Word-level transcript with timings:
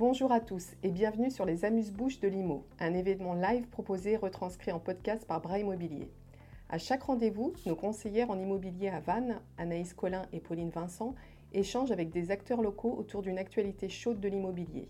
Bonjour 0.00 0.32
à 0.32 0.40
tous 0.40 0.68
et 0.82 0.90
bienvenue 0.90 1.30
sur 1.30 1.44
les 1.44 1.66
Amuse-Bouches 1.66 2.20
de 2.20 2.28
Limo, 2.28 2.64
un 2.78 2.94
événement 2.94 3.34
live 3.34 3.68
proposé 3.68 4.12
et 4.12 4.16
retranscrit 4.16 4.72
en 4.72 4.78
podcast 4.78 5.26
par 5.26 5.42
Bras 5.42 5.58
Immobilier. 5.58 6.10
À 6.70 6.78
chaque 6.78 7.02
rendez-vous, 7.02 7.52
nos 7.66 7.76
conseillères 7.76 8.30
en 8.30 8.38
immobilier 8.38 8.88
à 8.88 9.00
Vannes, 9.00 9.42
Anaïs 9.58 9.92
Collin 9.92 10.22
et 10.32 10.40
Pauline 10.40 10.70
Vincent, 10.70 11.14
échangent 11.52 11.90
avec 11.90 12.08
des 12.08 12.30
acteurs 12.30 12.62
locaux 12.62 12.94
autour 12.96 13.20
d'une 13.20 13.36
actualité 13.36 13.90
chaude 13.90 14.20
de 14.20 14.28
l'immobilier. 14.28 14.88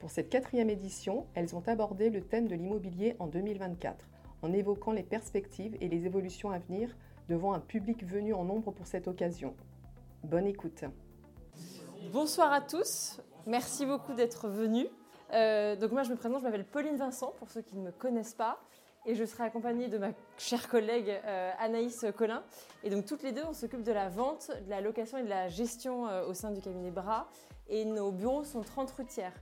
Pour 0.00 0.10
cette 0.10 0.30
quatrième 0.30 0.68
édition, 0.68 1.26
elles 1.34 1.54
ont 1.54 1.62
abordé 1.68 2.10
le 2.10 2.20
thème 2.20 2.48
de 2.48 2.56
l'immobilier 2.56 3.14
en 3.20 3.28
2024, 3.28 4.04
en 4.42 4.52
évoquant 4.52 4.90
les 4.90 5.04
perspectives 5.04 5.76
et 5.80 5.86
les 5.86 6.06
évolutions 6.06 6.50
à 6.50 6.58
venir 6.58 6.96
devant 7.28 7.52
un 7.52 7.60
public 7.60 8.04
venu 8.04 8.34
en 8.34 8.42
nombre 8.42 8.72
pour 8.72 8.88
cette 8.88 9.06
occasion. 9.06 9.54
Bonne 10.24 10.48
écoute. 10.48 10.82
Bonsoir 12.12 12.52
à 12.52 12.60
tous, 12.60 13.20
merci 13.50 13.84
beaucoup 13.84 14.14
d'être 14.14 14.48
venus. 14.48 14.86
Euh, 15.32 15.76
donc 15.76 15.90
moi 15.92 16.04
je 16.04 16.10
me 16.10 16.16
présente, 16.16 16.38
je 16.40 16.44
m'appelle 16.44 16.64
Pauline 16.64 16.96
Vincent 16.96 17.34
pour 17.38 17.50
ceux 17.50 17.62
qui 17.62 17.76
ne 17.76 17.82
me 17.82 17.90
connaissent 17.90 18.34
pas 18.34 18.60
et 19.06 19.14
je 19.14 19.24
serai 19.24 19.44
accompagnée 19.44 19.88
de 19.88 19.98
ma 19.98 20.10
chère 20.38 20.68
collègue 20.68 21.10
euh, 21.24 21.50
Anaïs 21.58 22.06
Collin. 22.16 22.42
Et 22.84 22.90
donc 22.90 23.06
toutes 23.06 23.22
les 23.22 23.32
deux 23.32 23.42
on 23.48 23.52
s'occupe 23.52 23.82
de 23.82 23.92
la 23.92 24.08
vente, 24.08 24.50
de 24.64 24.70
la 24.70 24.80
location 24.80 25.18
et 25.18 25.24
de 25.24 25.28
la 25.28 25.48
gestion 25.48 26.06
euh, 26.06 26.26
au 26.26 26.34
sein 26.34 26.52
du 26.52 26.60
cabinet 26.60 26.90
Bras 26.90 27.28
et 27.68 27.84
nos 27.84 28.12
bureaux 28.12 28.44
sont 28.44 28.62
30 28.62 28.90
routières. 28.92 29.34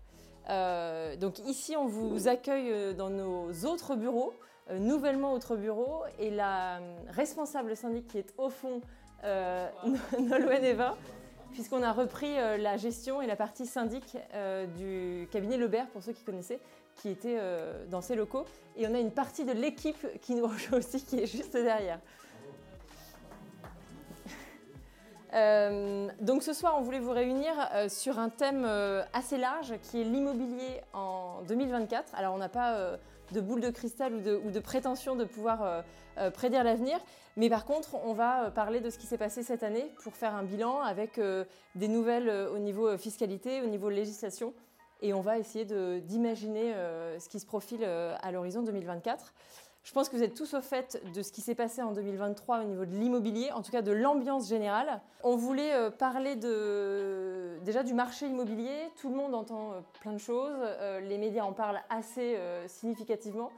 donc 1.18 1.38
ici 1.40 1.76
on 1.76 1.86
vous 1.86 2.28
accueille 2.28 2.94
dans 2.94 3.10
nos 3.10 3.52
autres 3.64 3.94
bureaux, 3.94 4.32
nouvellement 4.70 5.32
autres 5.32 5.56
bureaux 5.56 6.02
et 6.18 6.30
la 6.30 6.80
responsable 7.08 7.76
syndic 7.76 8.08
qui 8.08 8.18
est 8.18 8.34
au 8.36 8.50
fond, 8.50 8.82
Nolwenn 9.22 10.64
Eva, 10.72 10.96
puisqu'on 11.52 11.82
a 11.82 11.92
repris 11.92 12.38
euh, 12.38 12.56
la 12.56 12.76
gestion 12.76 13.20
et 13.22 13.26
la 13.26 13.36
partie 13.36 13.66
syndic 13.66 14.16
euh, 14.34 14.66
du 14.66 15.28
cabinet 15.28 15.56
Lebert, 15.56 15.86
pour 15.88 16.02
ceux 16.02 16.12
qui 16.12 16.22
connaissaient, 16.24 16.60
qui 16.96 17.08
était 17.08 17.36
euh, 17.38 17.84
dans 17.86 18.00
ces 18.00 18.14
locaux. 18.14 18.44
Et 18.76 18.86
on 18.86 18.94
a 18.94 18.98
une 18.98 19.10
partie 19.10 19.44
de 19.44 19.52
l'équipe 19.52 20.06
qui 20.20 20.34
nous 20.34 20.46
rejoint 20.48 20.78
aussi, 20.78 21.02
qui 21.02 21.18
est 21.18 21.26
juste 21.26 21.52
derrière. 21.52 22.00
donc 26.22 26.42
ce 26.42 26.54
soir, 26.54 26.76
on 26.78 26.82
voulait 26.82 27.00
vous 27.00 27.12
réunir 27.12 27.52
sur 27.88 28.18
un 28.18 28.30
thème 28.30 28.64
assez 29.12 29.36
large 29.36 29.74
qui 29.82 30.00
est 30.00 30.04
l'immobilier 30.04 30.80
en 30.94 31.42
2024. 31.46 32.14
Alors 32.14 32.34
on 32.34 32.38
n'a 32.38 32.48
pas 32.48 32.96
de 33.32 33.40
boule 33.40 33.60
de 33.60 33.70
cristal 33.70 34.14
ou 34.14 34.50
de, 34.50 34.60
prétention 34.60 35.16
de 35.16 35.24
pouvoir 35.24 35.62
euh, 35.62 35.82
euh, 36.18 36.30
prédire 36.30 36.64
l'avenir. 36.64 36.98
Mais 37.36 37.48
par 37.48 37.64
contre, 37.64 37.94
on 38.04 38.12
va 38.12 38.44
euh, 38.44 38.50
parler 38.50 38.80
de 38.80 38.90
ce 38.90 38.98
qui 38.98 39.06
s'est 39.06 39.18
passé 39.18 39.42
cette 39.42 39.62
année 39.62 39.90
pour 40.02 40.14
faire 40.14 40.34
un 40.34 40.42
bilan 40.42 40.80
avec 40.80 41.20
des 41.74 41.88
nouvelles 41.88 42.30
au 42.52 42.58
niveau 42.58 42.96
fiscalité, 42.96 43.62
au 43.62 43.66
niveau 43.66 43.90
législation. 43.90 44.52
Et 45.00 45.12
on 45.14 45.20
va 45.20 45.38
essayer 45.38 45.64
d'imaginer 46.00 46.74
ce 47.20 47.28
qui 47.28 47.38
se 47.38 47.46
profile 47.46 47.84
à 47.84 48.32
l'horizon 48.32 48.62
2024. 48.62 49.32
Je 49.84 49.92
pense 49.92 50.08
que 50.10 50.16
vous 50.16 50.22
êtes 50.22 50.34
tous 50.34 50.52
au 50.54 50.60
fait 50.60 51.02
de 51.14 51.22
ce 51.22 51.32
qui 51.32 51.40
s'est 51.40 51.54
passé 51.54 51.80
en 51.80 51.92
2023 51.92 52.60
au 52.60 52.64
niveau 52.64 52.84
de 52.84 52.92
l'immobilier, 52.92 53.50
en 53.52 53.62
tout 53.62 53.72
cas 53.72 53.80
de 53.80 53.92
l'ambiance 53.92 54.48
générale. 54.48 55.00
On 55.24 55.36
voulait 55.36 55.72
euh, 55.72 55.90
parler 55.90 56.36
déjà 56.36 57.82
du 57.82 57.94
marché 57.94 58.26
immobilier. 58.26 58.90
Tout 59.00 59.08
le 59.08 59.16
monde 59.16 59.34
entend 59.34 59.72
euh, 59.72 59.80
plein 60.00 60.12
de 60.12 60.18
choses. 60.18 60.56
Euh, 60.60 61.00
les 61.00 61.16
médias 61.16 61.44
en 61.44 61.52
parlent 61.52 61.80
assez 61.88 62.38
significativement. 62.66 63.50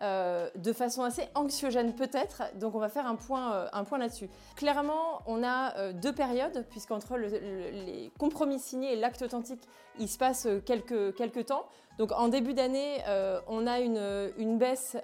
De 0.00 0.72
façon 0.72 1.02
assez 1.02 1.28
anxiogène 1.34 1.92
peut-être. 1.94 2.42
Donc 2.54 2.76
on 2.76 2.78
va 2.78 2.88
faire 2.88 3.06
un 3.06 3.16
point, 3.16 3.98
là-dessus. 3.98 4.28
Clairement, 4.54 5.22
on 5.26 5.42
a 5.42 5.92
deux 5.92 6.12
périodes, 6.12 6.66
puisqu'entre 6.70 7.16
les 7.16 8.12
compromis 8.16 8.60
signés 8.60 8.92
et 8.92 8.96
l'acte 8.96 9.22
authentique, 9.22 9.66
il 9.98 10.08
se 10.08 10.18
passe 10.18 10.46
quelques 10.64 11.46
temps. 11.46 11.66
Donc 11.98 12.12
en 12.12 12.28
début 12.28 12.54
d'année, 12.54 13.02
on 13.48 13.66
a 13.66 13.80
une, 13.80 14.58
baisse 14.58 14.96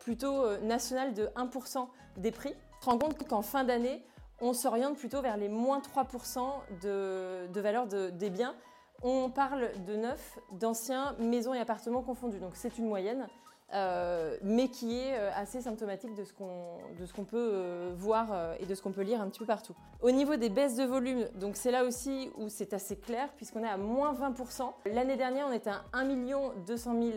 plutôt 0.00 0.56
nationale 0.58 1.12
de 1.12 1.26
1% 1.36 1.88
des 2.16 2.30
prix. 2.30 2.54
On 2.78 2.84
se 2.84 2.90
rend 2.90 2.98
compte 2.98 3.26
qu'en 3.26 3.42
fin 3.42 3.64
d'année, 3.64 4.02
on 4.40 4.52
s'oriente 4.52 4.96
plutôt 4.96 5.22
vers 5.22 5.36
les 5.36 5.48
moins 5.48 5.80
3% 5.80 6.40
de, 6.82 7.46
de 7.52 7.60
valeur 7.60 7.86
des 7.86 8.30
biens. 8.30 8.54
On 9.02 9.28
parle 9.28 9.70
de 9.86 9.96
neuf, 9.96 10.38
d'anciens, 10.52 11.14
maisons 11.18 11.52
et 11.52 11.58
appartements 11.58 12.02
confondus. 12.02 12.38
Donc 12.38 12.52
c'est 12.54 12.78
une 12.78 12.86
moyenne. 12.86 13.26
Euh, 13.74 14.36
mais 14.42 14.68
qui 14.68 15.00
est 15.00 15.18
euh, 15.18 15.30
assez 15.34 15.60
symptomatique 15.60 16.14
de 16.14 16.22
ce 16.22 16.32
qu'on 16.32 17.24
peut 17.24 17.50
euh, 17.52 17.92
voir 17.96 18.28
et 18.60 18.66
de 18.66 18.74
ce 18.74 18.82
qu'on 18.82 18.92
peut 18.92 19.02
lire 19.02 19.20
un 19.20 19.28
petit 19.28 19.40
peu 19.40 19.46
partout. 19.46 19.74
Au 20.00 20.12
niveau 20.12 20.36
des 20.36 20.48
baisses 20.48 20.76
de 20.76 20.84
volume, 20.84 21.26
c'est 21.54 21.72
là 21.72 21.84
aussi 21.84 22.30
où 22.36 22.48
c'est 22.48 22.72
assez 22.72 22.96
clair 22.96 23.30
puisqu'on 23.36 23.64
est 23.64 23.68
à 23.68 23.76
moins 23.76 24.14
20%. 24.14 24.72
L'année 24.86 25.16
dernière, 25.16 25.48
on 25.48 25.52
était 25.52 25.70
à 25.70 25.82
1 25.92 26.04
200 26.66 27.02
000 27.02 27.12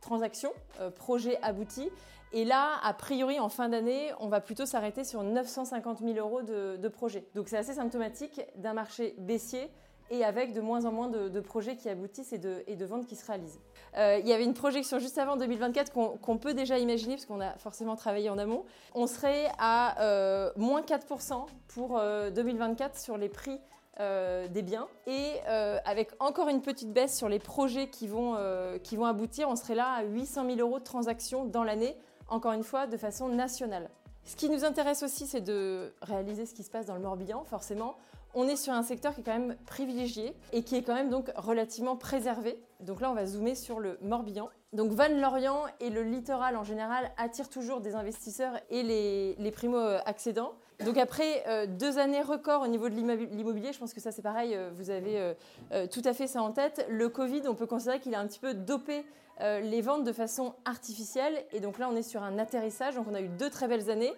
transactions, 0.00 0.52
projets 0.96 1.38
aboutis. 1.42 1.90
Et 2.34 2.44
là, 2.44 2.72
a 2.82 2.92
priori, 2.92 3.40
en 3.40 3.48
fin 3.48 3.70
d'année, 3.70 4.12
on 4.20 4.28
va 4.28 4.42
plutôt 4.42 4.66
s'arrêter 4.66 5.02
sur 5.02 5.22
950 5.22 6.00
000 6.00 6.18
euros 6.18 6.42
de, 6.42 6.76
de 6.76 6.88
projets. 6.88 7.24
Donc 7.34 7.48
c'est 7.48 7.56
assez 7.56 7.72
symptomatique 7.72 8.42
d'un 8.56 8.74
marché 8.74 9.14
baissier 9.16 9.70
et 10.10 10.24
avec 10.24 10.52
de 10.52 10.60
moins 10.60 10.84
en 10.84 10.92
moins 10.92 11.08
de, 11.08 11.40
projets 11.40 11.76
qui 11.76 11.88
aboutissent 11.88 12.32
et 12.32 12.38
de, 12.38 12.84
ventes 12.84 13.06
qui 13.06 13.16
se 13.16 13.26
réalisent. 13.26 13.60
Euh, 13.96 14.18
il 14.20 14.28
y 14.28 14.32
avait 14.32 14.44
une 14.44 14.54
projection 14.54 14.98
juste 14.98 15.18
avant 15.18 15.36
2024 15.36 15.92
qu'on 15.92 16.38
peut 16.38 16.54
déjà 16.54 16.78
imaginer, 16.78 17.14
parce 17.14 17.26
qu'on 17.26 17.40
a 17.40 17.52
forcément 17.58 17.96
travaillé 17.96 18.30
en 18.30 18.38
amont. 18.38 18.64
On 18.94 19.06
serait 19.06 19.50
à 19.58 20.00
euh, 20.02 20.50
moins 20.56 20.82
4% 20.82 21.46
pour 21.68 22.00
2024 22.34 22.94
euh, 22.94 22.98
sur 22.98 23.16
les 23.16 23.28
prix 23.28 23.58
des 23.98 24.62
biens. 24.62 24.86
Et 25.08 25.40
avec 25.84 26.10
encore 26.20 26.48
une 26.48 26.62
petite 26.62 26.92
baisse 26.92 27.16
sur 27.16 27.28
les 27.28 27.40
projets 27.40 27.88
qui 27.88 28.06
vont, 28.06 28.36
qui 28.84 28.96
vont 28.96 29.06
aboutir, 29.06 29.48
on 29.48 29.56
serait 29.56 29.74
là 29.74 29.90
à 29.90 30.02
800 30.04 30.46
000 30.46 30.60
euros 30.60 30.78
de 30.78 30.84
transactions 30.84 31.44
dans 31.44 31.64
l'année, 31.64 31.96
encore 32.28 32.52
une 32.52 32.62
fois 32.62 32.86
de 32.86 32.96
façon 32.96 33.28
nationale. 33.28 33.90
Ce 34.28 34.36
qui 34.36 34.50
nous 34.50 34.64
intéresse 34.64 35.02
aussi, 35.02 35.26
c'est 35.26 35.40
de 35.40 35.92
réaliser 36.02 36.46
ce 36.46 36.54
qui 36.54 36.62
se 36.62 36.70
passe 36.70 36.86
dans 36.86 36.94
le 36.94 37.00
Morbihan, 37.00 37.42
forcément 37.44 37.96
on 38.38 38.46
est 38.46 38.56
sur 38.56 38.72
un 38.72 38.84
secteur 38.84 39.14
qui 39.14 39.22
est 39.22 39.24
quand 39.24 39.36
même 39.36 39.56
privilégié 39.66 40.32
et 40.52 40.62
qui 40.62 40.76
est 40.76 40.82
quand 40.82 40.94
même 40.94 41.10
donc 41.10 41.32
relativement 41.34 41.96
préservé. 41.96 42.62
Donc 42.78 43.00
là, 43.00 43.10
on 43.10 43.14
va 43.14 43.26
zoomer 43.26 43.56
sur 43.56 43.80
le 43.80 43.98
Morbihan. 44.00 44.48
Donc 44.72 44.92
Vannes-Lorient 44.92 45.64
et 45.80 45.90
le 45.90 46.04
littoral 46.04 46.56
en 46.56 46.62
général 46.62 47.10
attirent 47.16 47.48
toujours 47.48 47.80
des 47.80 47.96
investisseurs 47.96 48.52
et 48.70 48.84
les, 48.84 49.50
primo-accédants. 49.50 50.52
Donc 50.84 50.98
après 50.98 51.42
euh, 51.48 51.66
deux 51.66 51.98
années 51.98 52.22
records 52.22 52.62
au 52.62 52.68
niveau 52.68 52.88
de 52.88 52.94
l'immobilier, 52.94 53.72
je 53.72 53.78
pense 53.80 53.92
que 53.92 54.00
ça 54.00 54.12
c'est 54.12 54.22
pareil, 54.22 54.54
euh, 54.54 54.70
vous 54.72 54.90
avez 54.90 55.34
euh, 55.72 55.86
tout 55.88 56.02
à 56.04 56.12
fait 56.12 56.28
ça 56.28 56.40
en 56.40 56.52
tête. 56.52 56.86
Le 56.88 57.08
Covid, 57.08 57.42
on 57.48 57.56
peut 57.56 57.66
considérer 57.66 57.98
qu'il 57.98 58.14
a 58.14 58.20
un 58.20 58.26
petit 58.28 58.40
peu 58.40 58.54
dopé 58.54 59.04
les 59.40 59.82
ventes 59.82 60.02
de 60.02 60.12
façon 60.12 60.54
artificielle. 60.64 61.44
Et 61.52 61.60
donc 61.60 61.78
là, 61.78 61.88
on 61.88 61.94
est 61.94 62.02
sur 62.02 62.24
un 62.24 62.40
atterrissage. 62.40 62.96
Donc 62.96 63.06
on 63.08 63.14
a 63.14 63.20
eu 63.20 63.28
deux 63.28 63.50
très 63.50 63.68
belles 63.68 63.88
années. 63.88 64.12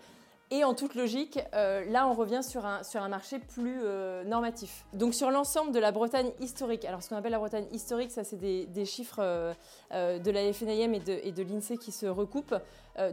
Et 0.52 0.64
en 0.64 0.74
toute 0.74 0.96
logique, 0.96 1.38
euh, 1.54 1.84
là, 1.86 2.08
on 2.08 2.12
revient 2.12 2.40
sur 2.42 2.66
un, 2.66 3.08
marché 3.08 3.38
plus 3.38 3.78
euh, 3.84 4.24
normatif. 4.24 4.84
Donc 4.92 5.14
sur 5.14 5.30
l'ensemble 5.30 5.70
de 5.70 5.78
la 5.78 5.92
Bretagne 5.92 6.32
historique, 6.40 6.84
alors 6.84 7.04
ce 7.04 7.08
qu'on 7.08 7.16
appelle 7.16 7.30
la 7.30 7.38
Bretagne 7.38 7.66
historique, 7.70 8.10
ça 8.10 8.24
c'est 8.24 8.36
des, 8.36 8.84
chiffres 8.84 9.20
euh, 9.20 10.18
de 10.18 10.30
la 10.30 10.52
FNIM 10.52 10.92
et 10.92 10.98
de, 11.32 11.42
l'INSEE 11.42 11.78
qui 11.78 11.92
se 11.92 12.06
recoupent. 12.06 12.56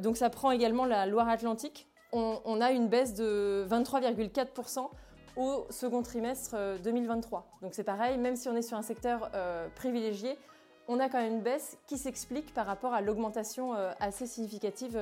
donc 0.01 0.17
ça 0.17 0.31
prend 0.31 0.49
également 0.49 0.85
la 0.85 1.05
Loire-Atlantique. 1.05 1.87
On, 2.11 2.61
a 2.61 2.71
une 2.71 2.87
baisse 2.87 3.13
de 3.13 3.67
23,4% 3.69 4.89
au 5.35 5.67
second 5.69 6.01
trimestre 6.01 6.55
2023. 6.83 7.45
Donc 7.61 7.75
c'est 7.75 7.83
pareil, 7.83 8.17
même 8.17 8.35
si 8.35 8.49
on 8.49 8.55
est 8.55 8.63
sur 8.63 8.77
un 8.77 8.81
secteur 8.81 9.29
privilégié, 9.75 10.39
on 10.87 10.99
a 10.99 11.09
quand 11.09 11.19
même 11.19 11.33
une 11.33 11.41
baisse 11.41 11.77
qui 11.87 11.97
s'explique 11.97 12.53
par 12.53 12.65
rapport 12.65 12.93
à 12.93 13.01
l'augmentation 13.01 13.73
assez 13.99 14.25
significative 14.25 14.99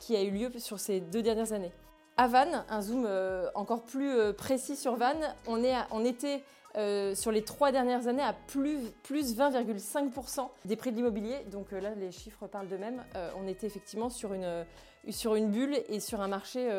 qui 0.00 0.16
a 0.16 0.22
eu 0.22 0.30
lieu 0.30 0.50
sur 0.58 0.78
ces 0.78 1.00
deux 1.00 1.22
dernières 1.22 1.52
années. 1.52 1.72
À 2.20 2.26
Vannes, 2.26 2.64
un 2.68 2.82
zoom 2.82 3.04
euh, 3.06 3.48
encore 3.54 3.84
plus 3.84 4.10
euh, 4.10 4.32
précis 4.32 4.74
sur 4.74 4.96
Vannes, 4.96 5.32
on, 5.46 6.04
était 6.04 6.42
euh, 6.76 7.14
sur 7.14 7.30
les 7.30 7.42
trois 7.42 7.70
dernières 7.70 8.08
années 8.08 8.24
à 8.24 8.32
plus, 8.32 8.78
plus 9.04 9.36
20,5% 9.36 10.48
des 10.64 10.74
prix 10.74 10.90
de 10.90 10.96
l'immobilier. 10.96 11.36
Donc 11.52 11.70
là, 11.70 11.94
les 11.96 12.10
chiffres 12.10 12.48
parlent 12.48 12.66
d'eux-mêmes. 12.66 13.04
on 13.40 13.46
était 13.46 13.68
effectivement 13.68 14.10
sur 14.10 14.34
une, 14.34 14.64
sur 15.10 15.34
une 15.34 15.48
bulle 15.50 15.78
et 15.88 16.00
sur 16.00 16.20
un 16.20 16.28
marché 16.28 16.70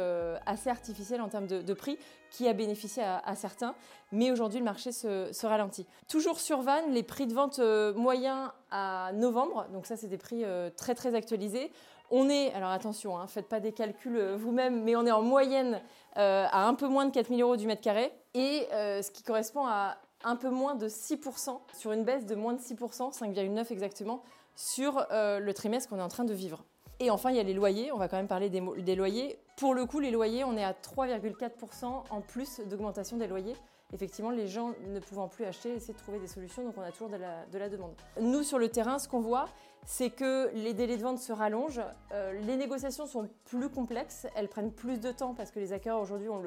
assez 0.46 0.70
artificiel 0.70 1.22
en 1.22 1.30
termes 1.30 1.48
de, 1.48 1.74
prix 1.74 1.98
qui 2.32 2.48
a 2.48 2.54
bénéficié 2.54 3.04
à, 3.04 3.36
certains. 3.36 3.74
Mais 4.12 4.32
aujourd'hui, 4.32 4.60
le 4.60 4.66
marché 4.66 4.92
se, 4.92 5.46
ralentit. 5.46 5.88
Toujours 6.08 6.40
sur 6.40 6.62
Vannes, 6.62 6.92
les 6.92 7.04
prix 7.04 7.28
de 7.28 7.34
vente 7.34 7.60
moyens 7.96 8.52
à 8.72 9.12
novembre, 9.14 9.68
donc 9.74 9.86
ça, 9.86 9.98
c'est 9.98 10.08
des 10.08 10.18
prix 10.18 10.44
très 10.76 10.96
très 10.96 11.16
actualisés. 11.16 11.72
On 12.12 12.30
est, 12.30 12.54
alors 12.54 12.72
attention, 12.72 13.18
hein, 13.18 13.28
faites 13.28 13.48
pas 13.48 13.60
des 13.60 13.72
calculs 13.72 14.18
euh, 14.18 14.36
vous-même, 14.36 14.84
mais 14.84 14.96
on 14.96 15.06
est 15.06 15.12
en 15.12 15.22
moyenne 15.22 15.80
euh, 16.18 16.46
à 16.50 16.68
un 16.68 16.74
peu 16.74 16.88
moins 16.88 17.06
de 17.06 17.12
4000 17.12 17.42
euros 17.42 17.56
du 17.56 17.68
mètre 17.68 17.82
carré, 17.82 18.12
et 18.34 18.68
euh, 18.74 19.02
ce 19.02 19.12
qui 19.12 19.22
correspond 19.22 19.66
à 19.68 19.98
un 20.24 20.36
peu 20.36 20.50
moins 20.50 20.76
de 20.76 20.88
6%, 20.88 21.60
sur 21.78 21.92
une 21.92 22.04
baisse 22.04 22.26
de 22.26 22.36
moins 22.36 22.54
de 22.54 22.60
6%, 22.60 23.16
5,9 23.16 23.72
exactement, 23.72 24.24
sur 24.56 25.08
le 25.10 25.52
trimestre 25.54 25.90
qu'on 25.90 26.00
est 26.00 26.02
en 26.02 26.10
train 26.10 26.26
de 26.26 26.34
vivre. 26.34 26.66
Et 27.02 27.10
enfin, 27.10 27.32
il 27.32 27.38
y 27.38 27.40
a 27.40 27.44
les 27.44 27.54
loyers, 27.54 27.92
on 27.94 27.98
va 27.98 28.08
quand 28.10 28.18
même 28.18 28.28
parler 28.28 28.50
des, 28.50 28.96
loyers. 28.96 29.40
Pour 29.56 29.74
le 29.74 29.86
coup, 29.86 30.00
les 30.00 30.12
loyers, 30.12 30.44
on 30.44 30.58
est 30.58 30.64
à 30.64 30.74
3,4% 30.74 31.86
en 32.10 32.22
plus 32.22 32.60
d'augmentation 32.62 33.16
des 33.16 33.28
loyers. 33.28 33.56
effectivement, 33.94 34.32
les 34.32 34.48
gens 34.48 34.74
ne 34.88 35.00
pouvant 35.00 35.30
plus 35.30 35.46
acheter, 35.46 35.74
essaient 35.74 35.94
de 35.94 35.98
trouver 35.98 36.20
des 36.20 36.28
solutions, 36.28 36.64
donc 36.64 36.74
on 36.78 36.82
a 36.82 36.92
toujours 36.92 37.10
de 37.10 37.16
la, 37.16 37.46
de 37.46 37.58
la 37.58 37.70
demande. 37.70 37.94
Nous, 38.20 38.44
sur 38.44 38.60
le 38.60 38.68
terrain, 38.68 39.00
ce 39.00 39.08
qu'on 39.08 39.22
voit, 39.22 39.48
c'est 39.86 40.10
que 40.10 40.52
les 40.54 40.74
délais 40.74 40.98
de 40.98 41.02
vente 41.02 41.20
se 41.20 41.34
rallongent, 41.34 41.82
euh, 42.12 42.34
les 42.42 42.58
négociations 42.58 43.08
sont 43.08 43.30
plus 43.46 43.70
complexes, 43.70 44.28
elles 44.36 44.48
prennent 44.48 44.72
plus 44.72 45.00
de 45.00 45.12
temps 45.12 45.34
parce 45.34 45.52
que 45.52 45.60
les 45.60 45.74
acquéreurs 45.74 46.02
aujourd'hui 46.02 46.30
ont, 46.30 46.44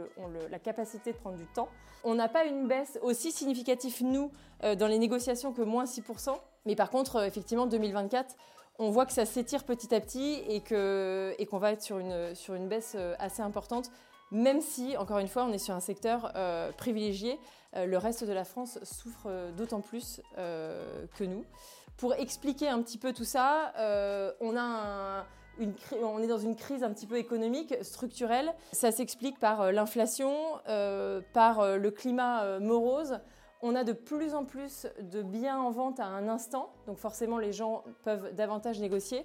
la 0.50 0.58
capacité 0.58 1.12
de 1.12 1.16
prendre 1.16 1.36
du 1.36 1.46
temps. 1.46 1.68
On 2.04 2.14
n'a 2.14 2.28
pas 2.28 2.44
une 2.44 2.68
baisse 2.68 2.98
aussi 3.02 3.32
significative, 3.32 4.04
nous, 4.04 4.30
euh, 4.64 4.74
dans 4.74 4.86
les 4.86 4.98
négociations 4.98 5.52
que 5.52 5.62
moins 5.62 5.84
6%, 5.84 6.36
mais 6.66 6.76
par 6.76 6.90
contre, 6.90 7.16
euh, 7.16 7.24
effectivement, 7.24 7.66
2024, 7.66 8.36
on 8.78 8.90
voit 8.90 9.06
que 9.06 9.12
ça 9.12 9.24
s'étire 9.24 9.64
petit 9.64 9.94
à 9.94 10.00
petit 10.00 10.42
et 10.48 10.60
qu'on 10.60 10.76
et 11.38 11.60
va 11.60 11.72
être 11.72 11.82
sur 11.82 11.98
une, 11.98 12.68
baisse 12.68 12.96
assez 13.18 13.42
importante 13.42 13.90
même 14.32 14.62
si, 14.62 14.96
encore 14.96 15.18
une 15.18 15.28
fois, 15.28 15.44
on 15.44 15.52
est 15.52 15.58
sur 15.58 15.74
un 15.74 15.80
secteur 15.80 16.32
euh, 16.34 16.72
privilégié. 16.72 17.38
Euh, 17.76 17.84
le 17.84 17.98
reste 17.98 18.24
de 18.24 18.32
la 18.32 18.44
France 18.44 18.78
souffre 18.82 19.26
euh, 19.26 19.52
d'autant 19.52 19.80
plus 19.80 20.20
que 20.34 21.24
nous. 21.24 21.44
Pour 21.98 22.14
expliquer 22.14 22.68
un 22.68 22.80
petit 22.82 22.98
peu 22.98 23.12
tout 23.12 23.24
ça, 23.24 23.72
on, 24.40 24.56
on 26.02 26.18
est 26.18 26.26
dans 26.26 26.38
une 26.38 26.56
crise 26.56 26.82
un 26.82 26.90
petit 26.90 27.06
peu 27.06 27.16
économique, 27.16 27.74
structurelle. 27.82 28.52
Ça 28.72 28.90
s'explique 28.90 29.38
par 29.38 29.70
l'inflation, 29.70 30.34
par 31.34 31.78
le 31.78 31.90
climat 31.90 32.58
morose. 32.58 33.20
On 33.62 33.74
a 33.74 33.84
de 33.84 33.92
plus 33.92 34.34
en 34.34 34.44
plus 34.44 34.86
de 35.00 35.22
biens 35.22 35.60
en 35.60 35.70
vente 35.70 36.00
à 36.00 36.06
un 36.06 36.28
instant, 36.28 36.72
donc 36.86 36.98
forcément 36.98 37.38
les 37.38 37.52
gens 37.52 37.84
peuvent 38.02 38.34
davantage 38.34 38.80
négocier. 38.80 39.24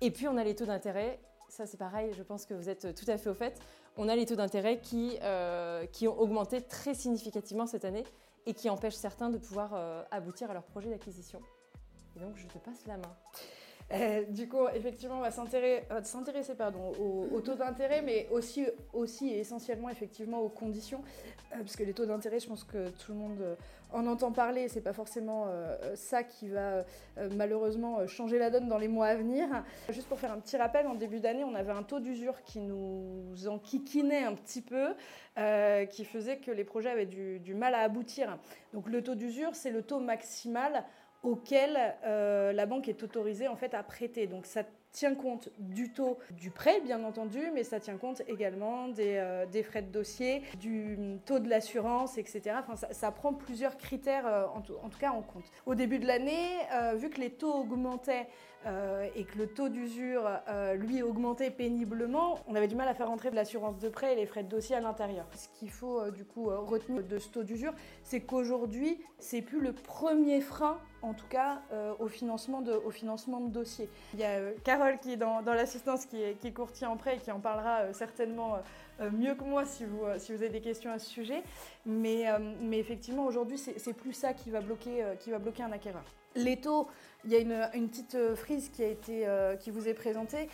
Et 0.00 0.10
puis 0.10 0.28
on 0.28 0.36
a 0.36 0.44
les 0.44 0.54
taux 0.54 0.66
d'intérêt 0.66 1.20
ça 1.48 1.66
c'est 1.66 1.76
pareil, 1.76 2.12
je 2.12 2.22
pense 2.22 2.46
que 2.46 2.54
vous 2.54 2.68
êtes 2.68 2.94
tout 2.94 3.10
à 3.10 3.18
fait 3.18 3.30
au 3.30 3.34
fait. 3.34 3.60
On 3.96 4.08
a 4.08 4.16
les 4.16 4.26
taux 4.26 4.36
d'intérêt 4.36 4.80
qui, 4.80 5.18
euh, 5.22 5.86
ont 6.02 6.18
augmenté 6.18 6.60
très 6.60 6.94
significativement 6.94 7.66
cette 7.66 7.84
année 7.84 8.04
et 8.46 8.54
qui 8.54 8.68
empêchent 8.68 8.94
certains 8.94 9.30
de 9.30 9.38
pouvoir 9.38 9.72
euh, 9.74 10.02
aboutir 10.10 10.50
à 10.50 10.54
leur 10.54 10.64
projet 10.64 10.90
d'acquisition. 10.90 11.40
Et 12.16 12.20
donc 12.20 12.36
je 12.36 12.46
te 12.46 12.58
passe 12.58 12.86
la 12.86 12.96
main. 12.96 13.16
Euh, 13.92 14.24
du 14.28 14.48
coup, 14.48 14.66
effectivement, 14.74 15.18
on 15.18 15.20
va 15.20 15.30
s'intéresser 15.30 16.54
pardon, 16.56 16.92
aux, 16.98 17.40
taux 17.40 17.54
d'intérêt, 17.54 18.02
mais 18.02 18.28
aussi, 18.32 18.66
aussi 18.92 19.28
et 19.28 19.38
essentiellement 19.38 19.88
effectivement 19.88 20.40
aux 20.40 20.48
conditions, 20.48 21.02
parce 21.50 21.76
que 21.76 21.84
les 21.84 21.92
taux 21.92 22.06
d'intérêt, 22.06 22.40
je 22.40 22.48
pense 22.48 22.64
que 22.64 22.88
tout 22.88 23.12
le 23.12 23.18
monde 23.18 23.56
en 23.92 24.06
entend 24.06 24.32
parler. 24.32 24.68
C'est 24.68 24.80
pas 24.80 24.92
forcément 24.92 25.46
ça 25.94 26.24
qui 26.24 26.48
va 26.48 26.84
malheureusement 27.36 28.06
changer 28.08 28.38
la 28.38 28.50
donne 28.50 28.68
dans 28.68 28.78
les 28.78 28.88
mois 28.88 29.06
à 29.06 29.14
venir. 29.14 29.46
Juste 29.90 30.08
pour 30.08 30.18
faire 30.18 30.32
un 30.32 30.40
petit 30.40 30.56
rappel, 30.56 30.88
en 30.88 30.94
début 30.94 31.20
d'année, 31.20 31.44
on 31.44 31.54
avait 31.54 31.72
un 31.72 31.84
taux 31.84 32.00
d'usure 32.00 32.42
qui 32.42 32.58
nous 32.58 33.46
enquiquinait 33.46 34.24
un 34.24 34.34
petit 34.34 34.62
peu, 34.62 34.94
qui 35.90 36.04
faisait 36.04 36.38
que 36.38 36.50
les 36.50 36.64
projets 36.64 36.90
avaient 36.90 37.06
du 37.06 37.54
mal 37.54 37.74
à 37.74 37.82
aboutir. 37.82 38.36
Donc 38.74 38.88
le 38.88 39.02
taux 39.02 39.14
d'usure, 39.14 39.54
c'est 39.54 39.70
le 39.70 39.82
taux 39.82 40.00
maximal 40.00 40.84
auquel 41.26 41.76
euh, 42.04 42.52
la 42.52 42.66
banque 42.66 42.88
est 42.88 43.02
autorisée 43.02 43.48
en 43.48 43.56
fait 43.56 43.74
à 43.74 43.82
prêter. 43.82 44.28
Donc 44.28 44.46
ça 44.46 44.62
tient 44.92 45.14
compte 45.14 45.50
du 45.58 45.92
taux 45.92 46.18
du 46.30 46.50
prêt, 46.50 46.80
bien 46.80 47.02
entendu, 47.04 47.50
mais 47.52 47.64
ça 47.64 47.80
tient 47.80 47.98
compte 47.98 48.22
également 48.28 48.88
des, 48.88 49.16
euh, 49.16 49.62
frais 49.64 49.82
de 49.82 49.90
dossier, 49.90 50.42
du 50.58 51.18
taux 51.26 51.40
de 51.40 51.50
l'assurance, 51.50 52.16
etc. 52.16 52.56
Enfin, 52.60 52.76
ça, 52.76 53.10
prend 53.10 53.34
plusieurs 53.34 53.76
critères, 53.76 54.26
euh, 54.26 54.46
en, 54.46 54.60
tout, 54.62 54.98
cas, 54.98 55.10
en 55.10 55.20
compte. 55.20 55.44
Au 55.66 55.74
début 55.74 55.98
de 55.98 56.06
l'année, 56.06 56.48
vu 56.94 57.10
que 57.10 57.20
les 57.20 57.30
taux 57.30 57.52
augmentaient 57.52 58.28
et 59.14 59.24
que 59.24 59.38
le 59.38 59.46
taux 59.46 59.68
d'usure, 59.68 60.28
lui, 60.74 61.02
augmentait 61.02 61.50
péniblement, 61.50 62.38
on 62.48 62.54
avait 62.54 62.66
du 62.66 62.74
mal 62.74 62.88
à 62.88 62.94
faire 62.94 63.10
entrer 63.10 63.30
de 63.30 63.36
l'assurance 63.36 63.78
de 63.78 63.88
prêt 63.88 64.14
et 64.14 64.16
les 64.16 64.26
frais 64.26 64.42
de 64.42 64.48
dossier 64.48 64.74
à 64.74 64.80
l'intérieur. 64.80 65.26
Ce 65.34 65.48
qu'il 65.58 65.70
faut, 65.70 66.10
du 66.10 66.24
coup, 66.24 66.46
retenir 66.46 67.04
de 67.04 67.18
ce 67.18 67.28
taux 67.28 67.44
d'usure, 67.44 67.74
c'est 68.02 68.22
qu'aujourd'hui, 68.22 68.98
c'est 69.18 69.42
plus 69.42 69.60
le 69.60 69.72
premier 69.72 70.40
frein 70.40 70.80
en 71.06 71.14
tout 71.14 71.26
cas 71.26 71.62
euh, 71.72 71.94
au, 71.98 72.08
financement 72.08 72.60
de, 72.60 72.72
au 72.72 72.90
financement 72.90 73.40
de 73.40 73.48
dossiers. 73.48 73.88
Il 74.14 74.20
y 74.20 74.24
a 74.24 74.38
euh, 74.38 74.52
Carole 74.64 74.98
qui 74.98 75.12
est 75.12 75.16
dans, 75.16 75.40
l'assistance, 75.44 76.06
qui 76.06 76.20
est, 76.22 76.54
courtier 76.54 76.86
en 76.86 76.96
prêt 76.96 77.16
et 77.16 77.18
qui 77.18 77.30
en 77.30 77.40
parlera 77.40 77.80
euh, 77.80 77.92
certainement 77.92 78.58
mieux 79.12 79.34
que 79.34 79.44
moi 79.44 79.66
si 79.66 79.84
vous, 79.84 80.04
si 80.16 80.32
vous 80.32 80.42
avez 80.42 80.50
des 80.50 80.60
questions 80.60 80.90
à 80.90 80.98
ce 80.98 81.06
sujet. 81.06 81.42
Mais, 81.84 82.24
mais 82.60 82.78
effectivement, 82.78 83.26
aujourd'hui, 83.26 83.58
c'est 83.58 83.92
plus 83.92 84.14
ça 84.14 84.32
qui 84.32 84.50
va, 84.50 84.60
bloquer, 84.60 85.04
qui 85.20 85.30
va 85.30 85.38
bloquer 85.38 85.64
un 85.64 85.72
acquéreur. 85.72 86.04
Les 86.34 86.56
taux, 86.56 86.88
il 87.24 87.30
y 87.30 87.36
a 87.36 87.40
une, 87.40 87.68
une 87.74 87.88
petite 87.88 88.16
frise 88.36 88.70
qui, 88.70 88.82
a 88.82 88.88
été, 88.88 89.28
qui 89.60 89.70
vous 89.70 89.86
est 89.86 89.92
présentée 89.92 90.48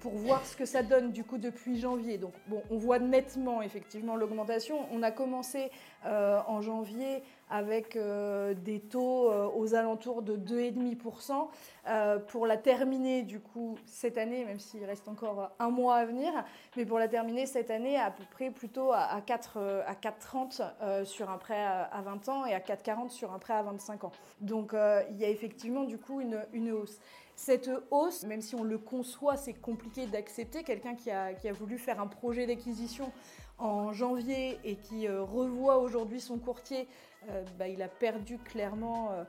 pour 0.00 0.12
voir 0.12 0.44
ce 0.46 0.56
que 0.56 0.64
ça 0.64 0.82
donne 0.82 1.12
du 1.12 1.24
coup 1.24 1.38
depuis 1.38 1.78
janvier. 1.78 2.18
Donc 2.18 2.32
bon, 2.48 2.62
on 2.70 2.78
voit 2.78 2.98
nettement 2.98 3.62
effectivement 3.62 4.16
l'augmentation. 4.16 4.86
On 4.92 5.02
a 5.02 5.10
commencé 5.10 5.70
en 6.04 6.62
janvier 6.62 7.22
avec 7.50 7.96
euh, 7.96 8.54
des 8.54 8.80
taux 8.80 9.30
euh, 9.30 9.48
aux 9.54 9.74
alentours 9.74 10.22
de 10.22 10.36
2,5%. 10.36 11.48
Euh, 11.88 12.18
pour 12.18 12.46
la 12.46 12.56
terminer, 12.56 13.22
du 13.22 13.40
coup, 13.40 13.76
cette 13.86 14.16
année, 14.16 14.44
même 14.44 14.60
s'il 14.60 14.84
reste 14.84 15.08
encore 15.08 15.50
un 15.58 15.70
mois 15.70 15.96
à 15.96 16.04
venir, 16.04 16.32
mais 16.76 16.86
pour 16.86 16.98
la 16.98 17.08
terminer 17.08 17.46
cette 17.46 17.70
année, 17.70 17.96
à 17.98 18.10
peu 18.10 18.22
près 18.30 18.50
plutôt 18.50 18.92
à, 18.92 19.20
4, 19.24 19.58
à 19.86 19.94
4,30 19.94 21.04
sur 21.04 21.30
un 21.30 21.38
prêt 21.38 21.60
à 21.60 22.00
20 22.02 22.28
ans 22.28 22.46
et 22.46 22.54
à 22.54 22.60
4,40 22.60 23.08
sur 23.08 23.32
un 23.32 23.38
prêt 23.38 23.54
à 23.54 23.62
25 23.62 24.04
ans. 24.04 24.12
Donc 24.40 24.74
il 25.10 25.16
y 25.16 25.24
a 25.24 25.28
effectivement 25.28 25.84
du 25.84 25.98
coup 25.98 26.20
une 26.20 26.70
hausse. 26.70 27.00
Cette 27.40 27.70
hausse, 27.90 28.24
même 28.24 28.42
si 28.42 28.54
on 28.54 28.62
le 28.62 28.76
conçoit, 28.76 29.38
c'est 29.38 29.54
compliqué 29.54 30.06
d'accepter. 30.06 30.62
Quelqu'un 30.62 30.94
qui 30.94 31.10
a, 31.10 31.32
voulu 31.54 31.78
faire 31.78 31.98
un 31.98 32.06
projet 32.06 32.46
d'acquisition 32.46 33.10
en 33.56 33.94
janvier 33.94 34.58
et 34.62 34.76
qui 34.76 35.08
revoit 35.08 35.78
aujourd'hui 35.78 36.20
son 36.20 36.36
courtier 36.36 36.86
euh, 37.30 37.42
bah, 37.58 37.66
il 37.66 37.80
a 37.80 37.88
perdu 37.88 38.36
clairement 38.36 39.12
euh, 39.12 39.24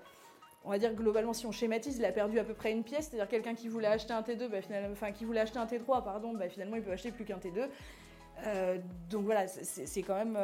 on 0.65 0.71
va 0.71 0.77
dire 0.77 0.93
globalement, 0.93 1.31
si 1.31 1.45
on 1.45 1.53
schématise, 1.53 1.99
il 1.99 2.03
a 2.03 2.11
perdu 2.11 2.37
à 2.37 2.43
peu 2.43 2.53
près 2.53 2.73
une 2.73 2.83
pièce, 2.83 3.07
c'est-à-dire 3.07 3.29
quelqu'un 3.29 3.55
qui 3.55 3.69
voulait 3.69 3.87
acheter 3.87 4.11
un 4.11 4.21
T2, 4.21 4.49
bah, 4.49 4.61
finalement, 4.61 4.91
enfin 4.91 5.13
qui 5.13 5.23
voulait 5.23 5.39
acheter 5.39 5.59
un 5.59 5.65
T3, 5.65 6.03
pardon, 6.03 6.33
bah, 6.33 6.49
finalement 6.49 6.75
il 6.75 6.81
peut 6.81 6.91
acheter 6.91 7.11
plus 7.11 7.23
qu'un 7.23 7.37
T2. 7.37 7.69
Euh, 8.45 8.77
donc 9.09 9.23
voilà, 9.23 9.47
c'est 9.47 10.03
quand 10.03 10.15
même, 10.15 10.37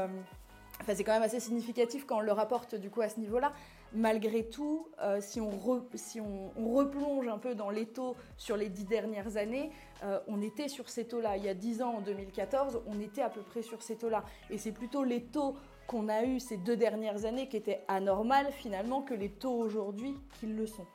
c'est 0.87 1.03
quand 1.03 1.11
même 1.11 1.21
assez 1.21 1.41
significatif 1.41 2.05
quand 2.05 2.19
on 2.19 2.21
le 2.21 2.31
rapporte 2.31 2.75
du 2.75 2.89
coup 2.89 3.01
à 3.01 3.09
ce 3.09 3.19
niveau-là. 3.19 3.51
Malgré 3.93 4.43
tout, 4.43 4.87
si, 5.21 5.39
on, 5.39 5.51
si 5.95 6.19
on, 6.19 6.75
replonge 6.75 7.27
un 7.27 7.37
peu 7.37 7.55
dans 7.55 7.69
les 7.69 7.85
taux 7.85 8.15
sur 8.37 8.57
les 8.57 8.69
dix 8.69 8.85
dernières 8.85 9.37
années, 9.37 9.71
on 10.27 10.41
était 10.41 10.67
sur 10.67 10.89
ces 10.89 11.05
taux-là. 11.05 11.37
Il 11.37 11.45
y 11.45 11.49
a 11.49 11.53
dix 11.53 11.81
ans, 11.81 11.95
en 11.95 12.01
2014, 12.01 12.81
on 12.85 12.99
était 12.99 13.21
à 13.21 13.29
peu 13.29 13.41
près 13.41 13.61
sur 13.61 13.81
ces 13.81 13.95
taux-là. 13.95 14.23
Et 14.49 14.57
c'est 14.57 14.73
plutôt 14.73 15.03
les 15.03 15.23
taux 15.23 15.55
qu'on 15.87 16.09
a 16.09 16.23
eu 16.23 16.39
ces 16.39 16.57
deux 16.57 16.75
dernières 16.75 17.25
années 17.25 17.47
qui 17.47 17.57
étaient 17.57 17.83
anormales 17.87 18.51
finalement 18.51 19.01
que 19.01 19.13
les 19.13 19.29
taux 19.29 19.57
aujourd'hui 19.57 20.15
qui 20.39 20.47
le 20.47 20.67
sont. 20.67 20.85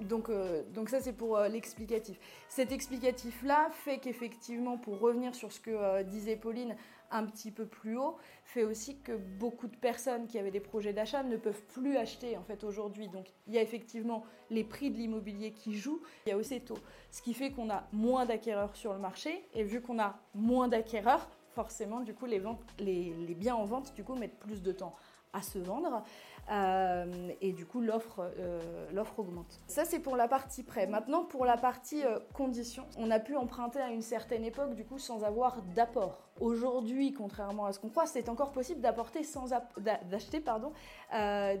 Donc, 0.00 0.28
euh, 0.28 0.62
ça 0.88 1.00
c'est 1.00 1.12
pour 1.12 1.36
euh, 1.36 1.48
l'explicatif. 1.48 2.18
Cet 2.48 2.72
explicatif-là 2.72 3.68
fait 3.72 3.98
qu'effectivement, 3.98 4.76
pour 4.78 5.00
revenir 5.00 5.34
sur 5.34 5.52
ce 5.52 5.60
que 5.60 5.70
euh, 5.70 6.02
disait 6.02 6.36
Pauline 6.36 6.76
un 7.12 7.24
petit 7.26 7.50
peu 7.50 7.66
plus 7.66 7.96
haut, 7.96 8.16
fait 8.44 8.64
aussi 8.64 8.98
que 9.00 9.12
beaucoup 9.12 9.68
de 9.68 9.76
personnes 9.76 10.26
qui 10.26 10.38
avaient 10.38 10.50
des 10.50 10.60
projets 10.60 10.92
d'achat 10.92 11.22
ne 11.22 11.36
peuvent 11.36 11.62
plus 11.66 11.96
acheter 11.96 12.36
en 12.36 12.42
fait 12.42 12.64
aujourd'hui. 12.64 13.08
Donc 13.08 13.26
il 13.46 13.54
y 13.54 13.58
a 13.58 13.62
effectivement 13.62 14.24
les 14.50 14.64
prix 14.64 14.90
de 14.90 14.96
l'immobilier 14.96 15.52
qui 15.52 15.76
jouent, 15.76 16.02
il 16.26 16.30
y 16.30 16.32
a 16.32 16.36
aussi 16.36 16.54
les 16.54 16.60
taux. 16.60 16.78
Ce 17.10 17.22
qui 17.22 17.34
fait 17.34 17.52
qu'on 17.52 17.70
a 17.70 17.84
moins 17.92 18.26
d'acquéreurs 18.26 18.74
sur 18.74 18.92
le 18.92 18.98
marché 18.98 19.44
et 19.54 19.62
vu 19.62 19.80
qu'on 19.80 19.98
a 19.98 20.18
moins 20.34 20.68
d'acquéreurs, 20.68 21.28
forcément, 21.52 22.00
du 22.00 22.14
coup, 22.14 22.26
les, 22.26 22.38
ventes, 22.38 22.62
biens 22.78 23.54
en 23.54 23.64
vente, 23.64 23.94
du 23.94 24.04
coup, 24.04 24.14
mettent 24.14 24.38
plus 24.38 24.62
de 24.62 24.72
temps 24.72 24.96
à 25.32 25.42
se 25.42 25.58
vendre. 25.58 26.04
Euh, 26.50 27.30
et 27.40 27.52
du 27.52 27.66
coup, 27.66 27.80
l'offre 27.80 28.32
euh, 28.38 28.60
l'offre 28.92 29.20
augmente. 29.20 29.60
Ça, 29.68 29.84
c'est 29.84 30.00
pour 30.00 30.16
la 30.16 30.26
partie 30.26 30.62
prêt. 30.62 30.86
Maintenant, 30.86 31.24
pour 31.24 31.44
la 31.44 31.56
partie 31.56 32.04
euh, 32.04 32.18
conditions, 32.34 32.84
on 32.98 33.10
a 33.10 33.20
pu 33.20 33.36
emprunter 33.36 33.80
à 33.80 33.90
une 33.90 34.02
certaine 34.02 34.44
époque, 34.44 34.74
du 34.74 34.84
coup, 34.84 34.98
sans 34.98 35.22
avoir 35.22 35.62
d'apport. 35.74 36.28
Aujourd'hui, 36.40 37.12
contrairement 37.12 37.66
à 37.66 37.72
ce 37.72 37.78
qu'on 37.78 37.88
croit, 37.88 38.06
c'est 38.06 38.28
encore 38.28 38.50
possible 38.52 38.80
d'acheter, 38.80 40.40
pardon, 40.40 40.72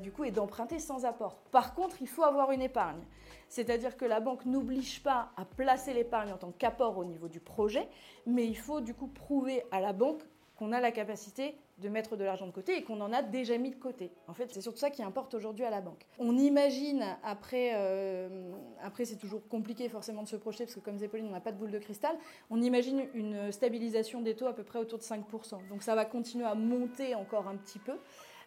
du 0.02 0.10
coup, 0.10 0.24
et 0.24 0.30
d'emprunter 0.30 0.78
sans 0.78 1.04
apport. 1.04 1.36
Par 1.52 1.74
contre, 1.74 1.96
il 2.00 2.08
faut 2.08 2.24
avoir 2.24 2.50
une 2.50 2.62
épargne. 2.62 3.02
C'est-à-dire 3.48 3.96
que 3.98 4.06
la 4.06 4.18
banque 4.18 4.46
n'oblige 4.46 5.02
pas 5.02 5.30
à 5.36 5.44
placer 5.44 5.92
l'épargne 5.92 6.32
en 6.32 6.38
tant 6.38 6.52
qu'apport 6.52 6.96
au 6.96 7.04
niveau 7.04 7.28
du 7.28 7.38
projet, 7.38 7.86
mais 8.26 8.46
il 8.46 8.56
faut 8.56 8.80
du 8.80 8.94
coup 8.94 9.08
prouver 9.08 9.62
à 9.70 9.80
la 9.80 9.92
banque 9.92 10.22
qu'on 10.62 10.70
a 10.70 10.78
la 10.78 10.92
capacité 10.92 11.56
de 11.78 11.88
mettre 11.88 12.16
de 12.16 12.22
l'argent 12.22 12.46
de 12.46 12.52
côté 12.52 12.76
et 12.76 12.84
qu'on 12.84 13.00
en 13.00 13.12
a 13.12 13.20
déjà 13.20 13.58
mis 13.58 13.70
de 13.70 13.76
côté. 13.76 14.12
En 14.28 14.34
fait, 14.34 14.48
c'est 14.52 14.60
surtout 14.60 14.78
ça 14.78 14.90
qui 14.90 15.02
importe 15.02 15.34
aujourd'hui 15.34 15.64
à 15.64 15.70
la 15.70 15.80
banque. 15.80 16.06
On 16.20 16.36
imagine, 16.38 17.04
après, 17.24 17.72
euh, 17.74 18.52
après 18.80 19.04
c'est 19.04 19.16
toujours 19.16 19.48
compliqué 19.48 19.88
forcément 19.88 20.22
de 20.22 20.28
se 20.28 20.36
projeter, 20.36 20.64
parce 20.64 20.76
que 20.76 20.80
comme 20.80 20.98
Zépoline, 20.98 21.26
on 21.26 21.32
n'a 21.32 21.40
pas 21.40 21.50
de 21.50 21.58
boule 21.58 21.72
de 21.72 21.80
cristal, 21.80 22.14
on 22.48 22.62
imagine 22.62 23.08
une 23.14 23.50
stabilisation 23.50 24.20
des 24.20 24.36
taux 24.36 24.46
à 24.46 24.52
peu 24.52 24.62
près 24.62 24.78
autour 24.78 25.00
de 25.00 25.04
5%. 25.04 25.68
Donc 25.68 25.82
ça 25.82 25.96
va 25.96 26.04
continuer 26.04 26.44
à 26.44 26.54
monter 26.54 27.16
encore 27.16 27.48
un 27.48 27.56
petit 27.56 27.80
peu. 27.80 27.94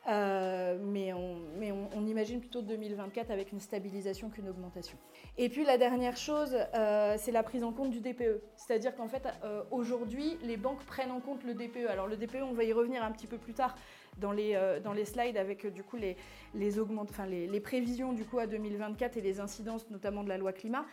Euh, 0.07 0.77
mais, 0.79 1.11
on, 1.13 2.05
imagine 2.05 2.39
plutôt 2.39 2.61
2024 2.61 3.31
avec 3.31 3.51
une 3.51 3.59
stabilisation 3.59 4.29
qu'une 4.29 4.47
augmentation. 4.47 4.97
Et 5.37 5.49
puis 5.49 5.65
la 5.65 5.77
dernière 5.77 6.15
chose, 6.15 6.55
euh, 6.75 7.15
c'est 7.17 7.31
la 7.31 7.43
prise 7.43 7.63
en 7.63 7.71
compte 7.71 7.89
du 7.89 7.99
DPE. 7.99 8.41
C'est-à-dire 8.55 8.95
qu'en 8.95 9.07
fait, 9.07 9.23
euh, 9.43 9.63
aujourd'hui, 9.71 10.37
les 10.43 10.57
banques 10.57 10.83
prennent 10.85 11.11
en 11.11 11.19
compte 11.19 11.43
le 11.43 11.55
DPE. 11.55 11.87
Alors 11.89 12.07
le 12.07 12.15
DPE, 12.15 12.43
on 12.43 12.53
va 12.53 12.63
y 12.63 12.73
revenir 12.73 13.03
un 13.03 13.11
petit 13.11 13.27
peu 13.27 13.37
plus 13.37 13.53
tard, 13.53 13.75
dans 14.17 14.31
les, 14.31 14.57
dans 14.83 14.93
les 14.93 15.03
slides 15.03 15.35
avec 15.35 15.67
du 15.67 15.83
coup 15.83 15.97
les, 15.97 16.15
les, 16.53 16.79
enfin, 16.79 17.25
les, 17.25 17.47
les, 17.47 17.59
prévisions 17.59 18.13
du 18.13 18.23
coup 18.23 18.39
à 18.39 18.47
2024 18.47 19.17
et 19.17 19.21
les 19.21 19.41
incidences 19.41 19.89
notamment 19.89 20.23
de 20.23 20.29
la 20.29 20.37
loi 20.37 20.53
climat. 20.53 20.85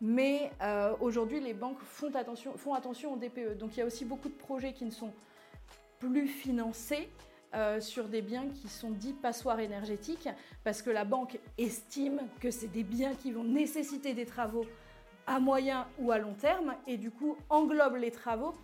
Mais 0.00 0.50
aujourd'hui, 1.00 1.40
les 1.40 1.54
banques 1.54 1.80
font 1.80 2.14
attention, 2.14 2.56
font 2.58 2.74
attention 2.74 3.14
au 3.14 3.16
DPE. 3.16 3.56
Donc 3.56 3.76
il 3.76 3.80
y 3.80 3.82
a 3.82 3.86
aussi 3.86 4.04
beaucoup 4.04 4.28
de 4.28 4.34
projets 4.34 4.72
qui 4.72 4.84
ne 4.84 4.90
sont 4.90 5.12
plus 5.98 6.26
financés 6.26 7.08
euh, 7.56 7.80
sur 7.80 8.08
des 8.08 8.22
biens 8.22 8.48
qui 8.48 8.68
sont 8.68 8.90
dits 8.90 9.14
passoires 9.14 9.60
énergétiques, 9.60 10.28
parce 10.62 10.82
que 10.82 10.90
la 10.90 11.04
banque 11.04 11.38
estime 11.56 12.20
que 12.40 12.50
c'est 12.50 12.68
des 12.68 12.84
biens 12.84 13.14
qui 13.14 13.32
vont 13.32 13.44
nécessiter 13.44 14.12
des 14.12 14.26
travaux 14.26 14.66
à 15.26 15.40
moyen 15.40 15.86
ou 15.98 16.12
à 16.12 16.18
long 16.18 16.34
terme, 16.34 16.74
et 16.86 16.98
du 16.98 17.10
coup 17.10 17.36
englobe 17.48 17.96
les 17.96 18.10
travaux 18.10 18.54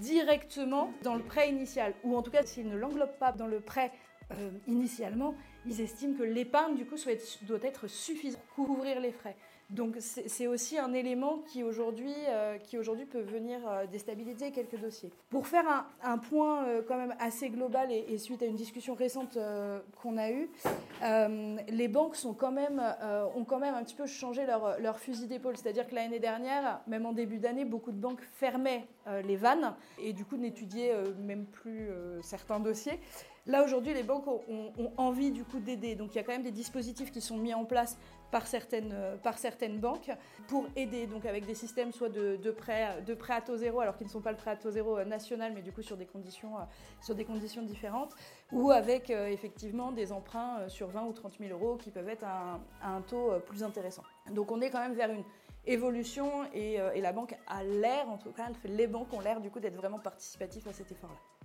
directement 0.00 0.92
dans 1.02 1.16
le 1.16 1.22
prêt 1.22 1.50
initial, 1.50 1.92
ou 2.04 2.16
en 2.16 2.22
tout 2.22 2.30
cas 2.30 2.44
s'ils 2.44 2.68
ne 2.68 2.76
l'englobent 2.76 3.18
pas 3.18 3.32
dans 3.32 3.46
le 3.46 3.60
prêt 3.60 3.92
euh, 4.32 4.50
initialement, 4.66 5.34
ils 5.66 5.80
estiment 5.80 6.16
que 6.16 6.22
l'épargne 6.22 6.76
du 6.76 6.86
coup 6.86 6.96
doit 7.42 7.58
être 7.62 7.86
suffisante 7.88 8.42
pour 8.54 8.66
couvrir 8.66 9.00
les 9.00 9.12
frais. 9.12 9.36
Donc 9.70 9.96
c'est 9.98 10.46
aussi 10.46 10.78
un 10.78 10.92
élément 10.92 11.38
qui 11.38 11.64
aujourd'hui 11.64 12.14
euh, 12.28 12.56
peut 13.10 13.20
venir 13.20 13.58
euh, 13.66 13.86
déstabiliser 13.86 14.52
quelques 14.52 14.78
dossiers. 14.78 15.10
Pour 15.28 15.48
faire 15.48 15.86
un, 16.04 16.18
point 16.18 16.64
euh, 16.64 16.82
quand 16.86 16.96
même 16.96 17.14
assez 17.18 17.50
global 17.50 17.90
et, 17.90 18.16
suite 18.18 18.42
à 18.42 18.46
une 18.46 18.54
discussion 18.54 18.94
récente 18.94 19.38
qu'on 20.00 20.16
a 20.18 20.30
eue, 20.30 20.48
les 21.68 21.88
banques 21.88 22.16
ont 22.24 22.34
quand 22.34 22.52
même 22.52 22.78
un 22.80 23.82
petit 23.82 23.96
peu 23.96 24.06
changé 24.06 24.46
leur, 24.46 25.00
fusil 25.00 25.26
d'épaule. 25.26 25.56
C'est-à-dire 25.56 25.88
que 25.88 25.94
l'année 25.94 26.20
dernière, 26.20 26.80
même 26.86 27.04
en 27.04 27.12
début 27.12 27.38
d'année, 27.38 27.64
beaucoup 27.64 27.92
de 27.92 27.98
banques 27.98 28.22
fermaient 28.34 28.86
les 29.24 29.36
vannes 29.36 29.74
et 30.00 30.12
du 30.12 30.24
coup 30.24 30.36
n'étudiaient 30.36 30.94
même 31.20 31.44
plus 31.44 31.90
certains 32.22 32.60
dossiers. 32.60 32.98
Là 33.46 33.62
aujourd'hui, 33.62 33.94
les 33.94 34.02
banques 34.02 34.26
ont 34.26 34.92
envie 34.96 35.30
du 35.30 35.44
coup 35.44 35.58
d'aider. 35.58 35.94
Donc 35.94 36.14
il 36.14 36.16
y 36.16 36.20
a 36.20 36.24
quand 36.24 36.32
même 36.32 36.42
des 36.42 36.50
dispositifs 36.50 37.10
qui 37.10 37.20
sont 37.20 37.36
mis 37.36 37.54
en 37.54 37.64
place 37.64 37.98
par 38.30 38.46
certaines, 38.46 38.92
euh, 38.92 39.16
par 39.16 39.38
certaines 39.38 39.78
banques 39.78 40.10
pour 40.48 40.66
aider, 40.76 41.06
donc 41.06 41.26
avec 41.26 41.46
des 41.46 41.54
systèmes 41.54 41.92
soit 41.92 42.08
de, 42.08 42.36
de, 42.36 42.50
prêt, 42.50 43.02
de 43.02 43.14
prêt 43.14 43.34
à 43.34 43.40
taux 43.40 43.56
zéro, 43.56 43.80
alors 43.80 43.96
qu'ils 43.96 44.06
ne 44.06 44.12
sont 44.12 44.20
pas 44.20 44.32
le 44.32 44.36
prêt 44.36 44.50
à 44.50 44.56
taux 44.56 44.70
zéro 44.70 44.98
euh, 44.98 45.04
national, 45.04 45.52
mais 45.54 45.62
du 45.62 45.72
coup 45.72 45.82
sur 45.82 45.96
des 45.96 46.06
conditions, 46.06 46.56
euh, 46.56 46.62
sur 47.02 47.14
des 47.14 47.24
conditions 47.24 47.62
différentes, 47.62 48.14
ou 48.52 48.70
avec 48.70 49.10
effectivement 49.10 49.90
des 49.90 50.12
emprunts 50.12 50.68
sur 50.68 50.88
20 50.88 51.04
ou 51.06 51.12
30 51.12 51.38
000 51.40 51.50
euros 51.50 51.76
qui 51.76 51.90
peuvent 51.90 52.08
être 52.08 52.24
à 52.24 52.60
un, 52.82 53.00
taux 53.00 53.32
plus 53.44 53.62
intéressant. 53.64 54.02
Donc 54.30 54.52
on 54.52 54.60
est 54.60 54.70
quand 54.70 54.80
même 54.80 54.94
vers 54.94 55.10
une 55.10 55.24
évolution 55.66 56.44
et, 56.54 56.74
et 56.94 57.00
la 57.00 57.12
banque 57.12 57.34
a 57.48 57.64
l'air, 57.64 58.08
en 58.08 58.18
tout 58.18 58.30
cas 58.30 58.48
les 58.64 58.86
banques 58.86 59.12
ont 59.12 59.20
l'air 59.20 59.40
du 59.40 59.50
coup 59.50 59.58
d'être 59.58 59.76
vraiment 59.76 59.98
participatifs 59.98 60.66
à 60.68 60.72
cet 60.72 60.92
effort-là. 60.92 61.35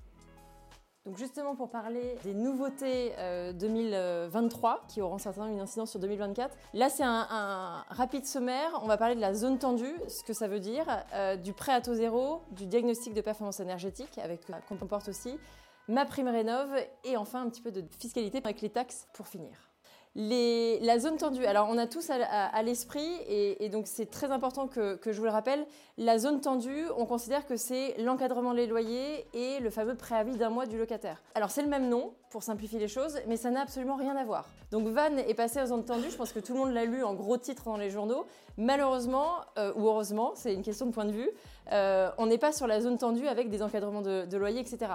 Donc 1.05 1.17
justement 1.17 1.55
pour 1.55 1.69
parler 1.69 2.15
des 2.23 2.35
nouveautés 2.35 3.13
2023 3.55 4.71
euh, 4.71 4.87
qui 4.87 5.01
auront 5.01 5.17
certainement 5.17 5.49
une 5.49 5.59
incidence 5.59 5.89
sur 5.89 5.99
2024, 5.99 6.55
là 6.75 6.89
c'est 6.89 7.03
un, 7.03 7.83
rapide 7.89 8.25
sommaire. 8.25 8.79
On 8.83 8.87
va 8.87 8.97
parler 8.97 9.15
de 9.15 9.21
la 9.21 9.33
zone 9.33 9.57
tendue, 9.57 9.95
ce 10.07 10.23
que 10.23 10.33
ça 10.33 10.47
veut 10.47 10.59
dire, 10.59 10.85
euh, 11.15 11.37
du 11.37 11.53
prêt 11.53 11.73
à 11.73 11.81
taux 11.81 11.95
zéro, 11.95 12.43
du 12.51 12.67
diagnostic 12.67 13.15
de 13.15 13.21
performance 13.21 13.59
énergétique 13.59 14.19
avec 14.19 14.47
euh, 14.51 14.53
qu'on 14.69 14.77
comporte 14.77 15.09
aussi, 15.09 15.39
ma 15.87 16.05
prime 16.05 16.27
rénov 16.27 16.69
et 17.03 17.17
enfin 17.17 17.41
un 17.41 17.49
petit 17.49 17.61
peu 17.61 17.71
de 17.71 17.83
fiscalité 17.97 18.37
avec 18.37 18.61
les 18.61 18.69
taxes 18.69 19.07
pour 19.13 19.27
finir 19.27 19.70
la 20.15 20.99
zone 20.99 21.17
tendue, 21.17 21.45
alors 21.45 21.67
on 21.69 21.77
a 21.77 21.87
tous 21.87 22.09
à, 22.09 22.63
l'esprit, 22.63 23.09
et, 23.27 23.69
donc 23.69 23.87
c'est 23.87 24.09
très 24.09 24.31
important 24.31 24.67
que, 24.67 24.99
je 25.05 25.17
vous 25.17 25.23
le 25.23 25.29
rappelle, 25.29 25.65
la 25.97 26.17
zone 26.17 26.41
tendue, 26.41 26.85
on 26.97 27.05
considère 27.05 27.45
que 27.45 27.55
c'est 27.55 27.95
l'encadrement 27.99 28.53
des 28.53 28.67
loyers 28.67 29.25
et 29.33 29.59
le 29.59 29.69
fameux 29.69 29.95
préavis 29.95 30.35
d'un 30.35 30.49
mois 30.49 30.65
du 30.65 30.77
locataire. 30.77 31.21
Alors 31.35 31.49
c'est 31.49 31.61
le 31.61 31.69
même 31.69 31.87
nom, 31.87 32.13
pour 32.31 32.43
simplifier 32.43 32.79
les 32.79 32.87
choses, 32.87 33.19
mais 33.27 33.37
ça 33.37 33.51
n'a 33.51 33.61
absolument 33.61 33.95
rien 33.95 34.15
à 34.15 34.23
voir. 34.23 34.45
Donc 34.71 34.87
Van 34.87 35.15
est 35.17 35.33
passé 35.33 35.61
aux 35.61 35.67
zone 35.67 35.83
tendue, 35.83 36.09
je 36.09 36.15
pense 36.15 36.31
que 36.31 36.39
tout 36.39 36.53
le 36.53 36.59
monde 36.59 36.73
l'a 36.73 36.85
lu 36.85 37.03
en 37.03 37.13
gros 37.13 37.37
titre 37.37 37.63
dans 37.65 37.77
les 37.77 37.89
journaux. 37.89 38.25
Malheureusement, 38.57 39.41
euh, 39.57 39.73
ou 39.75 39.87
heureusement, 39.87 40.31
c'est 40.35 40.53
une 40.53 40.63
question 40.63 40.85
de 40.85 40.91
point 40.91 41.05
de 41.05 41.11
vue, 41.11 41.29
euh, 41.71 42.09
on 42.17 42.25
n'est 42.25 42.37
pas 42.37 42.51
sur 42.51 42.67
la 42.67 42.81
zone 42.81 42.97
tendue 42.97 43.27
avec 43.27 43.49
des 43.49 43.61
encadrements 43.61 44.01
de, 44.01 44.25
de 44.25 44.37
loyer, 44.37 44.59
etc. 44.59 44.93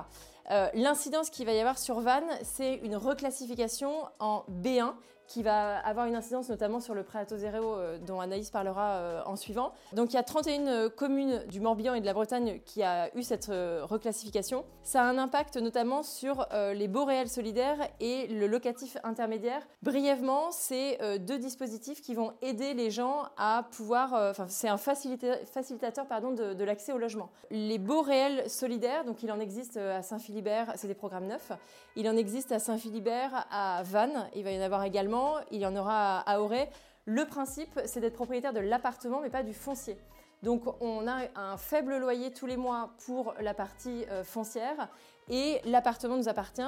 Euh, 0.51 0.69
l'incidence 0.75 1.31
qu'il 1.31 1.47
va 1.47 1.53
y 1.53 1.61
avoir 1.61 1.79
sur 1.79 2.01
Van, 2.01 2.23
c'est 2.43 2.77
une 2.77 2.97
reclassification 2.97 3.93
en 4.19 4.45
B1 4.63 4.95
qui 5.27 5.43
va 5.43 5.79
avoir 5.79 6.07
une 6.07 6.15
incidence 6.15 6.49
notamment 6.49 6.81
sur 6.81 6.95
le 6.95 7.03
prêt 7.03 7.19
à 7.19 7.27
taux 7.27 7.37
zéro 7.37 7.75
euh, 7.75 7.99
dont 7.99 8.21
Anaïs 8.21 8.51
parlera 8.51 8.93
euh, 8.93 9.23
en 9.27 9.37
suivant. 9.37 9.73
Donc 9.93 10.13
il 10.13 10.17
y 10.17 10.19
a 10.19 10.23
31 10.23 10.89
communes 10.91 11.45
du 11.49 11.61
Morbihan 11.61 11.95
et 11.95 12.01
de 12.01 12.07
la 12.07 12.15
Bretagne 12.15 12.61
qui 12.65 12.83
a 12.83 13.15
eu 13.17 13.23
cette 13.23 13.47
reclassification. 13.47 14.65
Ça 14.83 15.03
a 15.03 15.05
un 15.05 15.19
impact 15.19 15.57
notamment 15.57 16.03
sur 16.03 16.47
les 16.53 16.89
baux 16.89 17.05
réels 17.05 17.29
solidaires 17.29 17.79
et 18.01 18.27
le 18.29 18.47
locatif 18.47 18.97
intermédiaire. 19.03 19.67
Brièvement, 19.83 20.51
c'est 20.51 20.99
deux 21.19 21.39
dispositifs 21.39 22.01
qui 22.03 22.15
vont 22.15 22.33
aider 22.43 22.75
les 22.75 22.91
gens 22.91 23.25
à 23.37 23.67
pouvoir... 23.73 24.13
Enfin, 24.31 24.47
c'est 24.49 24.69
un 24.69 24.77
facilitateur 24.77 26.07
pardon, 26.07 26.33
de, 26.33 26.65
l'accès 26.65 26.93
au 26.93 26.99
logement. 26.99 27.31
Les 27.51 27.79
baux 27.79 28.03
réels 28.03 28.49
solidaires, 28.49 29.05
donc 29.05 29.23
il 29.23 29.33
en 29.33 29.41
existe 29.41 29.77
à 29.77 30.03
Saint-Philippe 30.03 30.47
c'est 30.77 30.89
des 30.89 30.95
programmes 30.95 31.27
neufs. 31.27 31.53
Il 31.97 32.09
en 32.09 32.17
existe 32.17 32.53
à 32.53 32.59
Saint-Philibert, 32.59 33.47
à 33.51 33.83
Vannes, 33.83 34.29
il 34.35 34.45
va 34.45 34.51
y 34.51 34.59
en 34.59 34.63
avoir 34.63 34.85
également, 34.85 35.16
il 35.51 35.61
y 35.61 35.67
en 35.67 35.77
aura 35.77 36.21
à 36.21 36.41
Auray. 36.41 36.69
Le 37.05 37.25
principe, 37.25 37.81
c'est 37.85 38.01
d'être 38.01 38.15
propriétaire 38.15 38.53
de 38.53 38.61
l'appartement, 38.61 39.21
mais 39.21 39.31
pas 39.31 39.43
du 39.43 39.55
foncier. 39.55 39.97
Donc 40.43 40.63
on 40.83 41.07
a 41.09 41.23
un 41.35 41.57
faible 41.57 41.97
loyer 41.97 42.33
tous 42.33 42.47
les 42.47 42.57
mois 42.57 42.91
pour 43.07 43.35
la 43.41 43.55
partie 43.55 44.05
euh, 44.11 44.23
foncière 44.23 44.89
et 45.29 45.61
l'appartement 45.65 46.17
nous 46.17 46.29
appartient 46.29 46.63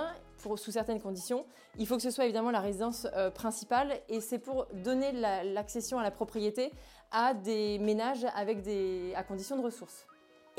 sous 0.57 0.73
certaines 0.73 1.01
conditions. 1.01 1.45
Il 1.79 1.87
faut 1.87 1.97
que 1.97 2.03
ce 2.03 2.11
soit 2.11 2.25
évidemment 2.25 2.51
la 2.51 2.61
résidence 2.61 3.07
euh, 3.15 3.31
principale 3.31 4.01
et 4.09 4.21
c'est 4.21 4.39
pour 4.39 4.67
donner 4.73 5.13
l'accession 5.13 5.99
à 5.99 6.03
la 6.03 6.11
propriété 6.11 6.73
à 7.11 7.35
des 7.35 7.79
ménages 7.79 8.27
avec 8.35 8.63
des, 8.63 9.13
à 9.15 9.23
condition 9.23 9.57
de 9.57 9.63
ressources. 9.63 10.07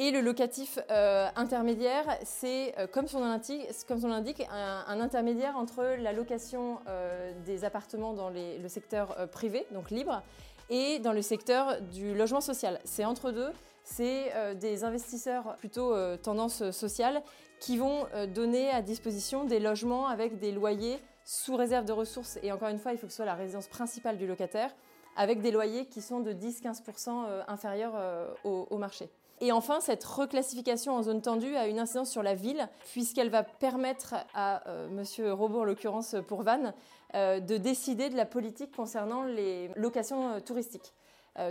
Et 0.02 0.12
le 0.12 0.22
locatif 0.22 0.80
euh, 0.92 1.28
intermédiaire, 1.36 2.06
c'est, 2.24 2.74
euh, 2.80 2.88
comme 2.88 3.10
son 3.10 3.20
l'indique, 3.20 4.48
un, 4.50 5.02
intermédiaire 5.02 5.58
entre 5.58 5.84
la 6.00 6.14
location 6.14 6.80
euh, 6.88 7.34
des 7.46 7.66
appartements 7.66 8.14
dans 8.14 8.30
le 8.30 8.66
secteur 8.70 9.28
privé, 9.30 9.68
donc 9.74 9.92
libre, 9.92 10.24
et 10.70 11.00
dans 11.00 11.12
le 11.12 11.22
secteur 11.22 11.82
du 11.82 12.16
logement 12.16 12.40
social. 12.40 12.80
C'est 12.86 13.04
entre 13.04 13.32
deux, 13.32 13.50
c'est 13.84 14.32
des 14.56 14.86
investisseurs 14.86 15.58
plutôt 15.58 15.94
tendance 16.18 16.70
sociale 16.72 17.22
qui 17.60 17.76
vont 17.76 18.06
donner 18.34 18.70
à 18.70 18.82
disposition 18.82 19.44
des 19.44 19.60
logements 19.60 20.08
avec 20.08 20.38
des 20.38 20.52
loyers 20.52 21.00
sous 21.26 21.56
réserve 21.56 21.86
de 21.86 21.92
ressources. 21.92 22.38
Et 22.44 22.52
encore 22.52 22.70
une 22.70 22.78
fois, 22.78 22.94
il 22.94 23.00
faut 23.00 23.08
que 23.08 23.12
ce 23.12 23.18
soit 23.18 23.26
la 23.26 23.34
résidence 23.34 23.68
principale 23.68 24.18
du 24.18 24.28
locataire, 24.28 24.74
avec 25.18 25.42
des 25.42 25.52
loyers 25.52 25.88
qui 25.88 26.02
sont 26.02 26.20
de 26.20 26.32
10-15% 26.32 27.44
inférieurs 27.48 27.96
au 28.44 28.78
marché. 28.78 29.10
Et 29.42 29.52
enfin, 29.52 29.80
cette 29.80 30.04
reclassification 30.04 30.94
en 30.94 31.04
zone 31.04 31.22
tendue 31.22 31.56
a 31.56 31.68
une 31.68 31.80
incidence 31.80 32.12
sur 32.12 32.24
la 32.24 32.36
ville, 32.36 32.68
puisqu'elle 32.92 33.30
va 33.30 33.44
permettre 33.44 34.16
à 34.34 34.68
euh, 34.68 34.90
Monsieur 34.90 35.32
Robot, 35.32 35.62
en 35.62 35.64
l'occurrence 35.64 36.16
pour 36.28 36.44
Vannes, 36.44 36.74
euh, 37.16 37.40
de 37.40 37.58
décider 37.58 38.10
de 38.10 38.18
la 38.18 38.26
politique 38.26 38.76
concernant 38.76 39.24
les 39.24 39.70
locations 39.76 40.32
euh, 40.32 40.40
touristiques. 40.40 40.94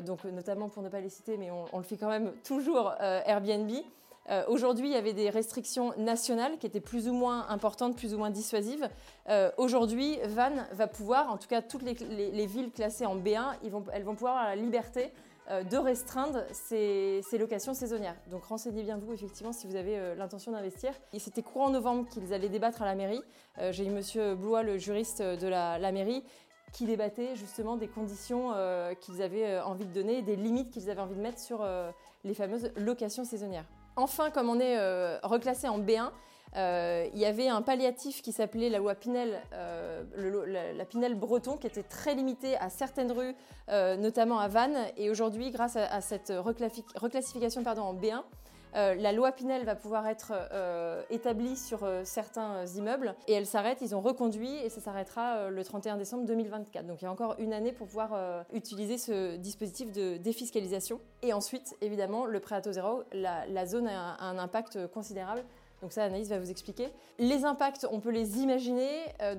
donc, 0.04 0.24
notamment 0.24 0.68
pour 0.68 0.82
ne 0.82 0.90
pas 0.90 1.00
les 1.00 1.08
citer, 1.08 1.38
mais 1.38 1.50
on, 1.50 1.78
le 1.78 1.84
fait 1.84 1.96
quand 1.96 2.10
même 2.10 2.32
toujours 2.44 2.92
Airbnb. 3.00 3.70
Aujourd'hui, 4.46 4.88
il 4.88 4.92
y 4.92 4.96
avait 4.96 5.14
des 5.14 5.30
restrictions 5.30 5.94
nationales 5.96 6.58
qui 6.58 6.66
étaient 6.66 6.82
plus 6.82 7.08
ou 7.08 7.14
moins 7.14 7.48
importantes, 7.48 7.96
plus 7.96 8.12
ou 8.12 8.18
moins 8.18 8.28
dissuasives. 8.28 8.86
Aujourd'hui, 9.56 10.18
Vannes 10.24 10.66
va 10.72 10.88
pouvoir, 10.88 11.32
en 11.32 11.38
tout 11.38 11.48
cas 11.48 11.62
toutes 11.62 11.84
les, 11.84 12.46
villes 12.46 12.70
classées 12.70 13.06
en 13.06 13.16
B1, 13.16 13.54
elles 13.94 14.04
vont 14.04 14.14
pouvoir 14.14 14.36
avoir 14.36 14.44
la 14.44 14.56
liberté 14.56 15.04
euh, 15.04 15.27
de 15.48 15.76
restreindre 15.76 16.44
ces, 16.52 17.22
locations 17.38 17.74
saisonnières. 17.74 18.16
Donc 18.30 18.44
renseignez 18.44 18.82
bien 18.82 18.98
vous 18.98 19.12
effectivement 19.12 19.52
si 19.52 19.66
vous 19.66 19.76
avez 19.76 19.98
euh, 19.98 20.14
l'intention 20.14 20.52
d'investir. 20.52 20.92
Et 21.12 21.18
c'était 21.18 21.42
courant 21.42 21.70
novembre 21.70 22.08
qu'ils 22.08 22.34
allaient 22.34 22.48
débattre 22.48 22.82
à 22.82 22.84
la 22.84 22.94
mairie. 22.94 23.22
Euh, 23.58 23.72
j'ai 23.72 23.86
eu 23.86 23.90
Monsieur 23.90 24.34
Blois, 24.34 24.62
le 24.62 24.78
juriste 24.78 25.22
de 25.22 25.46
la, 25.48 25.92
mairie, 25.92 26.22
qui 26.72 26.84
débattait 26.84 27.34
justement 27.34 27.76
des 27.76 27.88
conditions 27.88 28.52
qu'ils 29.00 29.22
avaient 29.22 29.58
envie 29.60 29.86
de 29.86 29.92
donner, 29.92 30.20
des 30.20 30.36
limites 30.36 30.70
qu'ils 30.70 30.90
avaient 30.90 31.00
envie 31.00 31.16
de 31.16 31.20
mettre 31.20 31.40
sur 31.40 31.66
les 32.24 32.34
fameuses 32.34 32.70
locations 32.76 33.24
saisonnières. 33.24 33.64
Enfin, 33.96 34.30
comme 34.30 34.50
on 34.50 34.60
est 34.60 35.18
reclassé 35.20 35.66
en 35.66 35.78
B1, 35.78 36.10
euh, 36.56 37.06
il 37.12 37.18
y 37.18 37.26
avait 37.26 37.48
un 37.48 37.62
palliatif 37.62 38.22
qui 38.22 38.32
s'appelait 38.32 38.70
la 38.70 38.78
loi 38.78 38.94
Pinel, 38.94 39.40
euh, 39.52 40.74
la, 40.74 40.84
Pinel 40.84 41.14
breton, 41.14 41.56
qui 41.56 41.66
était 41.66 41.82
très 41.82 42.14
limitée 42.14 42.56
à 42.56 42.70
certaines 42.70 43.12
rues, 43.12 43.34
euh, 43.68 43.96
notamment 43.96 44.38
à 44.38 44.48
Vannes. 44.48 44.78
Et 44.96 45.10
aujourd'hui, 45.10 45.50
grâce 45.50 45.76
à, 45.76 46.00
cette 46.00 46.32
reclassification 46.96 47.62
en 47.62 47.94
B1, 47.94 48.22
la 48.74 49.12
loi 49.12 49.32
Pinel 49.32 49.64
va 49.64 49.74
pouvoir 49.74 50.06
être 50.06 50.32
établie 51.10 51.56
sur 51.56 51.80
certains 52.04 52.64
immeubles 52.76 53.14
et 53.26 53.32
elle 53.32 53.46
s'arrête, 53.46 53.78
ils 53.80 53.94
ont 53.94 54.00
reconduit 54.00 54.54
et 54.56 54.68
ça 54.68 54.80
s'arrêtera 54.80 55.50
le 55.50 55.64
31 55.64 55.96
décembre 55.96 56.26
2024. 56.26 56.86
Donc 56.86 57.00
il 57.00 57.04
y 57.04 57.08
a 57.08 57.10
encore 57.10 57.34
une 57.38 57.52
année 57.52 57.72
pour 57.72 57.86
pouvoir 57.86 58.44
utiliser 58.52 58.98
ce 58.98 59.36
dispositif 59.36 59.90
de 59.90 60.18
défiscalisation. 60.18 61.00
Et 61.22 61.32
ensuite, 61.32 61.76
évidemment, 61.80 62.26
le 62.26 62.40
prêt 62.40 62.56
à 62.56 62.60
taux 62.60 62.72
zéro, 62.72 63.02
la, 63.12 63.66
zone 63.66 63.88
a 63.88 64.22
un 64.22 64.38
impact 64.38 64.86
considérable 64.88 65.44
Donc 65.82 65.92
ça, 65.92 66.04
Anaïs 66.04 66.28
va 66.28 66.38
vous 66.38 66.50
expliquer. 66.50 66.88
Les 67.18 67.44
impacts, 67.44 67.86
on 67.90 68.00
peut 68.00 68.10
les 68.10 68.38
imaginer. 68.38 68.90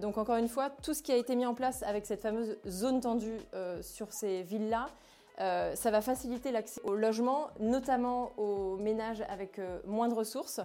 donc 0.02 0.18
encore 0.18 0.38
une 0.38 0.48
fois, 0.48 0.70
tout 0.70 0.94
ce 0.94 1.04
qui 1.04 1.12
a 1.12 1.18
été 1.18 1.36
mis 1.36 1.46
en 1.46 1.54
place 1.54 1.84
avec 1.84 2.06
cette 2.06 2.22
fameuse 2.22 2.58
zone 2.66 3.02
tendue 3.02 3.40
sur 3.82 4.14
ces 4.14 4.44
villes-là, 4.44 4.88
ça 5.76 5.92
va 5.92 6.00
faciliter 6.00 6.52
l'accès 6.52 6.80
au 6.86 6.96
logement, 6.96 7.50
notamment 7.60 8.32
aux 8.38 8.78
ménages 8.78 9.22
avec 9.28 9.60
moins 9.86 10.08
de 10.08 10.14
ressources. 10.14 10.62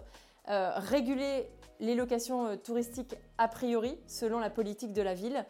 réguler 0.47 1.49
les 1.81 1.97
locations 1.97 2.57
touristiques 2.57 3.17
a 3.39 3.49
priori, 3.49 3.99
selon 4.07 4.39
la 4.39 4.51
politique 4.51 4.93
de 4.93 5.03
la 5.03 5.15
ville. 5.15 5.45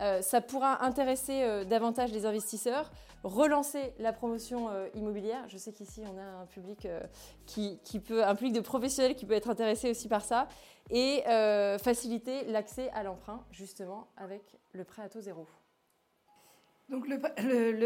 Euh, 0.00 0.22
ça 0.22 0.40
pourra 0.40 0.84
intéresser 0.84 1.42
euh, 1.42 1.64
davantage 1.64 2.12
les 2.12 2.24
investisseurs, 2.24 2.90
relancer 3.22 3.92
la 3.98 4.12
promotion 4.12 4.68
euh, 4.68 4.88
immobilière. 4.94 5.48
Je 5.48 5.56
sais 5.56 5.72
qu'ici, 5.72 6.02
on 6.06 6.18
a 6.18 6.42
un 6.42 6.46
public, 6.46 6.86
qui, 7.46 8.00
peut, 8.00 8.24
un 8.24 8.34
public 8.34 8.54
de 8.54 8.60
professionnels 8.60 9.14
qui 9.14 9.26
peut 9.26 9.34
être 9.34 9.50
intéressé 9.50 9.90
aussi 9.90 10.08
par 10.08 10.24
ça, 10.24 10.48
et 10.90 11.22
faciliter 11.78 12.44
l'accès 12.46 12.90
à 12.90 13.04
l'emprunt, 13.04 13.44
justement, 13.52 14.08
avec 14.16 14.42
le 14.72 14.84
prêt 14.84 15.02
à 15.02 15.08
taux 15.08 15.20
zéro. 15.20 15.46
Donc 16.88 17.06
le, 17.06 17.18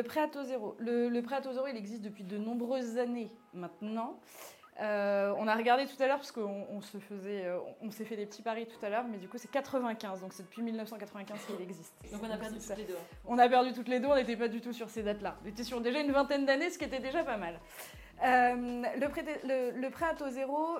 prêt 0.02 0.20
à 0.22 0.28
taux 0.28 0.44
zéro. 0.44 0.76
le, 0.78 1.20
prêt 1.20 1.36
à 1.36 1.40
taux 1.42 1.52
zéro, 1.52 1.66
il 1.66 1.76
existe 1.76 2.00
depuis 2.00 2.24
de 2.24 2.38
nombreuses 2.38 2.96
années 2.96 3.30
maintenant. 3.52 4.18
Euh, 4.80 5.32
on 5.38 5.46
a 5.46 5.54
regardé 5.54 5.86
tout 5.86 6.02
à 6.02 6.06
l'heure 6.06 6.16
parce 6.16 6.32
qu'on 6.32 6.80
se 6.80 6.98
faisait, 6.98 7.46
euh, 7.46 7.58
on 7.80 7.92
s'est 7.92 8.04
fait 8.04 8.16
des 8.16 8.26
petits 8.26 8.42
paris 8.42 8.66
tout 8.66 8.84
à 8.84 8.88
l'heure, 8.88 9.04
mais 9.08 9.18
du 9.18 9.28
coup 9.28 9.38
c'est 9.38 9.50
95, 9.50 10.20
donc 10.20 10.32
c'est 10.32 10.42
depuis 10.42 10.62
1995 10.62 11.38
qu'il 11.46 11.62
existe. 11.62 11.94
Donc 12.12 12.22
on 12.24 12.30
a 12.30 12.36
perdu 12.36 12.58
toutes 12.58 12.76
les 12.76 12.84
deux. 12.84 12.96
On 13.24 13.38
a 13.38 13.48
perdu 13.48 13.72
toutes 13.72 13.88
les 13.88 14.00
deux, 14.00 14.08
on 14.08 14.16
n'était 14.16 14.36
pas 14.36 14.48
du 14.48 14.60
tout 14.60 14.72
sur 14.72 14.90
ces 14.90 15.04
dates-là. 15.04 15.36
On 15.44 15.48
était 15.48 15.62
sur 15.62 15.80
déjà 15.80 16.00
une 16.00 16.10
vingtaine 16.10 16.44
d'années, 16.44 16.70
ce 16.70 16.78
qui 16.78 16.84
était 16.84 16.98
déjà 16.98 17.22
pas 17.22 17.36
mal. 17.36 17.60
Euh, 18.24 18.82
le, 18.96 19.88
prêt, 19.90 20.06
à 20.06 20.14
taux 20.14 20.30
zéro, 20.30 20.78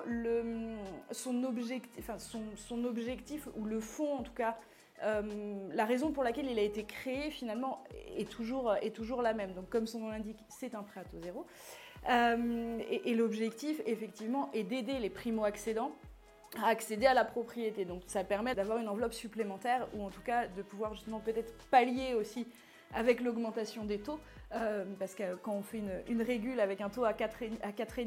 son, 1.11 1.43
objectif, 1.43 2.09
son, 2.17 2.83
objectif, 2.83 3.47
ou 3.55 3.65
le 3.65 3.79
fond 3.79 4.17
en 4.17 4.23
tout 4.23 4.33
cas, 4.33 4.57
la 5.01 5.85
raison 5.85 6.11
pour 6.11 6.23
laquelle 6.23 6.49
il 6.49 6.57
a 6.57 6.61
été 6.61 6.83
créé 6.83 7.29
finalement 7.29 7.83
est 8.17 8.29
toujours, 8.29 9.21
la 9.21 9.33
même. 9.33 9.53
Donc 9.53 9.69
comme 9.69 9.87
son 9.87 9.99
nom 9.99 10.09
l'indique, 10.09 10.39
c'est 10.49 10.75
un 10.75 10.83
prêt 10.83 11.01
à 11.01 11.03
taux 11.03 11.19
zéro. 11.21 11.45
Euh, 12.09 12.79
et, 12.89 13.15
l'objectif, 13.15 13.81
effectivement, 13.85 14.51
est 14.53 14.63
d'aider 14.63 14.99
les 14.99 15.09
primo-accédants 15.09 15.91
à 16.61 16.67
accéder 16.67 17.07
à 17.07 17.13
la 17.13 17.25
propriété. 17.25 17.83
Donc 17.83 18.03
ça 18.07 18.23
permet 18.23 18.55
d'avoir 18.55 18.77
une 18.77 18.87
enveloppe 18.87 19.13
supplémentaire 19.13 19.87
ou 19.93 20.03
en 20.03 20.09
tout 20.09 20.21
cas 20.21 20.47
de 20.47 20.61
pouvoir 20.61 20.93
justement 20.93 21.19
peut-être 21.19 21.53
pallier 21.69 22.13
aussi 22.13 22.47
avec 22.93 23.19
l'augmentation 23.21 23.83
des 23.83 23.99
taux 23.99 24.19
euh, 24.53 24.85
parce 24.99 25.15
que 25.15 25.35
quand 25.35 25.53
on 25.53 25.63
fait 25.63 25.81
une, 26.07 26.21
régule 26.21 26.59
avec 26.59 26.79
un 26.81 26.89
taux 26.89 27.03
à 27.03 27.13
4,5 27.13 27.51
à 27.61 27.71
4 27.71 27.99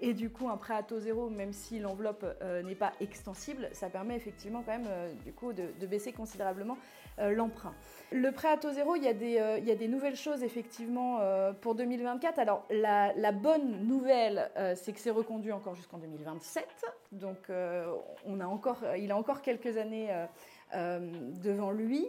et 0.00 0.14
du 0.14 0.30
coup 0.30 0.48
un 0.48 0.56
prêt 0.56 0.74
à 0.74 0.82
taux 0.82 0.98
zéro, 0.98 1.30
même 1.30 1.52
si 1.52 1.78
l'enveloppe 1.78 2.24
euh, 2.42 2.62
n'est 2.62 2.74
pas 2.74 2.92
extensible, 3.00 3.68
ça 3.72 3.88
permet 3.88 4.16
effectivement 4.16 4.62
quand 4.64 4.72
même 4.72 4.88
euh, 4.88 5.12
du 5.24 5.32
coup 5.32 5.52
de, 5.52 5.86
baisser 5.86 6.12
considérablement 6.12 6.78
l'emprunt. 7.18 7.74
Le 8.10 8.32
prêt 8.32 8.48
à 8.48 8.56
taux 8.56 8.72
zéro, 8.72 8.96
il 8.96 9.04
y 9.04 9.08
a 9.08 9.12
des, 9.12 9.40
il 9.58 9.64
y 9.64 9.70
a 9.70 9.76
des 9.76 9.86
nouvelles 9.86 10.16
choses 10.16 10.42
effectivement 10.42 11.20
pour 11.60 11.76
2024. 11.76 12.40
Alors 12.40 12.64
la, 12.70 13.12
la 13.14 13.30
bonne 13.30 13.86
nouvelle, 13.86 14.50
c'est 14.74 14.92
que 14.92 14.98
c'est 14.98 15.10
reconduit 15.10 15.52
encore 15.52 15.76
jusqu'en 15.76 15.98
2027. 15.98 16.66
Donc 17.12 17.50
on 18.26 18.40
a 18.40 18.46
encore, 18.46 18.78
il 18.98 19.12
a 19.12 19.16
encore 19.16 19.42
quelques 19.42 19.76
années 19.76 20.08
devant 20.72 21.70
lui. 21.70 22.08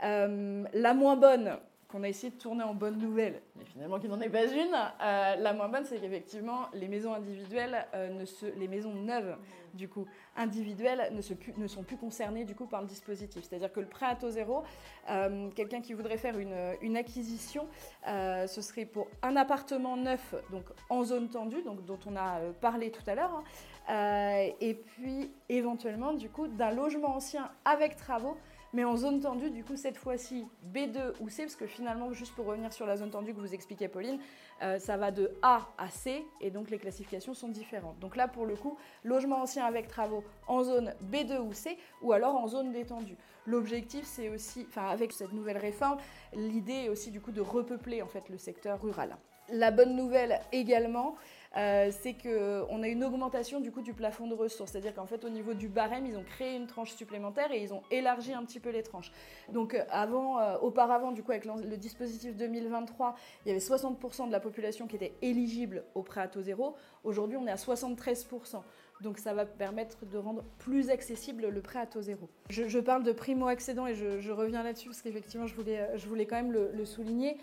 la 0.00 0.94
moins 0.94 1.16
bonne, 1.16 1.58
qu'on 1.88 2.02
a 2.02 2.08
essayé 2.08 2.30
de 2.32 2.38
tourner 2.38 2.64
en 2.64 2.74
bonne 2.74 2.98
nouvelle, 2.98 3.40
mais 3.54 3.64
finalement 3.64 3.98
qui 3.98 4.08
n'en 4.08 4.20
est 4.20 4.28
pas 4.28 4.44
une. 4.44 4.74
Euh, 4.74 5.36
la 5.36 5.52
moins 5.52 5.68
bonne, 5.68 5.84
c'est 5.84 5.98
qu'effectivement, 5.98 6.66
les 6.74 6.88
maisons 6.88 7.14
individuelles, 7.14 7.86
euh, 7.94 8.08
ne 8.08 8.24
se, 8.24 8.46
les 8.46 8.66
maisons 8.66 8.92
neuves, 8.92 9.36
du 9.74 9.88
coup, 9.88 10.06
individuelles, 10.36 11.12
ne, 11.12 11.20
sont 11.66 11.82
plus 11.82 11.96
concernées 11.96 12.44
du 12.44 12.54
coup 12.54 12.66
par 12.66 12.80
le 12.80 12.88
dispositif. 12.88 13.44
C'est-à-dire 13.44 13.70
que 13.70 13.80
le 13.80 13.86
prêt 13.86 14.06
à 14.06 14.16
taux 14.16 14.30
zéro, 14.30 14.64
euh, 15.10 15.50
quelqu'un 15.50 15.80
qui 15.80 15.92
voudrait 15.92 16.18
faire 16.18 16.38
une, 16.38 16.56
une 16.80 16.96
acquisition, 16.96 17.68
ce 18.04 18.60
serait 18.62 18.86
pour 18.86 19.08
un 19.22 19.36
appartement 19.36 19.96
neuf, 19.96 20.34
donc 20.50 20.64
en 20.88 21.04
zone 21.04 21.28
tendue, 21.28 21.62
donc 21.62 21.84
dont 21.84 21.98
on 22.06 22.16
a 22.16 22.40
parlé 22.60 22.90
tout 22.90 23.02
à 23.06 23.14
l'heure, 23.14 23.42
hein, 23.88 24.48
et 24.60 24.74
puis 24.74 25.30
éventuellement, 25.48 26.14
du 26.14 26.30
coup, 26.30 26.48
d'un 26.48 26.70
logement 26.70 27.16
ancien 27.16 27.50
avec 27.64 27.96
travaux 27.96 28.36
mais 28.76 28.84
en 28.84 28.94
zone 28.94 29.20
tendue, 29.20 29.48
du 29.48 29.64
coup, 29.64 29.74
cette 29.74 29.96
fois-ci, 29.96 30.46
B2 30.70 31.14
ou 31.20 31.30
C, 31.30 31.44
parce 31.44 31.56
que 31.56 31.66
finalement, 31.66 32.12
juste 32.12 32.34
pour 32.34 32.44
revenir 32.44 32.74
sur 32.74 32.84
la 32.84 32.98
zone 32.98 33.08
tendue 33.08 33.32
que 33.32 33.40
vous 33.40 33.54
expliquait 33.54 33.88
Pauline, 33.88 34.18
euh, 34.62 34.78
ça 34.78 34.98
va 34.98 35.10
de 35.10 35.32
A 35.40 35.66
à 35.78 35.88
C, 35.88 36.22
et 36.42 36.50
donc 36.50 36.68
les 36.68 36.76
classifications 36.76 37.32
sont 37.32 37.48
différentes. 37.48 37.98
Donc 38.00 38.16
là, 38.16 38.28
pour 38.28 38.44
le 38.44 38.54
coup, 38.54 38.76
logement 39.02 39.40
ancien 39.40 39.64
avec 39.64 39.88
travaux 39.88 40.22
en 40.46 40.62
zone 40.62 40.92
B2 41.10 41.38
ou 41.38 41.54
C, 41.54 41.78
ou 42.02 42.12
alors 42.12 42.34
en 42.34 42.48
zone 42.48 42.70
détendue. 42.70 43.16
L'objectif, 43.46 44.04
c'est 44.04 44.28
aussi, 44.28 44.66
enfin, 44.68 44.88
avec 44.88 45.12
cette 45.12 45.32
nouvelle 45.32 45.56
réforme, 45.56 45.96
l'idée 46.34 46.84
est 46.84 46.88
aussi 46.90 47.10
du 47.10 47.22
coup 47.22 47.32
de 47.32 47.40
repeupler 47.40 48.02
en 48.02 48.08
fait 48.08 48.28
le 48.28 48.36
secteur 48.36 48.82
rural. 48.82 49.16
La 49.48 49.70
bonne 49.70 49.96
nouvelle 49.96 50.38
également, 50.52 51.14
euh, 51.56 51.90
c'est 51.90 52.14
qu'on 52.14 52.82
a 52.82 52.88
une 52.88 53.02
augmentation 53.02 53.60
du 53.60 53.72
coup 53.72 53.80
du 53.80 53.94
plafond 53.94 54.26
de 54.26 54.34
ressources. 54.34 54.72
C'est-à-dire 54.72 54.94
qu'en 54.94 55.06
fait, 55.06 55.24
au 55.24 55.30
niveau 55.30 55.54
du 55.54 55.68
barème, 55.68 56.04
ils 56.06 56.16
ont 56.16 56.24
créé 56.24 56.54
une 56.54 56.66
tranche 56.66 56.92
supplémentaire 56.92 57.50
et 57.50 57.62
ils 57.62 57.72
ont 57.72 57.82
élargi 57.90 58.34
un 58.34 58.44
petit 58.44 58.60
peu 58.60 58.70
les 58.70 58.82
tranches. 58.82 59.10
Donc, 59.50 59.74
euh, 59.74 59.82
avant, 59.90 60.38
euh, 60.38 60.58
auparavant, 60.58 61.12
du 61.12 61.22
coup, 61.22 61.32
avec 61.32 61.46
le 61.46 61.76
dispositif 61.76 62.36
2023, 62.36 63.14
il 63.44 63.48
y 63.48 63.50
avait 63.52 63.60
60% 63.60 64.26
de 64.26 64.32
la 64.32 64.40
population 64.40 64.86
qui 64.86 64.96
était 64.96 65.14
éligible 65.22 65.84
au 65.94 66.02
prêt 66.02 66.20
à 66.20 66.28
taux 66.28 66.42
zéro. 66.42 66.74
Aujourd'hui, 67.04 67.38
on 67.38 67.46
est 67.46 67.52
à 67.52 67.56
73%. 67.56 68.62
Donc 69.02 69.18
ça 69.18 69.34
va 69.34 69.44
permettre 69.44 70.06
de 70.06 70.16
rendre 70.16 70.42
plus 70.56 70.88
accessible 70.88 71.48
le 71.48 71.60
prêt 71.60 71.78
à 71.78 71.86
taux 71.86 72.00
zéro. 72.00 72.30
Je, 72.48 72.78
parle 72.78 73.02
de 73.02 73.12
primo-accédant 73.12 73.86
et 73.86 73.94
je, 73.94 74.30
reviens 74.30 74.62
là-dessus 74.62 74.88
parce 74.88 75.02
qu'effectivement 75.02 75.46
je 75.46 75.54
voulais, 75.54 75.90
je 75.96 76.08
voulais 76.08 76.24
quand 76.24 76.36
même 76.36 76.50
le 76.50 76.84
souligner. 76.86 77.36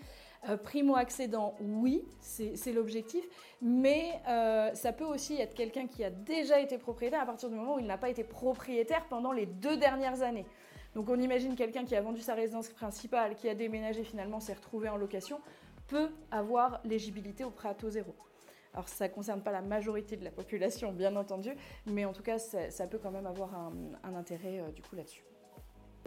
Euh, 0.48 0.56
primo-accédant, 0.58 1.54
oui, 1.60 2.04
c'est 2.20 2.72
l'objectif, 2.72 3.24
mais 3.62 4.20
euh, 4.28 4.74
ça 4.74 4.92
peut 4.92 5.04
aussi 5.04 5.40
être 5.40 5.54
quelqu'un 5.54 5.86
qui 5.86 6.04
a 6.04 6.10
déjà 6.10 6.60
été 6.60 6.76
propriétaire 6.76 7.22
à 7.22 7.26
partir 7.26 7.48
du 7.48 7.54
moment 7.54 7.76
où 7.76 7.78
il 7.78 7.86
n'a 7.86 7.96
pas 7.96 8.10
été 8.10 8.24
propriétaire 8.24 9.06
pendant 9.08 9.32
les 9.32 9.46
deux 9.46 9.76
dernières 9.76 10.22
années. 10.22 10.44
Donc 10.94 11.08
on 11.08 11.18
imagine 11.18 11.56
quelqu'un 11.56 11.84
qui 11.84 11.96
a 11.96 12.02
vendu 12.02 12.20
sa 12.20 12.34
résidence 12.34 12.68
principale, 12.68 13.36
qui 13.36 13.48
a 13.48 13.54
déménagé 13.54 14.04
finalement, 14.04 14.38
s'est 14.38 14.52
retrouvé 14.52 14.88
en 14.88 14.96
location, 14.96 15.40
peut 15.86 16.10
avoir 16.30 16.80
l'éligibilité 16.84 17.44
au 17.44 17.50
prêt 17.50 17.70
à 17.70 17.74
taux 17.74 17.90
zéro. 17.90 18.14
Alors 18.74 18.88
ça 18.88 19.08
ne 19.08 19.12
concerne 19.12 19.40
pas 19.40 19.52
la 19.52 19.62
majorité 19.62 20.16
de 20.16 20.24
la 20.24 20.30
population, 20.30 20.92
bien 20.92 21.16
entendu, 21.16 21.54
mais 21.86 22.04
en 22.04 22.12
tout 22.12 22.22
cas, 22.22 22.38
ça, 22.38 22.86
peut 22.86 22.98
quand 22.98 23.12
même 23.12 23.26
avoir 23.26 23.54
un, 23.54 24.14
intérêt 24.14 24.60
euh, 24.60 24.70
du 24.72 24.82
coup 24.82 24.96
là-dessus. 24.96 25.24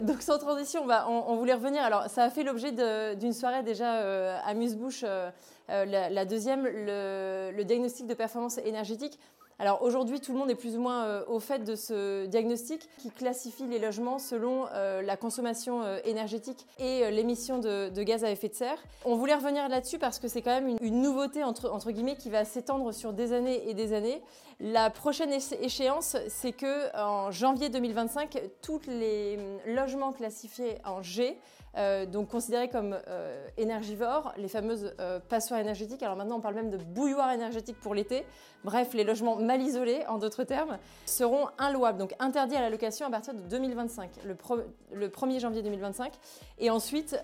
Donc 0.00 0.22
sans 0.22 0.38
transition, 0.38 0.86
on, 1.08 1.36
voulait 1.36 1.54
revenir. 1.54 1.82
Alors 1.82 2.08
ça 2.08 2.24
a 2.24 2.30
fait 2.30 2.44
l'objet 2.44 2.70
d'une 3.16 3.32
soirée 3.32 3.64
déjà 3.64 3.96
euh, 3.96 4.38
à 4.44 4.54
Musebouche, 4.54 5.02
euh, 5.04 5.30
euh, 5.70 5.84
la, 5.84 6.24
deuxième, 6.24 6.64
le, 6.64 7.62
diagnostic 7.64 8.06
de 8.06 8.14
performance 8.14 8.58
énergétique. 8.58 9.18
Alors 9.60 9.82
aujourd'hui, 9.82 10.20
tout 10.20 10.32
le 10.32 10.38
monde 10.38 10.50
est 10.52 10.54
plus 10.54 10.76
ou 10.76 10.80
moins 10.80 11.04
euh, 11.04 11.24
au 11.26 11.40
fait 11.40 11.64
de 11.64 11.74
ce 11.74 12.26
diagnostic 12.26 12.88
qui 12.98 13.10
classifie 13.10 13.66
les 13.66 13.80
logements 13.80 14.20
selon 14.20 14.66
euh, 14.72 15.02
la 15.02 15.16
consommation 15.16 15.82
euh, 15.82 15.98
énergétique 16.04 16.64
et 16.78 17.10
l'émission 17.10 17.58
de, 17.58 18.02
gaz 18.04 18.22
à 18.22 18.30
effet 18.30 18.48
de 18.48 18.54
serre. 18.54 18.78
On 19.04 19.16
voulait 19.16 19.34
revenir 19.34 19.68
là-dessus 19.68 19.98
parce 19.98 20.20
que 20.20 20.28
c'est 20.28 20.42
quand 20.42 20.52
même 20.52 20.76
une, 20.80 21.02
nouveauté 21.02 21.42
guillemets 21.88 22.14
qui 22.14 22.30
va 22.30 22.44
s'étendre 22.44 22.92
sur 22.92 23.12
des 23.12 23.32
années 23.32 23.68
et 23.68 23.74
des 23.74 23.94
années. 23.94 24.22
La 24.60 24.90
prochaine 24.90 25.32
échéance, 25.32 26.16
c'est 26.28 26.52
que 26.52 26.96
en 26.96 27.32
janvier 27.32 27.68
2025, 27.68 28.40
tous 28.62 28.80
les 28.86 29.38
logements 29.66 30.12
classifiés 30.12 30.78
en 30.84 31.02
G 31.02 31.36
euh, 31.78 32.06
donc 32.06 32.28
considérés 32.28 32.68
comme 32.68 32.98
euh, 33.06 33.46
énergivores, 33.56 34.32
les 34.36 34.48
fameuses 34.48 34.92
euh, 34.98 35.20
passoires 35.20 35.60
énergétiques. 35.60 36.02
Alors 36.02 36.16
maintenant, 36.16 36.38
on 36.38 36.40
parle 36.40 36.56
même 36.56 36.70
de 36.70 36.76
bouilloire 36.76 37.30
énergétique 37.30 37.78
pour 37.80 37.94
l'été. 37.94 38.24
Bref, 38.64 38.94
les 38.94 39.04
logements 39.04 39.36
mal 39.36 39.62
isolés, 39.62 40.04
en 40.08 40.18
d'autres 40.18 40.42
termes, 40.42 40.78
seront 41.06 41.46
inlouables, 41.58 41.98
donc 41.98 42.14
interdits 42.18 42.56
à 42.56 42.60
la 42.60 42.70
location 42.70 43.06
à 43.06 43.10
partir 43.10 43.34
de 43.34 43.40
2025, 43.40 44.10
le, 44.24 45.08
1er 45.08 45.38
janvier 45.38 45.62
2025. 45.62 46.12
Et 46.58 46.68
ensuite, 46.70 47.16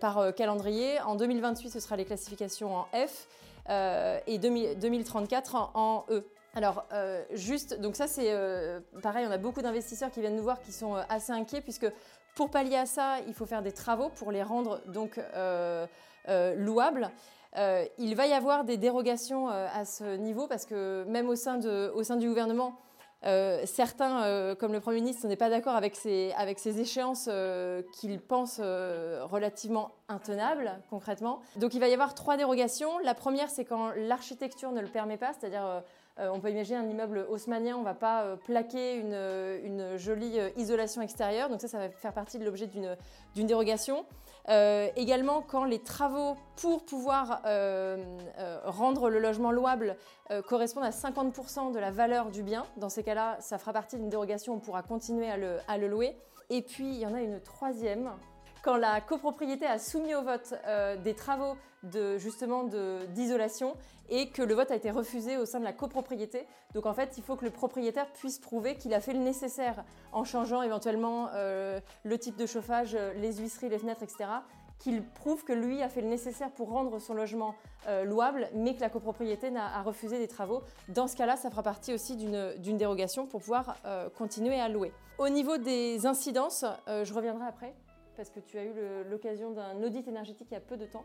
par 0.00 0.34
calendrier, 0.34 0.98
en 1.00 1.14
2028, 1.14 1.68
ce 1.68 1.80
sera 1.80 1.96
les 1.96 2.06
classifications 2.06 2.74
en 2.74 2.86
F 2.94 3.28
et 4.26 4.38
2034 4.38 5.54
en, 5.54 5.70
en 5.74 6.04
E. 6.10 6.24
Alors, 6.54 6.86
juste, 7.32 7.78
donc 7.78 7.96
ça 7.96 8.06
c'est 8.06 8.34
pareil, 9.02 9.26
on 9.28 9.30
a 9.30 9.38
beaucoup 9.38 9.60
d'investisseurs 9.60 10.10
qui 10.10 10.20
viennent 10.20 10.36
nous 10.36 10.42
voir 10.42 10.60
qui 10.62 10.72
sont 10.72 10.94
assez 10.94 11.32
inquiets 11.32 11.60
puisque 11.60 11.86
pour 12.34 12.50
pallier 12.50 12.76
à 12.76 12.86
ça, 12.86 13.16
il 13.26 13.34
faut 13.34 13.46
faire 13.46 13.62
des 13.62 13.72
travaux 13.72 14.08
pour 14.08 14.32
les 14.32 14.42
rendre 14.42 14.80
donc 14.86 15.18
euh, 15.18 15.86
euh, 16.28 16.54
louables. 16.54 17.10
Euh, 17.58 17.84
il 17.98 18.14
va 18.16 18.26
y 18.26 18.32
avoir 18.32 18.64
des 18.64 18.78
dérogations 18.78 19.48
à 19.48 19.84
ce 19.84 20.16
niveau 20.16 20.46
parce 20.46 20.64
que 20.64 21.04
même 21.04 21.28
au 21.28 21.36
sein, 21.36 21.60
au 21.94 22.02
sein 22.02 22.16
du 22.16 22.28
gouvernement, 22.28 22.78
certains, 23.66 24.54
comme 24.56 24.72
le 24.72 24.80
Premier 24.80 25.00
ministre, 25.00 25.28
n'est 25.28 25.36
pas 25.36 25.50
d'accord 25.50 25.76
avec 25.76 25.94
ces, 25.94 26.32
avec 26.36 26.58
ces 26.58 26.80
échéances 26.80 27.28
qu'il 27.92 28.18
pense 28.18 28.58
relativement 28.58 29.92
intenables 30.08 30.72
concrètement. 30.88 31.40
Donc 31.56 31.74
il 31.74 31.80
va 31.80 31.88
y 31.88 31.92
avoir 31.92 32.14
trois 32.14 32.38
dérogations. 32.38 32.98
La 33.00 33.14
première, 33.14 33.50
c'est 33.50 33.66
quand 33.66 33.90
l'architecture 33.94 34.72
ne 34.72 34.80
le 34.80 34.88
permet 34.88 35.18
pas, 35.18 35.32
c'est-à-dire 35.38 35.82
on 36.18 36.40
peut 36.40 36.50
imaginer 36.50 36.78
un 36.78 36.88
immeuble 36.88 37.26
haussmanien, 37.28 37.76
on 37.76 37.80
ne 37.80 37.84
va 37.84 37.94
pas 37.94 38.36
plaquer 38.44 38.96
une, 38.96 39.14
une, 39.64 39.96
jolie 39.96 40.38
isolation 40.56 41.02
extérieure. 41.02 41.48
Donc 41.48 41.60
ça, 41.60 41.68
ça 41.68 41.78
va 41.78 41.88
faire 41.88 42.12
partie 42.12 42.38
de 42.38 42.44
l'objet 42.44 42.66
d'une 42.66 43.46
dérogation. 43.46 44.04
également, 44.48 45.42
quand 45.42 45.64
les 45.64 45.78
travaux 45.78 46.36
pour 46.56 46.84
pouvoir 46.84 47.42
rendre 48.64 49.08
le 49.08 49.18
logement 49.18 49.52
louable 49.52 49.96
correspondent 50.48 50.84
à 50.84 50.90
50% 50.90 51.72
de 51.72 51.78
la 51.78 51.90
valeur 51.90 52.30
du 52.30 52.42
bien, 52.42 52.66
dans 52.76 52.88
ces 52.88 53.02
cas-là, 53.02 53.38
ça 53.40 53.58
fera 53.58 53.72
partie 53.72 53.96
d'une 53.96 54.10
dérogation, 54.10 54.54
on 54.54 54.60
pourra 54.60 54.82
continuer 54.82 55.30
à 55.30 55.78
le 55.78 55.88
louer. 55.88 56.16
Et 56.50 56.60
puis, 56.60 56.86
il 56.86 56.98
y 56.98 57.06
en 57.06 57.14
a 57.14 57.22
une 57.22 57.40
troisième 57.40 58.10
quand 58.62 58.76
la 58.76 59.00
copropriété 59.00 59.66
a 59.66 59.78
soumis 59.78 60.14
au 60.14 60.22
vote 60.22 60.54
euh, 60.66 60.96
des 60.96 61.14
travaux 61.14 61.56
de, 61.82 62.16
justement 62.16 62.64
d'isolation 63.08 63.74
et 64.08 64.28
que 64.30 64.42
le 64.42 64.54
vote 64.54 64.70
a 64.70 64.76
été 64.76 64.90
refusé 64.90 65.36
au 65.36 65.44
sein 65.44 65.58
de 65.58 65.64
la 65.64 65.72
copropriété. 65.72 66.46
Donc 66.74 66.86
en 66.86 66.94
fait, 66.94 67.14
il 67.16 67.24
faut 67.24 67.34
que 67.34 67.44
le 67.44 67.50
propriétaire 67.50 68.06
puisse 68.12 68.38
prouver 68.38 68.76
qu'il 68.76 68.94
a 68.94 69.00
fait 69.00 69.14
le 69.14 69.18
nécessaire 69.18 69.84
en 70.12 70.24
changeant 70.24 70.62
éventuellement 70.62 71.28
euh, 71.34 71.80
le 72.04 72.18
type 72.18 72.36
de 72.36 72.46
chauffage, 72.46 72.96
les 73.16 73.34
huisseries, 73.34 73.68
les 73.68 73.78
fenêtres, 73.78 74.04
etc. 74.04 74.30
Qu'il 74.78 75.02
prouve 75.02 75.44
que 75.44 75.52
lui 75.52 75.82
a 75.82 75.88
fait 75.88 76.02
le 76.02 76.08
nécessaire 76.08 76.50
pour 76.50 76.70
rendre 76.70 77.00
son 77.00 77.14
logement 77.14 77.54
euh, 77.88 78.04
louable, 78.04 78.48
mais 78.54 78.74
que 78.74 78.80
la 78.80 78.90
copropriété 78.90 79.50
a 79.56 79.82
refusé 79.82 80.18
des 80.18 80.28
travaux. 80.28 80.62
Dans 80.88 81.08
ce 81.08 81.16
cas-là, 81.16 81.36
ça 81.36 81.50
fera 81.50 81.62
partie 81.62 81.94
aussi 81.94 82.16
d'une 82.16 82.76
dérogation 82.76 83.26
pour 83.26 83.40
pouvoir 83.40 83.76
continuer 84.18 84.60
à 84.60 84.68
louer. 84.68 84.92
Au 85.18 85.28
niveau 85.28 85.56
des 85.56 86.06
incidences, 86.06 86.64
je 86.86 87.12
reviendrai 87.14 87.46
après 87.46 87.74
parce 88.16 88.30
que 88.30 88.40
tu 88.40 88.58
as 88.58 88.64
eu 88.64 88.72
l'occasion 89.10 89.52
d'un 89.52 89.82
audit 89.82 90.06
énergétique 90.08 90.48
il 90.50 90.54
y 90.54 90.56
a 90.56 90.60
peu 90.60 90.76
de 90.76 90.86
temps. 90.86 91.04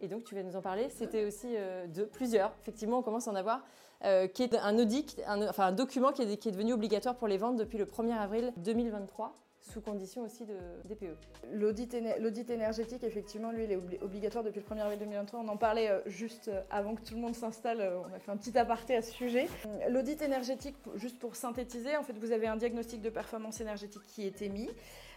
Et 0.00 0.08
donc, 0.08 0.24
tu 0.24 0.34
vas 0.34 0.42
nous 0.42 0.56
en 0.56 0.62
parler. 0.62 0.88
C'était 0.90 1.24
aussi 1.24 1.48
euh, 1.56 1.86
de 1.86 2.04
plusieurs. 2.04 2.52
Effectivement, 2.62 2.98
on 2.98 3.02
commence 3.02 3.28
à 3.28 3.30
en 3.30 3.36
avoir. 3.36 3.64
Euh, 4.04 4.26
qui 4.26 4.42
est 4.42 4.54
un 4.54 4.78
audit, 4.78 5.18
enfin 5.26 5.68
un 5.68 5.72
document 5.72 6.12
qui 6.12 6.20
est, 6.20 6.36
qui 6.36 6.50
est, 6.50 6.52
devenu 6.52 6.74
obligatoire 6.74 7.16
pour 7.16 7.28
les 7.28 7.38
ventes 7.38 7.56
depuis 7.56 7.78
le 7.78 7.86
1er 7.86 8.12
avril 8.12 8.52
2023 8.58 9.34
sous 9.62 9.80
condition 9.80 10.22
aussi 10.22 10.44
de 10.44 10.54
DPE. 10.84 11.16
L'audit 11.54 12.50
énergétique, 12.50 13.02
effectivement, 13.02 13.50
lui, 13.52 13.64
il 13.64 13.72
est 13.72 14.02
obligatoire 14.02 14.44
depuis 14.44 14.60
le 14.60 14.66
1er 14.66 14.82
avril 14.82 14.98
2023. 14.98 15.40
On 15.40 15.48
en 15.48 15.56
parlait 15.56 15.88
euh, 15.88 16.00
juste 16.04 16.50
avant 16.70 16.94
que 16.94 17.00
tout 17.00 17.14
le 17.14 17.20
monde 17.20 17.34
s'installe. 17.34 17.90
On 18.04 18.14
a 18.14 18.18
fait 18.18 18.30
un 18.30 18.36
petit 18.36 18.56
aparté 18.58 18.96
à 18.96 19.00
ce 19.00 19.12
sujet. 19.12 19.48
L'audit 19.88 20.20
énergétique, 20.20 20.76
juste 20.96 21.18
pour 21.18 21.34
synthétiser, 21.34 21.96
en 21.96 22.02
fait, 22.02 22.18
vous 22.18 22.32
avez 22.32 22.48
un 22.48 22.56
diagnostic 22.56 23.00
de 23.00 23.08
performance 23.08 23.62
énergétique 23.62 24.02
qui 24.06 24.26
est 24.26 24.42
émis. 24.42 24.68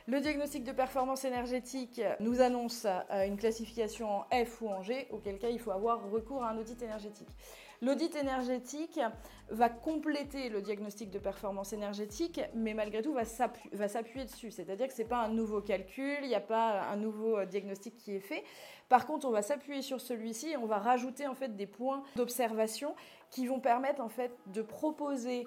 Le 0.10 0.22
diagnostic 0.22 0.64
de 0.64 0.72
performance 0.72 1.24
énergétique 1.24 2.02
nous 2.20 2.42
annonce 2.42 2.88
euh, 2.88 3.28
une 3.28 3.38
classification 3.38 4.10
en 4.10 4.26
F 4.44 4.60
ou 4.60 4.70
en 4.70 4.82
G, 4.82 5.06
auquel 5.12 5.38
cas 5.38 5.50
il 5.50 5.60
faut 5.60 5.70
avoir 5.70 6.10
recours 6.10 6.44
à 6.44 6.50
un 6.50 6.58
audit 6.58 6.82
énergétique. 6.82 7.28
L'audit 7.84 8.16
énergétique 8.16 9.00
va 9.50 9.70
compléter 9.70 10.50
le 10.50 10.64
diagnostic 10.64 11.12
de 11.12 11.20
performance 11.20 11.74
énergétique, 11.74 12.42
mais 12.56 12.74
malgré 12.74 13.04
tout 13.04 13.14
va 13.14 13.24
s'appuyer 13.24 14.26
dessus. 14.26 14.50
C'est-à-dire 14.50 14.88
que 14.88 14.94
ce 14.94 15.04
n'est 15.04 15.08
pas 15.08 15.22
un 15.22 15.30
nouveau 15.30 15.62
calcul, 15.62 16.18
il 16.24 16.30
n'y 16.30 16.34
a 16.34 16.42
pas 16.42 16.82
un 16.90 16.96
nouveau 16.96 17.38
euh, 17.38 17.46
diagnostic 17.46 17.96
qui 17.96 18.16
est 18.16 18.20
fait. 18.20 18.44
Par 18.90 19.06
contre, 19.06 19.28
on 19.28 19.32
va 19.32 19.44
s'appuyer 19.44 19.84
sur 19.84 20.02
celui-ci 20.02 20.50
et 20.50 20.58
on 20.58 20.66
va 20.66 20.80
rajouter 20.80 21.28
en 21.28 21.36
fait 21.36 21.56
des 21.56 21.68
points 21.68 22.02
d'observation 22.16 22.96
qui 23.30 23.46
vont 23.46 23.60
permettre 23.60 24.02
en 24.02 24.10
fait 24.10 24.32
de 24.48 24.64
proposer 24.64 25.46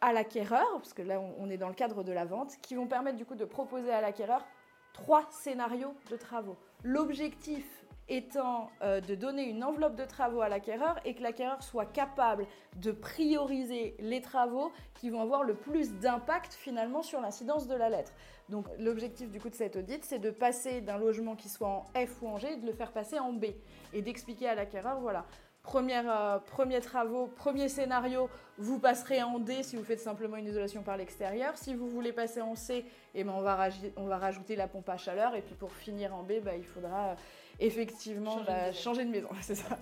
à 0.00 0.12
l'acquéreur, 0.12 0.68
parce 0.74 0.92
que 0.92 1.02
là 1.02 1.20
on 1.38 1.50
est 1.50 1.56
dans 1.56 1.68
le 1.68 1.74
cadre 1.74 2.02
de 2.02 2.12
la 2.12 2.24
vente, 2.24 2.52
qui 2.62 2.74
vont 2.74 2.86
permettre 2.86 3.16
du 3.16 3.24
coup 3.24 3.34
de 3.34 3.44
proposer 3.44 3.90
à 3.90 4.00
l'acquéreur 4.00 4.44
trois 4.92 5.26
scénarios 5.30 5.94
de 6.10 6.16
travaux. 6.16 6.56
L'objectif 6.82 7.64
étant 8.08 8.70
euh, 8.82 9.00
de 9.00 9.14
donner 9.14 9.48
une 9.48 9.64
enveloppe 9.64 9.96
de 9.96 10.04
travaux 10.04 10.40
à 10.40 10.48
l'acquéreur 10.48 10.96
et 11.04 11.14
que 11.14 11.22
l'acquéreur 11.22 11.62
soit 11.62 11.86
capable 11.86 12.46
de 12.76 12.92
prioriser 12.92 13.96
les 13.98 14.20
travaux 14.20 14.72
qui 14.94 15.10
vont 15.10 15.20
avoir 15.20 15.42
le 15.42 15.54
plus 15.54 15.92
d'impact 15.94 16.54
finalement 16.54 17.02
sur 17.02 17.20
l'incidence 17.20 17.66
de 17.66 17.74
la 17.74 17.90
lettre. 17.90 18.12
Donc 18.48 18.66
l'objectif 18.78 19.30
du 19.30 19.40
coup 19.40 19.50
de 19.50 19.56
cet 19.56 19.74
audit, 19.74 20.04
c'est 20.04 20.20
de 20.20 20.30
passer 20.30 20.80
d'un 20.80 20.98
logement 20.98 21.34
qui 21.34 21.48
soit 21.48 21.68
en 21.68 21.84
F 21.94 22.22
ou 22.22 22.28
en 22.28 22.38
G, 22.38 22.56
de 22.56 22.66
le 22.66 22.72
faire 22.72 22.92
passer 22.92 23.18
en 23.18 23.32
B 23.32 23.46
et 23.92 24.02
d'expliquer 24.02 24.48
à 24.48 24.54
l'acquéreur, 24.54 25.00
voilà, 25.00 25.26
Première, 25.66 26.04
euh, 26.08 26.38
premiers 26.38 26.80
travaux, 26.80 27.26
premier 27.26 27.68
scénario, 27.68 28.30
vous 28.56 28.78
passerez 28.78 29.24
en 29.24 29.40
D 29.40 29.64
si 29.64 29.74
vous 29.74 29.82
faites 29.82 29.98
simplement 29.98 30.36
une 30.36 30.46
isolation 30.46 30.82
par 30.82 30.96
l'extérieur. 30.96 31.56
Si 31.56 31.74
vous 31.74 31.88
voulez 31.88 32.12
passer 32.12 32.40
en 32.40 32.54
C, 32.54 32.84
eh 33.14 33.24
ben 33.24 33.32
on, 33.32 33.40
va 33.40 34.16
rajouter 34.16 34.54
la 34.54 34.68
pompe 34.68 34.88
à 34.88 34.96
chaleur. 34.96 35.34
Et 35.34 35.42
puis 35.42 35.56
pour 35.56 35.72
finir 35.72 36.14
en 36.14 36.22
B, 36.22 36.34
bah, 36.40 36.54
il 36.56 36.64
faudra 36.64 37.16
effectivement 37.58 38.38
changer, 38.72 39.04
de 39.04 39.10
maison, 39.10 39.28
c'est 39.40 39.54
ça. 39.54 39.78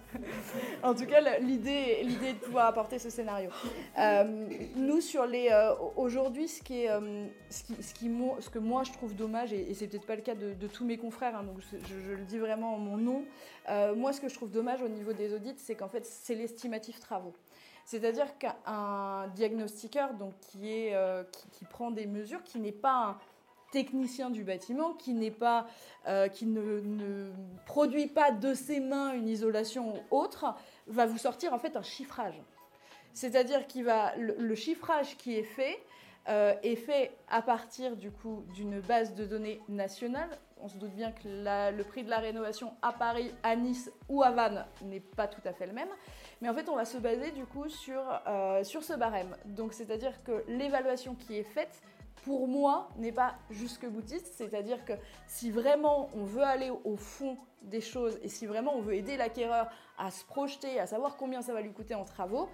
en 0.83 0.95
tout 0.95 1.07
cas, 1.07 1.39
l'idée, 1.39 2.03
l'idée 2.03 2.33
de 2.35 2.39
pouvoir 2.39 2.67
apporter 2.67 2.99
ce 2.99 3.11
scénario. 3.11 3.51
Euh, 3.99 4.47
nous, 4.77 5.01
sur 5.01 5.27
les, 5.27 5.49
euh, 5.51 5.75
aujourd'hui, 5.97 6.49
ce 6.49 6.63
qui 6.63 6.83
est, 6.83 6.91
euh, 6.91 7.27
ce, 7.51 7.65
qui, 7.65 7.83
ce, 7.83 7.95
qui, 7.95 8.11
ce, 8.41 8.51
que 8.51 8.59
moi 8.59 8.85
je 8.85 8.93
trouve 8.93 9.15
dommage, 9.15 9.53
et, 9.53 9.71
et 9.71 9.75
c'est 9.75 9.89
peut-être 9.89 10.07
pas 10.07 10.17
le 10.17 10.23
cas 10.23 10.35
de, 10.35 10.67
tous 10.69 10.85
mes 10.85 10.97
confrères, 10.97 11.37
hein, 11.37 11.45
donc 11.45 11.59
je, 11.61 12.13
le 12.13 12.25
dis 12.25 12.39
vraiment 12.39 12.75
en 12.75 12.79
mon 12.79 12.97
nom. 12.97 13.25
moi, 13.97 14.13
ce 14.13 14.21
que 14.21 14.29
je 14.29 14.35
trouve 14.35 14.51
dommage 14.51 14.83
au 14.83 14.89
niveau 14.89 15.13
des 15.13 15.35
audits, 15.35 15.57
c'est 15.59 15.75
qu'en 15.75 15.89
fait, 15.89 16.05
c'est 16.05 16.35
l'estimatif 16.35 17.01
travaux. 17.01 17.33
C'est-à-dire 17.87 18.39
qu'un 18.39 19.29
diagnostiqueur, 19.35 20.15
donc 20.15 20.33
qui 20.41 20.73
est, 20.73 20.97
qui, 21.33 21.49
qui, 21.51 21.65
prend 21.67 21.91
des 21.91 22.07
mesures, 22.07 22.43
qui 22.43 22.59
n'est 22.59 22.73
pas 22.73 23.09
un 23.09 23.19
technicien 23.75 24.31
du 24.31 24.45
bâtiment 24.45 24.93
qui 24.93 25.15
n'est 25.15 25.33
pas, 25.33 25.67
euh, 26.07 26.29
qui 26.29 26.47
ne, 26.47 27.29
produit 27.67 28.07
pas 28.07 28.31
de 28.31 28.55
ses 28.55 28.79
mains 28.79 29.13
une 29.15 29.29
isolation 29.29 29.95
autre, 30.13 30.55
va 30.87 31.07
vous 31.07 31.19
sortir 31.19 31.53
en 31.53 31.59
fait 31.59 31.77
un 31.77 31.83
chiffrage. 31.83 32.41
C'est-à-dire 33.15 33.67
qu'il 33.67 33.85
va 33.85 34.15
le, 34.17 34.55
chiffrage 34.55 35.17
qui 35.17 35.37
est 35.37 35.43
fait 35.43 35.77
euh, 36.29 36.55
est 36.63 36.77
fait 36.77 37.11
à 37.29 37.43
partir 37.43 37.97
du 37.97 38.13
coup 38.13 38.45
d'une 38.55 38.81
base 38.81 39.13
de 39.15 39.27
données 39.27 39.61
nationale. 39.69 40.31
On 40.63 40.69
se 40.69 40.77
doute 40.77 40.95
bien 40.95 41.11
que 41.11 41.27
le 41.27 41.83
prix 41.83 42.05
de 42.05 42.11
la 42.11 42.19
rénovation 42.19 42.75
à 42.81 42.93
Paris, 42.93 43.35
à 43.43 43.57
Nice 43.57 43.91
ou 44.09 44.23
à 44.23 44.31
Vannes 44.31 44.65
n'est 44.83 45.01
pas 45.01 45.27
tout 45.27 45.43
à 45.45 45.53
fait 45.53 45.67
le 45.67 45.73
même. 45.73 45.91
Mais 46.41 46.49
en 46.49 46.55
fait, 46.55 46.69
on 46.69 46.77
va 46.77 46.85
se 46.85 46.97
baser 46.99 47.33
du 47.33 47.45
coup 47.45 47.69
sur, 47.69 48.03
euh, 48.29 48.63
sur 48.63 48.85
ce 48.85 48.93
barème. 48.93 49.37
Donc, 49.47 49.73
c'est-à-dire 49.73 50.23
que 50.23 50.45
l'évaluation 50.47 51.17
qui 51.17 51.37
est 51.37 51.43
faite 51.43 51.83
pour 52.25 52.49
moi, 52.49 52.89
n'est 52.97 53.13
pas 53.13 53.35
jusque 53.51 53.87
boutiste. 53.87 54.33
C'est-à-dire 54.35 54.85
que 54.85 54.95
si 55.27 55.51
vraiment 55.51 56.11
on 56.15 56.25
veut 56.25 56.43
aller 56.43 56.71
au 56.71 56.97
fond 56.97 57.37
des 57.63 57.81
choses 57.81 58.19
et 58.23 58.29
si 58.29 58.47
vraiment 58.47 58.75
on 58.75 58.81
veut 58.81 58.95
aider 58.95 59.17
l'acquéreur 59.17 59.69
à 59.99 60.11
se 60.11 60.25
projeter, 60.25 60.81
à 60.81 60.87
savoir 60.87 61.17
combien 61.17 61.43
ça 61.43 61.53
va 61.53 61.61
lui 61.61 61.73
coûter 61.73 61.95
en 61.95 62.05
travaux, 62.05 62.49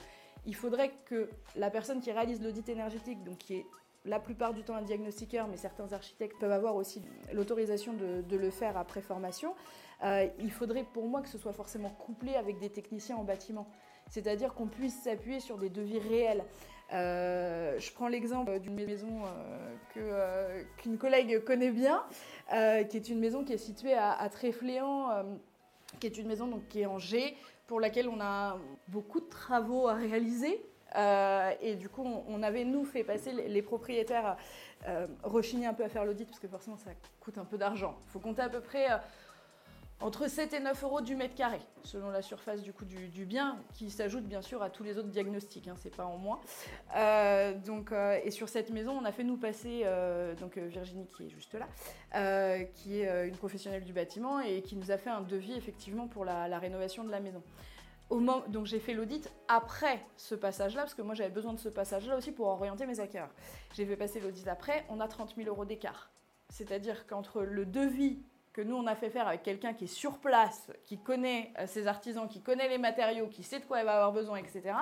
il 0.47 0.55
faudrait 0.55 0.93
que 1.05 1.31
la 1.57 1.71
personne 1.71 2.01
qui 2.01 2.11
réalise 2.11 2.43
l'audit 2.43 2.69
énergétique, 2.69 3.23
donc 3.25 3.39
qui 3.39 3.55
est 3.55 3.67
la 4.05 4.19
plupart 4.19 4.55
du 4.55 4.63
temps 4.63 4.75
un 4.75 4.83
diagnostiqueur, 4.83 5.47
mais 5.47 5.57
certains 5.57 5.93
architectes 5.93 6.39
peuvent 6.41 6.53
avoir 6.53 6.75
aussi 6.75 7.03
l'autorisation 7.33 7.93
de, 7.93 8.37
le 8.37 8.51
faire 8.51 8.79
après 8.79 9.03
formation, 9.03 9.55
euh, 10.03 10.27
il 10.39 10.51
faudrait 10.51 10.85
pour 10.85 11.07
moi 11.07 11.21
que 11.21 11.29
ce 11.29 11.37
soit 11.37 11.53
forcément 11.53 11.91
couplé 11.91 12.35
avec 12.35 12.59
des 12.59 12.71
techniciens 12.71 13.17
en 13.17 13.25
bâtiment. 13.25 13.69
C'est-à-dire 14.09 14.55
qu'on 14.55 14.67
puisse 14.67 15.03
s'appuyer 15.03 15.41
sur 15.41 15.59
des 15.59 15.69
devis 15.69 15.99
réels. 15.99 16.45
Euh, 16.93 17.79
je 17.79 17.93
prends 17.93 18.09
l'exemple 18.09 18.59
d'une 18.59 18.75
maison 18.75 19.23
euh, 19.25 19.99
euh, 19.99 20.63
qu'une 20.79 20.99
collègue 20.99 21.45
connaît 21.45 21.71
bien, 21.71 22.03
qui 22.51 22.97
est 22.97 23.09
une 23.09 23.21
maison 23.21 23.45
qui 23.45 23.53
est 23.53 23.59
située 23.59 23.95
à, 23.95 24.29
Tréfléan, 24.29 25.25
qui 26.01 26.07
est 26.07 26.19
une 26.19 26.27
maison 26.27 26.49
donc, 26.49 26.67
qui 26.69 26.81
est 26.81 26.87
en 26.87 26.99
G, 26.99 27.37
pour 27.67 27.81
laquelle 27.81 28.09
on 28.09 28.21
a 28.21 28.59
beaucoup 28.89 29.21
de 29.21 29.29
travaux 29.29 29.87
à 29.87 29.95
réaliser. 29.95 30.61
et 31.63 31.77
du 31.77 31.89
coup, 31.89 32.05
on, 32.05 32.43
avait, 32.43 32.65
nous, 32.65 32.85
fait 32.85 33.05
passer 33.05 33.33
les, 33.33 33.63
propriétaires 33.63 34.37
rechigner 35.23 35.67
un 35.67 35.75
peu 35.75 35.85
à 35.85 35.89
faire 35.89 36.05
l'audit, 36.05 36.27
parce 36.27 36.41
que 36.41 36.49
forcément, 36.49 36.77
ça 36.77 36.91
coûte 37.21 37.39
un 37.39 37.45
peu 37.45 37.57
d'argent. 37.57 37.97
Il 38.09 38.11
faut 38.11 38.21
compter 38.21 38.43
à 38.43 38.49
peu 38.49 38.61
près 38.61 38.89
entre 40.01 40.29
7 40.29 40.55
et 40.55 40.61
9 40.61 40.83
euros 40.85 41.01
du 41.01 41.15
mètre 41.15 41.35
carré, 41.35 41.61
selon 41.85 42.11
la 42.11 42.23
surface 42.23 42.63
du, 42.63 42.73
coup, 42.73 42.85
du, 42.85 43.27
bien, 43.27 43.59
qui 43.75 43.91
s'ajoute 43.91 44.25
bien 44.25 44.41
sûr 44.41 44.63
à 44.63 44.71
tous 44.71 44.83
les 44.83 44.97
autres 44.99 45.09
diagnostics, 45.09 45.69
hein, 45.69 45.75
c'est 45.77 45.95
pas 45.95 46.07
en 46.07 46.17
moins. 46.17 46.41
Euh, 46.97 47.55
donc, 47.55 47.93
euh, 47.93 48.19
et 48.25 48.31
sur 48.31 48.49
cette 48.49 48.71
maison, 48.71 48.99
on 48.99 49.05
a 49.05 49.13
fait 49.13 49.25
nous 49.25 49.37
passer, 49.37 49.83
euh, 49.85 50.35
donc 50.35 50.57
Virginie 50.57 51.07
qui 51.07 51.27
est 51.27 51.29
juste 51.29 51.55
là, 51.55 52.65
qui 52.75 53.01
est 53.01 53.29
une 53.29 53.37
professionnelle 53.37 53.85
du 53.85 53.93
bâtiment 53.93 54.41
et 54.41 54.63
qui 54.63 54.77
nous 54.77 54.91
a 54.91 54.97
fait 54.97 55.11
un 55.11 55.21
devis 55.21 55.53
effectivement 55.53 56.09
pour 56.09 56.25
la, 56.25 56.59
rénovation 56.59 57.05
de 57.05 57.11
la 57.11 57.21
maison. 57.21 57.43
Au 58.09 58.17
moment, 58.17 58.43
donc 58.49 58.67
j'ai 58.67 58.81
fait 58.81 58.93
l'audit 58.93 59.31
après 59.47 60.05
ce 60.17 60.35
passage-là, 60.35 60.83
parce 60.83 60.95
que 60.95 61.03
moi 61.03 61.15
j'avais 61.15 61.31
besoin 61.31 61.53
de 61.53 61.61
ce 61.61 61.69
passage-là 61.69 62.17
aussi 62.17 62.33
pour 62.33 62.47
orienter 62.47 62.87
mes 62.87 62.99
acquéreurs. 62.99 63.31
J'ai 63.75 63.87
fait 63.87 63.97
passer 63.97 64.19
l'audit 64.19 64.49
après, 64.49 64.85
on 64.89 64.99
a 64.99 65.07
30 65.07 65.35
000 65.37 65.49
euros 65.49 65.65
d'écart. 65.65 66.11
C'est-à-dire 66.49 67.07
qu'entre 67.07 67.43
le 67.43 67.65
devis 67.65 68.19
que 68.53 68.61
nous 68.61 68.77
on 68.77 68.87
a 68.87 68.95
fait 68.95 69.11
faire 69.11 69.29
avec 69.29 69.43
quelqu'un 69.43 69.75
qui 69.75 69.85
est 69.85 69.95
sur 69.95 70.19
place, 70.19 70.71
qui 70.85 70.99
connaît 70.99 71.53
euh, 71.59 71.67
ses 71.67 71.87
artisans, 71.87 72.29
qui 72.29 72.41
connaît 72.41 72.69
les 72.69 72.79
matériaux, 72.79 73.29
qui 73.29 73.43
sait 73.43 73.61
de 73.61 73.65
quoi 73.65 73.81
elle 73.81 73.87
va 73.87 73.95
avoir 73.95 74.13
besoin, 74.13 74.39
etc. 74.39 74.75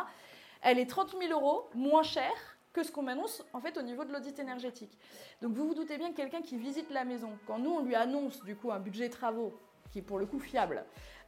Elle 0.62 0.78
est 0.78 0.86
30 0.86 1.16
000 1.18 1.32
euros 1.32 1.68
moins 1.74 2.02
chère 2.02 2.56
que 2.72 2.82
ce 2.82 2.90
qu'on 2.90 3.02
m'annonce 3.02 3.44
en 3.52 3.60
fait 3.60 3.76
au 3.76 3.82
niveau 3.82 4.04
de 4.04 4.12
l'audit 4.12 4.38
énergétique. 4.38 4.98
Donc 5.42 5.52
vous 5.52 5.68
vous 5.68 5.74
doutez 5.74 5.98
bien 5.98 6.10
que 6.10 6.16
quelqu'un 6.16 6.42
qui 6.42 6.56
visite 6.56 6.90
la 6.90 7.04
maison, 7.04 7.30
quand 7.46 7.58
nous 7.58 7.70
on 7.70 7.82
lui 7.82 7.94
annonce 7.94 8.42
du 8.44 8.56
coup 8.56 8.72
un 8.72 8.80
budget 8.80 9.08
travaux 9.08 9.58
qui 9.90 10.00
est 10.00 10.02
pour 10.02 10.18
le 10.18 10.26
coup 10.26 10.38
fiable, 10.38 10.84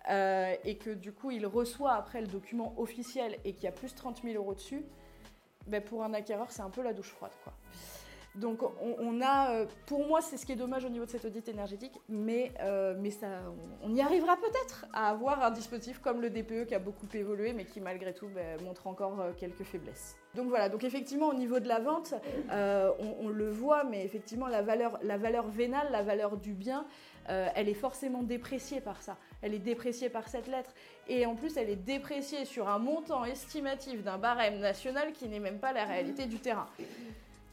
et 0.09 0.79
que 0.79 0.90
du 0.90 1.12
coup 1.12 1.31
il 1.31 1.46
reçoit 1.46 1.92
après 1.92 2.20
le 2.20 2.26
document 2.26 2.74
officiel 2.79 3.38
et 3.44 3.53
qu'il 3.53 3.64
y 3.64 3.68
a 3.68 3.72
plus 3.72 3.94
30 3.94 4.22
000 4.22 4.35
euros 4.35 4.55
dessus, 4.55 4.85
ben, 5.66 5.83
pour 5.83 6.03
un 6.03 6.14
acquéreur 6.14 6.50
c'est 6.50 6.62
un 6.62 6.70
peu 6.70 6.83
la 6.83 6.92
douche 6.92 7.11
froide 7.11 7.33
quoi. 7.44 7.53
Donc 8.37 8.61
on, 8.81 9.21
a, 9.21 9.55
euh, 9.55 9.66
pour 9.87 10.07
moi, 10.07 10.21
c'est 10.21 10.37
ce 10.37 10.47
qui 10.47 10.53
est 10.53 10.57
dommage 10.57 10.85
au 10.85 10.88
niveau 10.88 11.05
de 11.05 11.11
cet 11.11 11.25
audit 11.25 11.49
énergétique, 11.49 12.01
mais, 12.09 12.53
euh, 12.61 12.95
mais 12.97 13.11
ça, 13.11 13.27
on, 13.83 13.93
y 13.93 14.01
arrivera 14.01 14.37
peut-être 14.37 14.87
à 14.93 15.11
avoir 15.11 15.43
un 15.43 15.51
dispositif 15.51 15.99
comme 15.99 16.21
le 16.23 16.31
DPE 16.31 16.66
qui 16.69 16.75
a 16.77 16.79
beaucoup 16.79 17.09
évolué, 17.12 17.53
mais 17.53 17.64
qui 17.64 17.81
malgré 17.81 18.14
tout 18.14 18.29
ben, 18.29 18.62
montre 18.62 18.87
encore 18.87 19.21
euh, 19.21 19.33
quelques 19.37 19.64
faiblesses. 19.64 20.16
Donc 20.37 20.49
voilà, 20.49 20.69
donc 20.69 20.85
effectivement 20.85 21.27
au 21.27 21.35
niveau 21.35 21.59
de 21.59 21.66
la 21.66 21.81
vente, 21.81 22.14
on, 22.51 23.29
le 23.29 23.51
voit, 23.51 23.83
mais 23.83 24.05
effectivement 24.05 24.47
la 24.47 24.62
valeur, 24.62 24.97
la 25.03 25.19
valeur 25.19 25.49
vénale, 25.49 25.88
la 25.90 26.03
valeur 26.03 26.37
du 26.37 26.53
bien, 26.53 26.87
elle 27.27 27.69
est 27.69 27.75
forcément 27.75 28.23
dépréciée 28.23 28.81
par 28.81 29.03
ça. 29.03 29.16
Elle 29.43 29.55
est 29.55 29.59
dépréciée 29.59 30.09
par 30.09 30.29
cette 30.29 30.47
lettre. 30.47 30.71
Et 31.09 31.27
en 31.27 31.35
plus, 31.35 31.57
elle 31.57 31.69
est 31.69 31.77
dépréciée 31.77 32.45
sur 32.45 32.69
un 32.69 32.79
montant 32.79 33.25
estimatif 33.25 34.05
d'un 34.05 34.19
barème 34.19 34.61
national 34.61 35.12
qui 35.12 35.29
n'est 35.29 35.40
même 35.40 35.59
pas 35.59 35.73
la 35.73 35.85
réalité 35.85 36.27
du 36.27 36.38
terrain. 36.38 36.66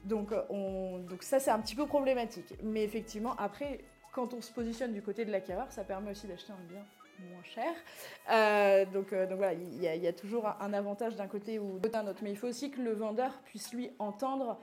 Donc, 0.08 0.32
euh, 0.32 0.42
on, 0.50 1.00
donc 1.00 1.22
ça, 1.22 1.40
c'est 1.40 1.52
un 1.52 1.60
petit 1.60 1.76
peu 1.76 1.86
problématique. 1.86 2.54
Mais 2.64 2.84
effectivement, 2.84 3.36
après, 3.38 3.80
quand 4.14 4.34
on 4.34 4.42
se 4.42 4.52
positionne 4.52 4.94
du 4.94 5.02
côté 5.02 5.26
de 5.26 5.32
l'acquéreur, 5.32 5.72
ça 5.72 5.84
permet 5.84 6.12
aussi 6.12 6.28
d'acheter 6.28 6.54
un 6.54 6.72
bien 6.72 6.84
moins 7.30 7.44
cher. 7.44 7.74
Euh, 8.32 8.86
donc, 8.86 9.12
euh, 9.12 9.28
donc 9.28 9.38
voilà, 9.38 9.54
il 9.54 9.82
y, 9.82 10.08
a 10.08 10.14
toujours 10.14 10.48
un 10.60 10.72
avantage 10.74 11.16
d'un 11.16 11.28
côté 11.28 11.60
ou 11.60 11.80
d'un 11.80 12.08
autre. 12.08 12.20
Mais 12.24 12.32
il 12.32 12.38
faut 12.38 12.48
aussi 12.48 12.72
que 12.72 12.82
le 12.82 12.94
vendeur 12.94 13.32
puisse 13.44 13.74
lui 13.74 13.92
entendre 14.00 14.58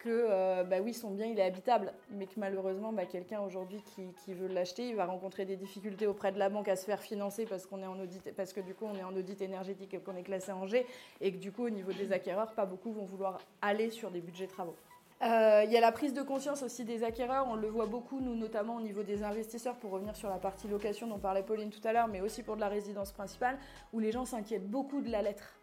que 0.00 0.62
bah 0.64 0.78
oui, 0.82 0.94
son 0.94 1.10
bien 1.10 1.26
il 1.26 1.38
est 1.38 1.44
habitable, 1.44 1.92
mais 2.08 2.24
que 2.24 2.40
malheureusement 2.40 2.90
bah, 2.90 3.04
quelqu'un 3.04 3.42
aujourd'hui 3.42 3.82
qui, 3.82 4.14
qui, 4.24 4.32
veut 4.32 4.48
l'acheter, 4.48 4.88
il 4.88 4.96
va 4.96 5.04
rencontrer 5.04 5.44
des 5.44 5.56
difficultés 5.56 6.06
auprès 6.06 6.32
de 6.32 6.38
la 6.38 6.48
banque 6.48 6.68
à 6.68 6.76
se 6.76 6.86
faire 6.86 7.02
financer 7.02 7.44
parce 7.44 7.66
qu'on 7.66 7.82
est 7.82 7.86
en 7.86 8.00
audit, 8.00 8.32
parce 8.34 8.54
que 8.54 8.62
du 8.62 8.72
coup 8.72 8.86
on 8.86 8.96
est 8.96 9.02
en 9.02 9.14
audit 9.14 9.42
énergétique 9.42 9.92
et 9.92 9.98
qu'on 9.98 10.16
est 10.16 10.22
classé 10.22 10.52
en 10.52 10.66
G, 10.66 10.86
et 11.20 11.32
que 11.32 11.36
du 11.36 11.52
coup 11.52 11.66
au 11.66 11.70
niveau 11.70 11.92
des 11.92 12.12
acquéreurs, 12.12 12.54
pas 12.54 12.64
beaucoup 12.64 12.92
vont 12.92 13.04
vouloir 13.04 13.42
aller 13.60 13.90
sur 13.90 14.10
des 14.10 14.22
budgets 14.22 14.46
travaux. 14.46 14.74
Euh, 15.22 15.64
il 15.66 15.70
y 15.70 15.76
a 15.76 15.80
la 15.80 15.92
prise 15.92 16.14
de 16.14 16.22
conscience 16.22 16.62
aussi 16.62 16.84
des 16.84 17.04
acquéreurs, 17.04 17.46
on 17.48 17.54
le 17.54 17.68
voit 17.68 17.86
beaucoup, 17.86 18.20
nous 18.20 18.34
notamment 18.34 18.76
au 18.76 18.80
niveau 18.80 19.02
des 19.02 19.22
investisseurs, 19.22 19.76
pour 19.76 19.90
revenir 19.90 20.16
sur 20.16 20.30
la 20.30 20.38
partie 20.38 20.66
location 20.66 21.06
dont 21.06 21.18
parlait 21.18 21.42
Pauline 21.42 21.68
tout 21.68 21.86
à 21.86 21.92
l'heure, 21.92 22.08
mais 22.08 22.22
aussi 22.22 22.42
pour 22.42 22.56
de 22.56 22.60
la 22.60 22.68
résidence 22.68 23.12
principale, 23.12 23.58
où 23.92 23.98
les 23.98 24.12
gens 24.12 24.24
s'inquiètent 24.24 24.70
beaucoup 24.70 25.02
de 25.02 25.10
la 25.10 25.20
lettre. 25.20 25.56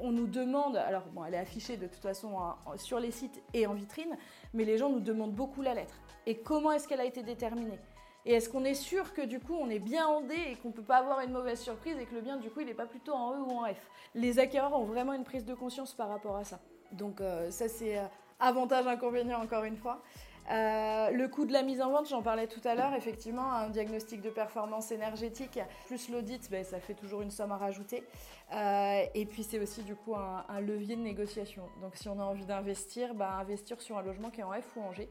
On 0.00 0.12
nous 0.12 0.26
demande, 0.26 0.76
alors 0.76 1.04
bon, 1.12 1.22
elle 1.26 1.34
est 1.34 1.38
affichée 1.38 1.76
de 1.76 1.86
toute 1.86 2.00
façon 2.00 2.38
sur 2.76 2.98
les 2.98 3.10
sites 3.10 3.42
et 3.52 3.66
en 3.66 3.74
vitrine, 3.74 4.16
mais 4.54 4.64
les 4.64 4.78
gens 4.78 4.88
nous 4.88 5.00
demandent 5.00 5.34
beaucoup 5.34 5.60
la 5.60 5.74
lettre. 5.74 5.96
Et 6.24 6.38
comment 6.38 6.72
est-ce 6.72 6.88
qu'elle 6.88 7.00
a 7.00 7.04
été 7.04 7.22
déterminée? 7.22 7.78
Et 8.24 8.32
est-ce 8.32 8.48
qu'on 8.48 8.64
est 8.64 8.72
sûr 8.72 9.12
que 9.12 9.20
du 9.20 9.38
coup 9.38 9.54
on 9.54 9.68
est 9.68 9.78
bien 9.78 10.06
en 10.06 10.22
D 10.22 10.34
et 10.34 10.56
qu'on 10.56 10.68
ne 10.68 10.72
peut 10.72 10.80
pas 10.82 10.96
avoir 10.96 11.20
une 11.20 11.32
mauvaise 11.32 11.60
surprise 11.60 11.98
et 11.98 12.06
que 12.06 12.14
le 12.14 12.22
bien 12.22 12.38
du 12.38 12.48
coup 12.48 12.60
il 12.60 12.66
n'est 12.66 12.72
pas 12.72 12.86
plutôt 12.86 13.12
en 13.12 13.34
E 13.34 13.42
ou 13.42 13.50
en 13.50 13.66
F? 13.66 13.76
Les 14.14 14.38
acquéreurs 14.38 14.72
ont 14.72 14.84
vraiment 14.84 15.12
une 15.12 15.24
prise 15.24 15.44
de 15.44 15.52
conscience 15.52 15.92
par 15.92 16.08
rapport 16.08 16.36
à 16.36 16.44
ça. 16.44 16.58
Donc 16.92 17.20
euh, 17.20 17.50
ça 17.50 17.68
c'est 17.68 17.98
euh, 17.98 18.04
Avantage, 18.44 18.86
inconvénient, 18.86 19.40
encore 19.40 19.64
une 19.64 19.78
fois. 19.78 20.02
Euh, 20.50 21.10
le 21.10 21.28
coût 21.28 21.46
de 21.46 21.52
la 21.54 21.62
mise 21.62 21.80
en 21.80 21.90
vente, 21.90 22.06
j'en 22.10 22.20
parlais 22.20 22.46
tout 22.46 22.60
à 22.64 22.74
l'heure, 22.74 22.92
effectivement, 22.92 23.50
un 23.54 23.70
diagnostic 23.70 24.20
de 24.20 24.28
performance 24.28 24.92
énergétique, 24.92 25.58
plus 25.86 26.10
l'audit, 26.10 26.50
ben, 26.50 26.62
ça 26.62 26.78
fait 26.78 26.92
toujours 26.92 27.22
une 27.22 27.30
somme 27.30 27.52
à 27.52 27.56
rajouter. 27.56 28.04
Euh, 28.52 29.02
et 29.14 29.24
puis 29.24 29.44
c'est 29.44 29.58
aussi 29.58 29.82
du 29.82 29.94
coup 29.96 30.14
un, 30.14 30.60
levier 30.60 30.96
de 30.96 31.00
négociation. 31.00 31.62
Donc 31.80 31.96
si 31.96 32.06
on 32.10 32.20
a 32.20 32.24
envie 32.24 32.44
d'investir, 32.44 33.14
ben, 33.14 33.30
investir 33.30 33.80
sur 33.80 33.96
un 33.96 34.02
logement 34.02 34.28
qui 34.28 34.42
est 34.42 34.44
en 34.44 34.52
F 34.52 34.76
ou 34.76 34.82
en 34.82 34.92
G, 34.92 35.08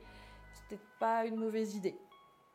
c'est 0.54 0.68
peut-être 0.68 0.88
pas 1.00 1.26
une 1.26 1.38
mauvaise 1.38 1.76
idée. 1.76 1.96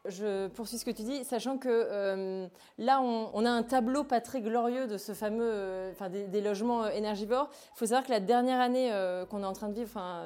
Je 0.04 0.48
poursuis 0.48 0.78
ce 0.78 0.84
que 0.84 0.90
tu 0.90 1.02
dis, 1.02 1.24
sachant 1.24 1.58
que 1.58 1.68
euh, 1.68 2.46
là, 2.78 3.00
on, 3.00 3.44
a 3.44 3.50
un 3.50 3.62
tableau 3.62 4.04
pas 4.04 4.20
très 4.20 4.40
glorieux 4.40 4.86
de 4.86 4.96
ce 4.96 5.12
fameux, 5.12 5.90
enfin 5.92 6.08
des, 6.08 6.40
logements 6.40 6.86
énergivores. 6.88 7.50
Il 7.74 7.78
faut 7.78 7.86
savoir 7.86 8.04
que 8.04 8.10
la 8.12 8.20
dernière 8.20 8.60
année 8.60 8.90
qu'on 9.28 9.42
est 9.42 9.46
en 9.46 9.52
train 9.52 9.68
de 9.68 9.74
vivre, 9.74 9.90
enfin 9.90 10.22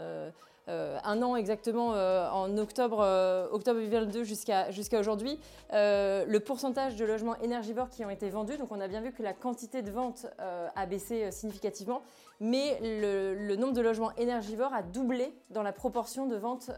euh, 0.69 0.99
un 1.03 1.23
an 1.23 1.35
exactement 1.35 1.95
euh, 1.95 2.29
en 2.31 2.57
octobre, 2.57 3.01
euh, 3.01 3.49
octobre 3.51 3.81
2022 3.81 4.23
jusqu'à 4.23 4.69
aujourd'hui, 4.99 5.41
le 5.73 6.39
pourcentage 6.39 6.95
de 6.97 7.05
logements 7.05 7.37
énergivores 7.39 7.89
qui 7.89 8.05
ont 8.05 8.11
été 8.11 8.31
vendus. 8.31 8.57
Donc 8.59 8.71
on 8.71 8.81
a 8.81 8.87
bien 8.87 9.01
vu 9.01 9.13
que 9.13 9.23
la 9.23 9.33
quantité 9.33 9.83
de 9.83 9.91
ventes 9.91 10.27
a 10.39 10.87
baissé 10.87 11.31
significativement, 11.31 12.03
mais 12.41 12.79
le, 12.81 13.57
nombre 13.57 13.73
de 13.73 13.81
logements 13.81 14.15
énergivores 14.17 14.73
a 14.73 14.83
doublé 14.83 15.35
dans 15.51 15.63
la 15.63 15.73
proportion 15.73 16.27
de 16.27 16.37
ventes 16.37 16.71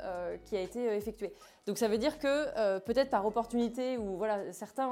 qui 0.44 0.56
a 0.56 0.60
été 0.60 0.86
effectuée. 0.96 1.34
Donc 1.66 1.78
ça 1.78 1.88
veut 1.88 1.98
dire 1.98 2.18
que 2.18 2.78
peut-être 2.80 3.10
par 3.10 3.26
opportunité 3.26 3.98
ou 3.98 4.16
voilà 4.16 4.52
certains 4.52 4.90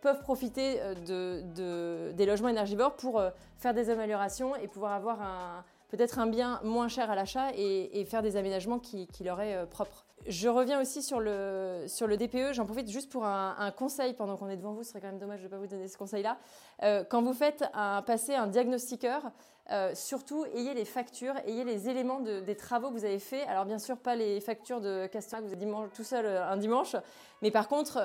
peuvent 0.00 0.20
profiter 0.20 0.80
de, 1.06 2.12
des 2.12 2.26
logements 2.26 2.48
énergivores 2.48 2.94
pour 2.96 3.22
faire 3.58 3.74
des 3.74 3.90
améliorations 3.90 4.54
et 4.56 4.68
pouvoir 4.68 4.92
avoir 4.92 5.22
un, 5.22 5.64
peut-être 5.92 6.18
un 6.18 6.26
bien 6.26 6.58
moins 6.64 6.88
cher 6.88 7.10
à 7.10 7.14
l'achat 7.14 7.50
et, 7.54 8.04
faire 8.06 8.22
des 8.22 8.36
aménagements 8.36 8.78
qui, 8.78 9.06
leur 9.22 9.40
est 9.42 9.54
euh, 9.54 9.66
propre. 9.66 10.06
Je 10.26 10.48
reviens 10.48 10.80
aussi 10.80 11.02
sur 11.02 11.20
le, 11.20 11.86
DPE. 11.86 12.54
J'en 12.54 12.64
profite 12.64 12.90
juste 12.90 13.12
pour 13.12 13.26
un, 13.26 13.70
conseil 13.76 14.14
pendant 14.14 14.36
qu'on 14.36 14.48
est 14.48 14.56
devant 14.56 14.72
vous. 14.72 14.84
Ce 14.84 14.90
serait 14.90 15.00
quand 15.00 15.08
même 15.08 15.18
dommage 15.18 15.40
de 15.40 15.44
ne 15.44 15.50
pas 15.50 15.58
vous 15.58 15.66
donner 15.66 15.88
ce 15.88 15.98
conseil-là. 15.98 16.38
Euh, 16.82 17.04
quand 17.04 17.22
vous 17.22 17.34
faites 17.34 17.64
un, 17.74 18.00
passer 18.02 18.34
un 18.34 18.46
diagnostiqueur, 18.46 19.22
euh, 19.70 19.94
surtout 19.94 20.44
ayez 20.54 20.74
les 20.74 20.84
factures, 20.84 21.34
ayez 21.46 21.64
les 21.64 21.88
éléments 21.88 22.20
des 22.20 22.56
travaux 22.56 22.88
que 22.88 22.94
vous 22.94 23.04
avez 23.04 23.18
faits. 23.18 23.46
Alors 23.48 23.64
bien 23.64 23.78
sûr 23.78 23.96
pas 23.96 24.16
les 24.16 24.40
factures 24.40 24.80
de 24.80 25.06
Castor 25.06 25.40
que 25.40 25.44
vous 25.46 25.52
avez 25.52 25.88
tout 25.94 26.04
seul 26.04 26.26
un 26.26 26.56
dimanche, 26.56 26.96
mais 27.42 27.50
par 27.50 27.68
contre 27.68 28.00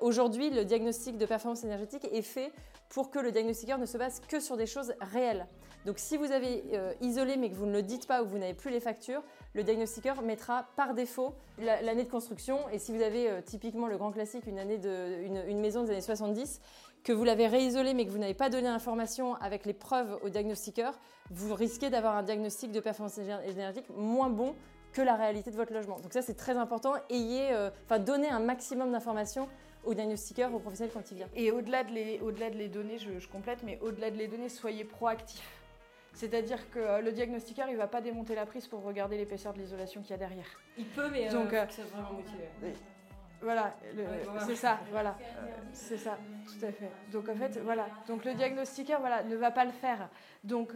aujourd'hui 0.00 0.50
le 0.50 0.64
diagnostic 0.64 1.18
de 1.18 1.26
performance 1.26 1.64
énergétique 1.64 2.06
est 2.12 2.22
fait 2.22 2.52
pour 2.88 3.10
que 3.10 3.18
le 3.18 3.32
diagnostiqueur 3.32 3.78
ne 3.78 3.86
se 3.86 3.98
base 3.98 4.20
que 4.28 4.40
sur 4.40 4.56
des 4.56 4.66
choses 4.66 4.94
réelles. 5.00 5.46
Donc 5.86 5.98
si 5.98 6.16
vous 6.16 6.30
avez 6.30 6.62
euh, 6.74 6.92
isolé 7.00 7.36
mais 7.36 7.50
que 7.50 7.54
vous 7.54 7.66
ne 7.66 7.72
le 7.72 7.82
dites 7.82 8.06
pas 8.06 8.22
ou 8.22 8.26
que 8.26 8.30
vous 8.30 8.38
n'avez 8.38 8.54
plus 8.54 8.70
les 8.70 8.80
factures, 8.80 9.22
le 9.54 9.64
diagnostiqueur 9.64 10.22
mettra 10.22 10.68
par 10.76 10.94
défaut 10.94 11.34
l'année 11.58 12.04
de 12.04 12.10
construction. 12.10 12.68
Et 12.70 12.78
si 12.78 12.92
vous 12.92 13.02
avez 13.02 13.28
euh, 13.28 13.40
typiquement 13.40 13.88
le 13.88 13.96
grand 13.96 14.12
classique, 14.12 14.46
une, 14.46 14.58
année 14.58 14.78
de, 14.78 15.22
une, 15.24 15.60
maison 15.60 15.82
des 15.82 15.90
années 15.90 16.00
70, 16.00 16.60
que 17.04 17.12
vous 17.12 17.24
l'avez 17.24 17.46
réisolé 17.46 17.94
mais 17.94 18.06
que 18.06 18.10
vous 18.10 18.18
n'avez 18.18 18.34
pas 18.34 18.48
donné 18.50 18.64
l'information 18.64 19.34
avec 19.36 19.64
les 19.66 19.72
preuves 19.72 20.18
au 20.22 20.28
diagnostiqueur, 20.28 20.98
vous 21.30 21.54
risquez 21.54 21.90
d'avoir 21.90 22.16
un 22.16 22.22
diagnostic 22.22 22.72
de 22.72 22.80
performance 22.80 23.18
énergétique 23.18 23.88
moins 23.96 24.30
bon 24.30 24.54
que 24.92 25.02
la 25.02 25.16
réalité 25.16 25.50
de 25.50 25.56
votre 25.56 25.72
logement. 25.72 25.98
Donc 26.00 26.12
ça 26.12 26.22
c'est 26.22 26.34
très 26.34 26.56
important. 26.56 26.94
Ayez, 27.10 27.52
euh, 27.52 27.70
enfin 27.84 27.98
donnez 27.98 28.28
un 28.28 28.40
maximum 28.40 28.92
d'informations 28.92 29.48
au 29.84 29.94
diagnostiqueur, 29.94 30.54
au 30.54 30.58
professionnel 30.58 30.92
quand 30.94 31.10
il 31.10 31.16
vient. 31.16 31.28
Et 31.34 31.50
au-delà 31.50 31.82
de, 31.84 31.92
les, 31.92 32.20
au-delà 32.20 32.50
de 32.50 32.56
les 32.56 32.68
donner, 32.68 32.98
je, 32.98 33.18
je 33.18 33.28
complète, 33.28 33.62
mais 33.64 33.78
au-delà 33.82 34.10
de 34.10 34.16
les 34.16 34.28
donner, 34.28 34.48
soyez 34.48 34.84
proactifs. 34.84 35.62
C'est-à-dire 36.14 36.70
que 36.70 36.78
euh, 36.78 37.00
le 37.00 37.12
diagnostiqueur, 37.12 37.68
il 37.70 37.76
va 37.76 37.86
pas 37.86 38.00
démonter 38.00 38.34
la 38.34 38.46
prise 38.46 38.66
pour 38.66 38.82
regarder 38.82 39.16
l'épaisseur 39.16 39.54
de 39.54 39.58
l'isolation 39.58 40.02
qu'il 40.02 40.10
y 40.10 40.14
a 40.14 40.18
derrière. 40.18 40.46
Il 40.76 40.86
peut, 40.86 41.08
mais 41.10 41.28
euh, 41.28 41.32
Donc, 41.32 41.52
euh, 41.52 41.64
c'est 41.70 41.82
vraiment 41.82 42.12
motivé. 42.12 42.44
Voilà, 43.42 43.74
c'est 44.46 44.54
ça, 44.54 44.78
voilà, 44.90 45.16
c'est 45.72 45.96
ça, 45.96 46.16
tout 46.46 46.64
à 46.64 46.70
fait. 46.70 46.90
Donc 47.10 47.28
en 47.28 47.34
fait, 47.34 47.58
voilà, 47.64 47.86
donc 48.06 48.24
le 48.24 48.34
diagnostiqueur, 48.34 49.00
voilà, 49.00 49.24
ne 49.24 49.34
va 49.36 49.50
pas 49.50 49.64
le 49.64 49.72
faire. 49.72 50.08
Donc 50.44 50.72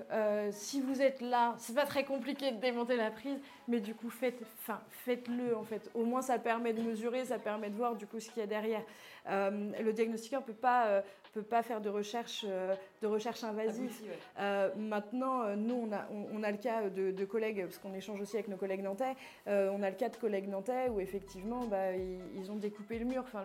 si 0.51 0.81
vous 0.81 1.01
êtes 1.01 1.21
là, 1.21 1.55
c'est 1.59 1.75
pas 1.75 1.87
très 1.87 2.05
compliqué 2.05 2.51
de 2.51 2.59
démonter 2.59 2.97
la 2.97 3.11
prise, 3.11 3.39
mais 3.69 3.81
du 3.81 3.95
coup 3.95 4.11
faites, 4.11 4.43
enfin 4.61 4.81
faites-le 4.91 5.57
en 5.57 5.63
fait. 5.63 5.91
Au 5.95 6.05
moins 6.05 6.23
ça 6.23 6.39
permet 6.39 6.73
de 6.73 6.83
mesurer, 6.83 7.25
ça 7.25 7.39
permet 7.39 7.71
de 7.71 7.77
voir 7.77 7.95
du 7.95 8.07
coup 8.07 8.19
ce 8.19 8.31
qu'il 8.31 8.41
y 8.41 8.43
a 8.43 8.47
derrière. 8.47 8.83
le 9.29 9.93
diagnostiqueur 9.93 10.43
peut 10.43 10.53
pas 10.53 11.03
peut 11.37 11.43
pas 11.43 11.63
faire 11.63 11.83
de 11.83 11.91
recherche, 11.91 12.47
euh, 12.49 12.75
de 13.03 13.07
recherche 13.07 13.45
invasive. 13.45 13.93
Euh, 14.41 14.71
maintenant, 14.75 15.43
euh, 15.43 15.55
nous, 15.55 15.75
on 15.75 15.93
a, 15.93 16.07
on, 16.33 16.43
a 16.43 16.51
le 16.51 16.57
cas 16.57 16.89
de, 16.89 17.25
collègues, 17.27 17.63
parce 17.65 17.77
qu'on 17.77 17.93
échange 17.93 18.23
aussi 18.23 18.37
avec 18.37 18.49
nos 18.49 18.57
collègues 18.57 18.83
nantais, 18.83 19.15
on 19.47 19.83
a 19.83 19.91
le 19.91 19.97
cas 19.97 20.09
de 20.09 20.17
collègues 20.17 20.49
nantais 20.49 20.89
où 20.89 20.99
effectivement, 20.99 21.65
bah, 21.67 21.95
ils, 21.95 22.51
ont 22.51 22.57
découpé 22.57 22.99
le 22.99 23.05
mur. 23.05 23.23
Enfin, 23.27 23.45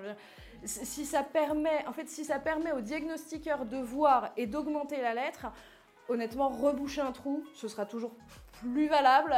si 0.64 1.06
ça 1.06 1.24
permet, 1.24 1.86
en 1.86 1.92
fait, 1.92 2.08
si 2.08 2.24
ça 2.24 2.40
permet 2.40 2.72
au 2.72 2.80
diagnostiqueur 2.80 3.66
de 3.66 3.78
voir 3.78 4.32
et 4.38 4.48
d'augmenter 4.48 5.02
la 5.02 5.14
lettre, 5.14 5.48
honnêtement, 6.08 6.48
reboucher 6.48 7.02
un 7.02 7.12
trou, 7.12 7.44
ce 7.54 7.68
sera 7.68 7.86
toujours 7.86 8.12
plus 8.62 8.88
valable 8.88 9.36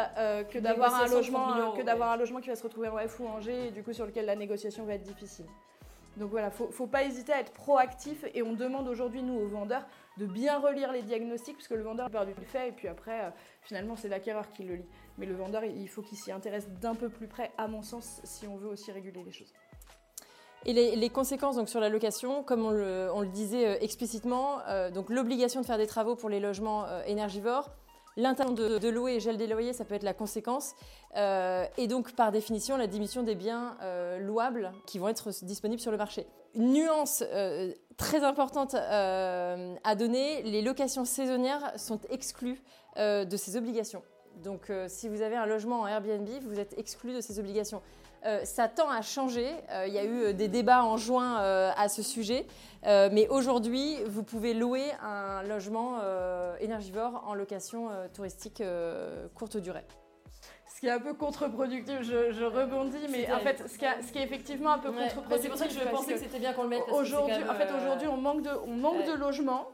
que 0.52 0.60
d'avoir 0.60 0.94
un 1.02 1.08
logement, 1.08 1.72
que 1.72 1.82
d'avoir 1.82 2.12
un 2.12 2.18
logement 2.18 2.40
qui 2.40 2.50
va 2.50 2.56
se 2.56 2.64
retrouver 2.64 2.90
en 2.90 2.98
F 2.98 3.20
ou 3.20 3.28
en 3.28 3.40
G 3.42 3.68
et 3.68 3.72
du 3.72 3.82
coup 3.82 3.94
sur 3.94 4.06
lequel 4.06 4.26
la 4.26 4.36
négociation 4.36 4.84
va 4.86 4.94
être 4.94 5.04
difficile. 5.04 5.46
Donc 6.18 6.30
voilà, 6.30 6.52
faut, 6.52 6.70
faut 6.72 6.88
pas 6.88 7.04
hésiter 7.04 7.34
à 7.34 7.40
être 7.40 7.54
proactif 7.54 8.26
et 8.34 8.44
on 8.44 8.54
demande 8.54 8.88
aujourd'hui, 8.88 9.24
nous, 9.24 9.34
aux 9.34 9.48
vendeurs, 9.48 9.86
de 10.18 10.26
bien 10.26 10.60
relire 10.60 10.92
les 10.92 11.02
diagnostics, 11.02 11.56
parce 11.56 11.68
que 11.68 11.74
le 11.74 11.84
vendeur 11.84 12.10
a 12.14 12.26
du 12.26 12.34
fait, 12.46 12.70
et 12.70 12.72
puis 12.72 12.88
après, 12.88 13.26
euh, 13.26 13.30
finalement, 13.62 13.96
c'est 13.96 14.10
l'acquéreur 14.10 14.50
qui 14.52 14.64
le 14.64 14.76
lit. 14.76 14.86
Mais 15.18 15.26
le 15.26 15.36
vendeur, 15.36 15.64
il 15.64 15.88
faut 15.90 16.02
qu'il 16.02 16.18
s'y 16.18 16.32
intéresse 16.32 16.70
d'un 16.82 16.96
peu 16.96 17.10
plus 17.10 17.28
près, 17.28 17.52
à 17.58 17.68
mon 17.68 17.82
sens, 17.82 18.22
si 18.24 18.48
on 18.48 18.56
veut 18.58 18.70
aussi 18.70 18.92
réguler 18.92 19.24
les 19.24 19.32
choses. 19.32 19.52
Et 20.66 20.72
les, 20.74 21.10
conséquences 21.10 21.58
donc 21.58 21.68
sur 21.68 21.82
la 21.82 21.90
location, 21.90 22.42
comme 22.42 22.66
on 22.66 22.72
le, 22.72 23.28
disait 23.28 23.68
euh, 23.68 23.78
explicitement, 23.82 24.60
euh, 24.68 24.92
donc 24.92 25.10
l'obligation 25.10 25.60
de 25.60 25.66
faire 25.66 25.78
des 25.78 25.88
travaux 25.88 26.16
pour 26.16 26.30
les 26.30 26.40
logements 26.40 26.86
énergivores, 27.06 27.70
L'interdiction 28.16 28.80
de, 28.80 28.90
louer 28.90 29.16
et 29.16 29.20
gel 29.20 29.38
des 29.38 29.48
loyers, 29.48 29.74
ça 29.74 29.86
peut 29.86 29.96
être 29.96 30.04
la 30.04 30.14
conséquence. 30.14 30.76
Euh, 31.16 31.66
et 31.78 31.88
donc, 31.88 32.14
par 32.14 32.32
définition, 32.32 32.78
la 32.78 32.88
diminution 32.88 33.24
des 33.24 33.36
biens 33.36 33.76
euh, 33.82 34.20
louables 34.20 34.72
qui 34.86 35.00
vont 35.00 35.08
être 35.08 35.32
disponibles 35.44 35.82
sur 35.82 35.92
le 35.92 35.98
marché. 35.98 36.28
Une 36.54 36.74
nuance, 36.74 37.24
euh, 37.34 37.74
très 37.98 38.24
importante 38.24 38.76
à 38.76 39.96
donner, 39.96 40.44
les 40.44 40.62
locations 40.62 41.06
saisonnières 41.06 41.74
sont 41.78 42.00
exclues 42.10 42.62
de 42.98 43.38
ces 43.38 43.58
obligations. 43.58 44.04
Donc 44.44 44.72
si 44.88 45.08
vous 45.08 45.22
avez 45.22 45.36
un 45.36 45.46
logement 45.46 45.82
en 45.82 45.88
Airbnb, 45.88 46.28
vous 46.42 46.60
êtes 46.60 46.78
exclu 46.78 47.14
de 47.14 47.22
ces 47.22 47.40
obligations. 47.40 47.82
Ça 48.44 48.68
tend 48.68 48.90
à 48.90 49.02
changer. 49.02 49.48
il 49.86 49.94
y 49.94 49.98
a 49.98 50.06
eu 50.06 50.34
des 50.34 50.48
débats 50.48 50.84
en 50.84 50.98
juin 50.98 51.38
à 51.38 51.90
ce 51.90 52.02
sujet. 52.02 52.46
mais 52.84 53.28
aujourd'hui, 53.30 53.98
vous 54.08 54.24
pouvez 54.24 54.54
louer 54.54 54.92
un 55.02 55.44
logement 55.44 56.00
énergivore 56.60 57.24
en 57.28 57.34
location 57.34 57.90
touristique 58.14 58.64
courte 59.36 59.58
durée 59.58 59.86
qui 60.84 60.90
est 60.90 60.92
un 60.92 61.00
peu 61.00 61.14
contre-productif. 61.14 62.02
Je, 62.02 62.44
rebondis, 62.44 63.08
mais 63.10 63.32
en 63.32 63.40
fait, 63.40 63.64
ce 63.70 63.78
qui, 63.78 63.86
ce 64.06 64.12
qui, 64.12 64.20
est 64.20 64.24
effectivement 64.24 64.74
un 64.74 64.80
peu 64.80 64.92
contre-productif. 64.92 65.42
C'est 65.42 65.48
pour 65.48 65.58
ça 65.58 65.68
que 65.68 65.74
je 65.74 65.80
pensais 65.80 66.14
que, 66.14 66.20
c'était 66.20 66.40
bien 66.40 66.52
qu'on 66.52 66.64
le 66.64 66.70
mette. 66.70 66.84
Aujourd'hui, 66.92 67.36
en 67.50 67.54
fait, 67.54 67.70
aujourd'hui, 67.74 68.08
on 68.10 68.18
manque 68.18 68.42
de, 68.42 68.50
on 68.68 68.76
manque 68.76 69.06
de 69.06 69.14
logements. 69.14 69.70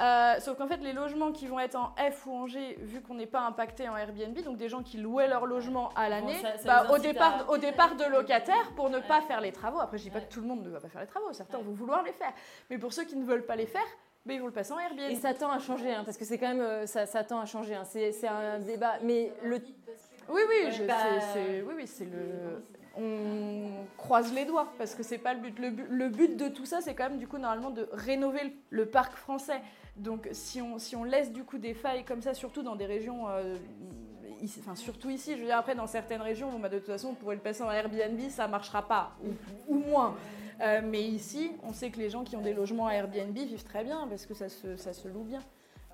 Euh, 0.00 0.40
sauf 0.40 0.58
qu'en 0.58 0.66
fait, 0.66 0.78
les 0.78 0.92
logements 0.92 1.30
qui 1.30 1.46
vont 1.46 1.60
être 1.60 1.76
en 1.76 1.94
F 2.10 2.26
ou 2.26 2.32
en 2.32 2.46
G, 2.46 2.76
vu 2.80 3.00
qu'on 3.00 3.14
n'est 3.14 3.26
pas 3.26 3.42
impacté 3.42 3.88
en 3.88 3.96
Airbnb, 3.96 4.36
donc 4.42 4.56
des 4.56 4.68
gens 4.68 4.82
qui 4.82 4.98
louaient 4.98 5.28
leur 5.28 5.46
logement 5.46 5.90
à 5.94 6.08
l'année, 6.08 6.42
bah, 6.64 6.86
au, 6.90 6.98
départ, 6.98 7.46
au 7.48 7.58
départ 7.58 7.94
de 7.94 8.04
locataires, 8.04 8.72
pour 8.74 8.90
ne 8.90 8.98
pas 8.98 9.20
faire 9.20 9.40
les 9.40 9.52
travaux, 9.52 9.80
après 9.80 9.98
je 9.98 10.04
dis 10.04 10.10
pas 10.10 10.20
que 10.20 10.32
tout 10.32 10.40
le 10.40 10.46
monde 10.46 10.64
ne 10.64 10.70
va 10.70 10.80
pas 10.80 10.88
faire 10.88 11.00
les 11.00 11.06
travaux, 11.06 11.32
certains 11.32 11.58
vont 11.58 11.72
vouloir 11.72 12.02
les 12.02 12.12
faire, 12.12 12.32
mais 12.70 12.78
pour 12.78 12.92
ceux 12.92 13.04
qui 13.04 13.16
ne 13.16 13.24
veulent 13.24 13.46
pas 13.46 13.56
les 13.56 13.66
faire, 13.66 13.86
mais 14.26 14.36
ils 14.36 14.40
vont 14.40 14.46
le 14.46 14.52
passer 14.52 14.72
en 14.72 14.78
Airbnb. 14.78 15.10
Et 15.10 15.16
ça 15.16 15.32
tend 15.34 15.50
à 15.50 15.58
changer, 15.58 15.92
hein, 15.92 16.02
parce 16.04 16.16
que 16.16 16.24
c'est 16.24 16.38
quand 16.38 16.48
même, 16.48 16.60
euh, 16.60 16.86
ça, 16.86 17.06
ça 17.06 17.22
tend 17.22 17.38
à 17.38 17.46
changer, 17.46 17.74
hein. 17.74 17.84
c'est 17.84 18.26
un 18.26 18.58
débat, 18.58 18.94
mais 19.02 19.32
le 19.42 19.60
oui, 20.28 20.40
oui, 20.48 20.86
bah, 20.86 20.94
c'est, 21.32 21.62
oui, 21.62 21.74
oui, 21.76 21.86
c'est 21.86 22.06
le. 22.06 22.64
On 22.96 23.86
croise 23.96 24.32
les 24.32 24.44
doigts 24.44 24.72
parce 24.78 24.94
que 24.94 25.02
c'est 25.02 25.18
pas 25.18 25.34
le 25.34 25.40
but. 25.40 25.58
le 25.58 26.08
but. 26.08 26.36
de 26.36 26.48
tout 26.48 26.66
ça, 26.66 26.80
c'est 26.80 26.94
quand 26.94 27.08
même 27.08 27.18
du 27.18 27.26
coup 27.26 27.38
normalement 27.38 27.70
de 27.70 27.88
rénover 27.92 28.56
le, 28.70 28.86
parc 28.86 29.16
français. 29.16 29.60
Donc 29.96 30.28
si 30.32 30.60
on, 30.62 30.78
si 30.78 30.96
on 30.96 31.04
laisse 31.04 31.32
du 31.32 31.44
coup 31.44 31.58
des 31.58 31.74
failles 31.74 32.04
comme 32.04 32.22
ça, 32.22 32.34
surtout 32.34 32.62
dans 32.62 32.76
des 32.76 32.86
régions 32.86 33.28
euh, 33.28 33.56
enfin 34.60 34.76
surtout 34.76 35.10
ici, 35.10 35.32
je 35.34 35.40
veux 35.40 35.46
dire 35.46 35.56
après 35.56 35.74
dans 35.74 35.86
certaines 35.86 36.22
régions, 36.22 36.58
bah, 36.58 36.68
de 36.68 36.78
toute 36.78 36.86
façon 36.86 37.08
on 37.10 37.14
pourrait 37.14 37.36
le 37.36 37.40
passer 37.40 37.62
en 37.62 37.70
Airbnb, 37.70 38.18
ça 38.30 38.48
marchera 38.48 38.86
pas, 38.86 39.12
ou, 39.68 39.78
moins. 39.78 40.14
Euh, 40.60 40.80
mais 40.84 41.02
ici, 41.02 41.50
on 41.64 41.72
sait 41.72 41.90
que 41.90 41.98
les 41.98 42.10
gens 42.10 42.22
qui 42.22 42.36
ont 42.36 42.40
des 42.40 42.54
logements 42.54 42.86
à 42.86 42.92
Airbnb 42.94 43.36
vivent 43.36 43.64
très 43.64 43.82
bien 43.82 44.06
parce 44.08 44.26
que 44.26 44.34
ça 44.34 44.48
se, 44.48 44.76
ça 44.76 44.92
se 44.92 45.08
loue 45.08 45.24
bien. 45.24 45.40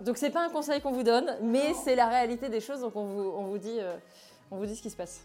Donc 0.00 0.16
c'est 0.16 0.30
pas 0.30 0.44
un 0.44 0.50
conseil 0.50 0.80
qu'on 0.80 0.92
vous 0.92 1.02
donne, 1.02 1.36
mais 1.42 1.74
c'est 1.74 1.94
la 1.94 2.08
réalité 2.08 2.48
des 2.48 2.60
choses, 2.60 2.80
donc 2.80 2.96
on 2.96 3.04
vous, 3.04 3.32
on 3.36 3.44
vous, 3.44 3.58
dit, 3.58 3.78
euh, 3.78 3.96
on 4.50 4.56
vous 4.56 4.66
dit 4.66 4.76
ce 4.76 4.82
qui 4.82 4.90
se 4.90 4.96
passe. 4.96 5.22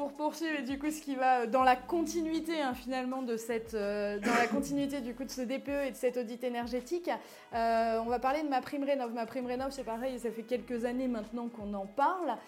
Pour 0.00 0.14
poursuivre, 0.14 0.62
du 0.62 0.78
coup, 0.78 0.90
ce 0.90 1.02
qui 1.02 1.14
va 1.14 1.46
dans 1.46 1.62
la 1.62 1.76
continuité 1.76 2.58
hein, 2.58 2.72
finalement 2.72 3.20
de 3.20 3.36
cette, 3.36 3.74
euh, 3.74 4.18
dans 4.18 4.32
la 4.32 4.46
continuité 4.46 5.02
du 5.02 5.14
coup 5.14 5.24
de 5.24 5.30
ce 5.30 5.42
DPE 5.42 5.88
et 5.88 5.90
de 5.90 5.94
cet 5.94 6.16
audit 6.16 6.42
énergétique, 6.42 7.10
euh, 7.52 8.00
on 8.02 8.08
va 8.08 8.18
parler 8.18 8.42
de 8.42 8.48
ma 8.48 8.62
prime 8.62 8.82
rénov. 8.82 9.12
Ma 9.12 9.26
prime 9.26 9.44
rénov, 9.44 9.72
c'est 9.72 9.84
pareil, 9.84 10.18
ça 10.18 10.30
fait 10.30 10.44
quelques 10.44 10.86
années 10.86 11.06
maintenant 11.06 11.48
qu'on 11.48 11.74
en 11.74 11.84
parle. 11.84 12.38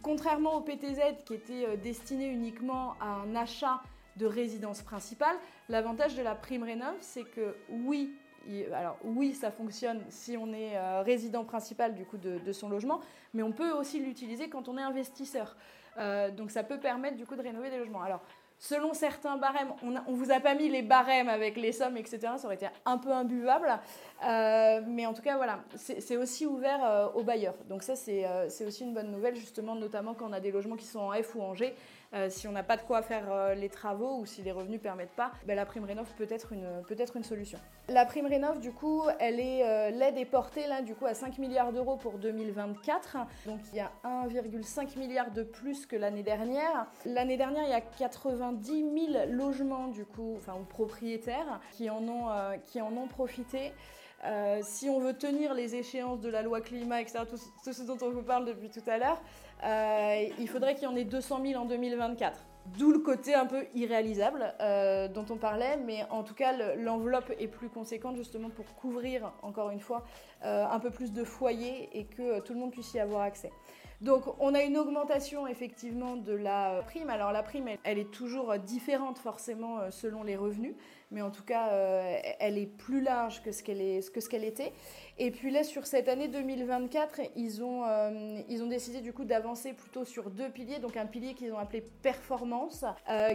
contrairement 0.00 0.56
au 0.56 0.62
PTZ 0.62 1.22
qui 1.26 1.34
était 1.34 1.76
destiné 1.76 2.28
uniquement 2.28 2.94
à 2.98 3.08
un 3.08 3.36
achat 3.36 3.82
de 4.16 4.24
résidence 4.24 4.80
principale, 4.80 5.36
l'avantage 5.68 6.14
de 6.14 6.22
la 6.22 6.34
prime 6.34 6.62
rénov, 6.62 6.94
c'est 7.00 7.24
que 7.24 7.54
oui, 7.68 8.10
alors 8.74 8.96
oui, 9.04 9.34
ça 9.34 9.50
fonctionne 9.50 10.00
si 10.08 10.36
on 10.36 10.52
est 10.52 10.76
euh, 10.76 11.02
résident 11.02 11.44
principal 11.44 11.94
du 11.94 12.04
coup 12.04 12.18
de, 12.18 12.52
son 12.52 12.68
logement, 12.68 13.00
mais 13.34 13.42
on 13.42 13.52
peut 13.52 13.72
aussi 13.72 14.00
l'utiliser 14.00 14.48
quand 14.48 14.68
on 14.68 14.78
est 14.78 14.82
investisseur. 14.82 15.56
Euh, 15.98 16.30
donc 16.30 16.50
ça 16.50 16.62
peut 16.62 16.78
permettre 16.78 17.16
du 17.16 17.26
coup 17.26 17.36
de 17.36 17.42
rénover 17.42 17.70
des 17.70 17.78
logements. 17.78 18.02
Alors 18.02 18.20
selon 18.58 18.94
certains 18.94 19.36
barèmes, 19.36 19.72
on, 19.82 19.90
ne 19.90 20.00
vous 20.06 20.30
a 20.30 20.38
pas 20.38 20.54
mis 20.54 20.68
les 20.68 20.82
barèmes 20.82 21.28
avec 21.28 21.56
les 21.56 21.72
sommes, 21.72 21.96
etc. 21.96 22.20
Ça 22.36 22.44
aurait 22.44 22.54
été 22.54 22.68
un 22.84 22.96
peu 22.96 23.10
imbuvable, 23.10 23.68
euh, 24.24 24.80
mais 24.86 25.04
en 25.04 25.12
tout 25.12 25.22
cas 25.22 25.36
voilà, 25.36 25.60
c'est 25.74 26.16
aussi 26.16 26.46
ouvert 26.46 27.10
aux 27.14 27.24
bailleurs. 27.24 27.56
Donc 27.68 27.82
ça 27.82 27.96
c'est 27.96 28.64
aussi 28.64 28.84
une 28.84 28.94
bonne 28.94 29.10
nouvelle 29.10 29.34
justement, 29.34 29.74
notamment 29.74 30.14
quand 30.14 30.28
on 30.28 30.32
a 30.32 30.40
des 30.40 30.52
logements 30.52 30.76
qui 30.76 30.86
sont 30.86 31.00
en 31.00 31.12
F 31.12 31.34
ou 31.34 31.42
en 31.42 31.54
G. 31.54 31.74
Euh, 32.14 32.28
si 32.28 32.46
on 32.46 32.52
n'a 32.52 32.62
pas 32.62 32.76
de 32.76 32.82
quoi 32.82 33.00
faire 33.00 33.32
euh, 33.32 33.54
les 33.54 33.70
travaux 33.70 34.18
ou 34.18 34.26
si 34.26 34.42
les 34.42 34.52
revenus 34.52 34.78
ne 34.78 34.82
permettent 34.82 35.16
pas, 35.16 35.32
ben, 35.46 35.56
la 35.56 35.64
prime 35.64 35.84
rénov 35.84 36.06
peut 36.18 36.26
être 36.28 36.52
une, 36.52 37.22
solution. 37.22 37.58
La 37.88 38.04
prime 38.04 38.26
rénov, 38.26 38.60
du 38.60 38.70
coup, 38.70 39.02
elle 39.18 39.40
est, 39.40 39.64
euh, 39.64 39.90
l'aide 39.90 40.18
est 40.18 40.26
portée 40.26 40.66
là, 40.66 40.82
du 40.82 40.94
coup, 40.94 41.06
à 41.06 41.14
5 41.14 41.38
milliards 41.38 41.72
d'euros 41.72 41.96
pour 41.96 42.18
2024. 42.18 43.16
Donc 43.46 43.60
il 43.72 43.76
y 43.76 43.80
a 43.80 43.90
1,5 44.04 44.98
milliard 44.98 45.30
de 45.30 45.42
plus 45.42 45.86
que 45.86 45.96
l'année 45.96 46.22
dernière. 46.22 46.86
L'année 47.06 47.38
dernière, 47.38 47.64
il 47.64 47.70
y 47.70 47.74
a 47.74 47.80
90 47.80 48.66
000 49.12 49.26
logements, 49.30 49.88
du 49.88 50.04
coup, 50.04 50.34
enfin, 50.36 50.54
propriétaires 50.68 51.60
qui 51.70 51.88
en 51.88 52.06
ont, 52.08 52.28
qui 52.66 52.82
en 52.82 52.94
ont 52.96 53.06
profité. 53.06 53.72
si 54.62 54.90
on 54.90 55.00
veut 55.00 55.14
tenir 55.14 55.54
les 55.54 55.74
échéances 55.76 56.20
de 56.20 56.28
la 56.28 56.42
loi 56.42 56.60
climat, 56.60 57.00
etc., 57.00 57.20
tout 57.64 57.72
ce 57.72 57.82
dont 57.82 57.98
on 58.02 58.10
vous 58.10 58.22
parle 58.22 58.44
depuis 58.44 58.68
tout 58.68 58.84
à 58.86 58.98
l'heure, 58.98 59.22
euh, 59.64 60.28
il 60.38 60.48
faudrait 60.48 60.74
qu'il 60.74 60.84
y 60.84 60.86
en 60.86 60.96
ait 60.96 61.04
200 61.04 61.40
000 61.44 61.62
en 61.62 61.66
2024. 61.66 62.46
D'où 62.78 62.92
le 62.92 63.00
côté 63.00 63.34
un 63.34 63.46
peu 63.46 63.66
irréalisable 63.74 64.54
euh, 64.60 65.08
dont 65.08 65.24
on 65.30 65.36
parlait, 65.36 65.76
mais 65.78 66.04
en 66.10 66.22
tout 66.22 66.34
cas 66.34 66.52
l'enveloppe 66.76 67.32
est 67.40 67.48
plus 67.48 67.68
conséquente 67.68 68.16
justement 68.16 68.50
pour 68.50 68.64
couvrir, 68.76 69.32
encore 69.42 69.70
une 69.70 69.80
fois, 69.80 70.04
euh, 70.44 70.64
un 70.64 70.78
peu 70.78 70.90
plus 70.90 71.12
de 71.12 71.24
foyers 71.24 71.88
et 71.92 72.04
que 72.04 72.40
tout 72.40 72.54
le 72.54 72.60
monde 72.60 72.70
puisse 72.70 72.94
y 72.94 73.00
avoir 73.00 73.22
accès. 73.22 73.50
Donc 74.00 74.22
on 74.40 74.54
a 74.54 74.62
une 74.62 74.76
augmentation 74.78 75.46
effectivement 75.48 76.16
de 76.16 76.32
la 76.32 76.82
prime. 76.86 77.10
Alors 77.10 77.32
la 77.32 77.42
prime, 77.42 77.68
elle, 77.82 77.98
est 77.98 78.10
toujours 78.12 78.56
différente 78.58 79.18
forcément 79.18 79.90
selon 79.90 80.22
les 80.22 80.36
revenus, 80.36 80.74
mais 81.12 81.22
en 81.22 81.30
tout 81.30 81.44
cas, 81.44 81.68
euh, 81.68 82.18
elle 82.40 82.58
est 82.58 82.66
plus 82.66 83.00
large 83.00 83.42
que 83.42 83.52
ce 83.52 83.62
qu'elle 83.62 83.78
ce 83.78 84.36
était. 84.36 84.72
Et 85.18 85.30
puis 85.30 85.50
là, 85.50 85.62
sur 85.62 85.86
cette 85.86 86.08
année 86.08 86.28
2024, 86.28 87.20
ils 87.36 87.62
ont, 87.62 87.84
euh, 87.84 88.40
ils 88.48 88.62
ont 88.62 88.66
décidé 88.66 89.00
du 89.00 89.12
coup 89.12 89.24
d'avancer 89.24 89.74
plutôt 89.74 90.04
sur 90.04 90.30
deux 90.30 90.48
piliers. 90.48 90.78
Donc 90.78 90.96
un 90.96 91.06
pilier 91.06 91.34
qu'ils 91.34 91.52
ont 91.52 91.58
appelé 91.58 91.82
performance, 92.02 92.84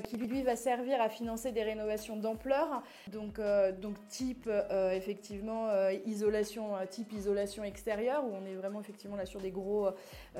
qui 0.03 0.17
lui 0.17 0.41
va 0.41 0.55
servir 0.55 0.99
à 1.01 1.09
financer 1.09 1.51
des 1.51 1.63
rénovations 1.63 2.17
d'ampleur. 2.17 2.83
Donc, 3.11 3.39
donc 3.79 3.95
type 4.09 4.49
effectivement 4.91 5.69
isolation, 6.05 6.73
type 6.89 7.13
isolation 7.13 7.63
extérieure, 7.63 8.25
où 8.25 8.33
on 8.33 8.45
est 8.45 8.55
vraiment 8.55 8.81
effectivement 8.81 9.15
là 9.15 9.25
sur 9.25 9.39
des 9.39 9.51
gros 9.51 9.89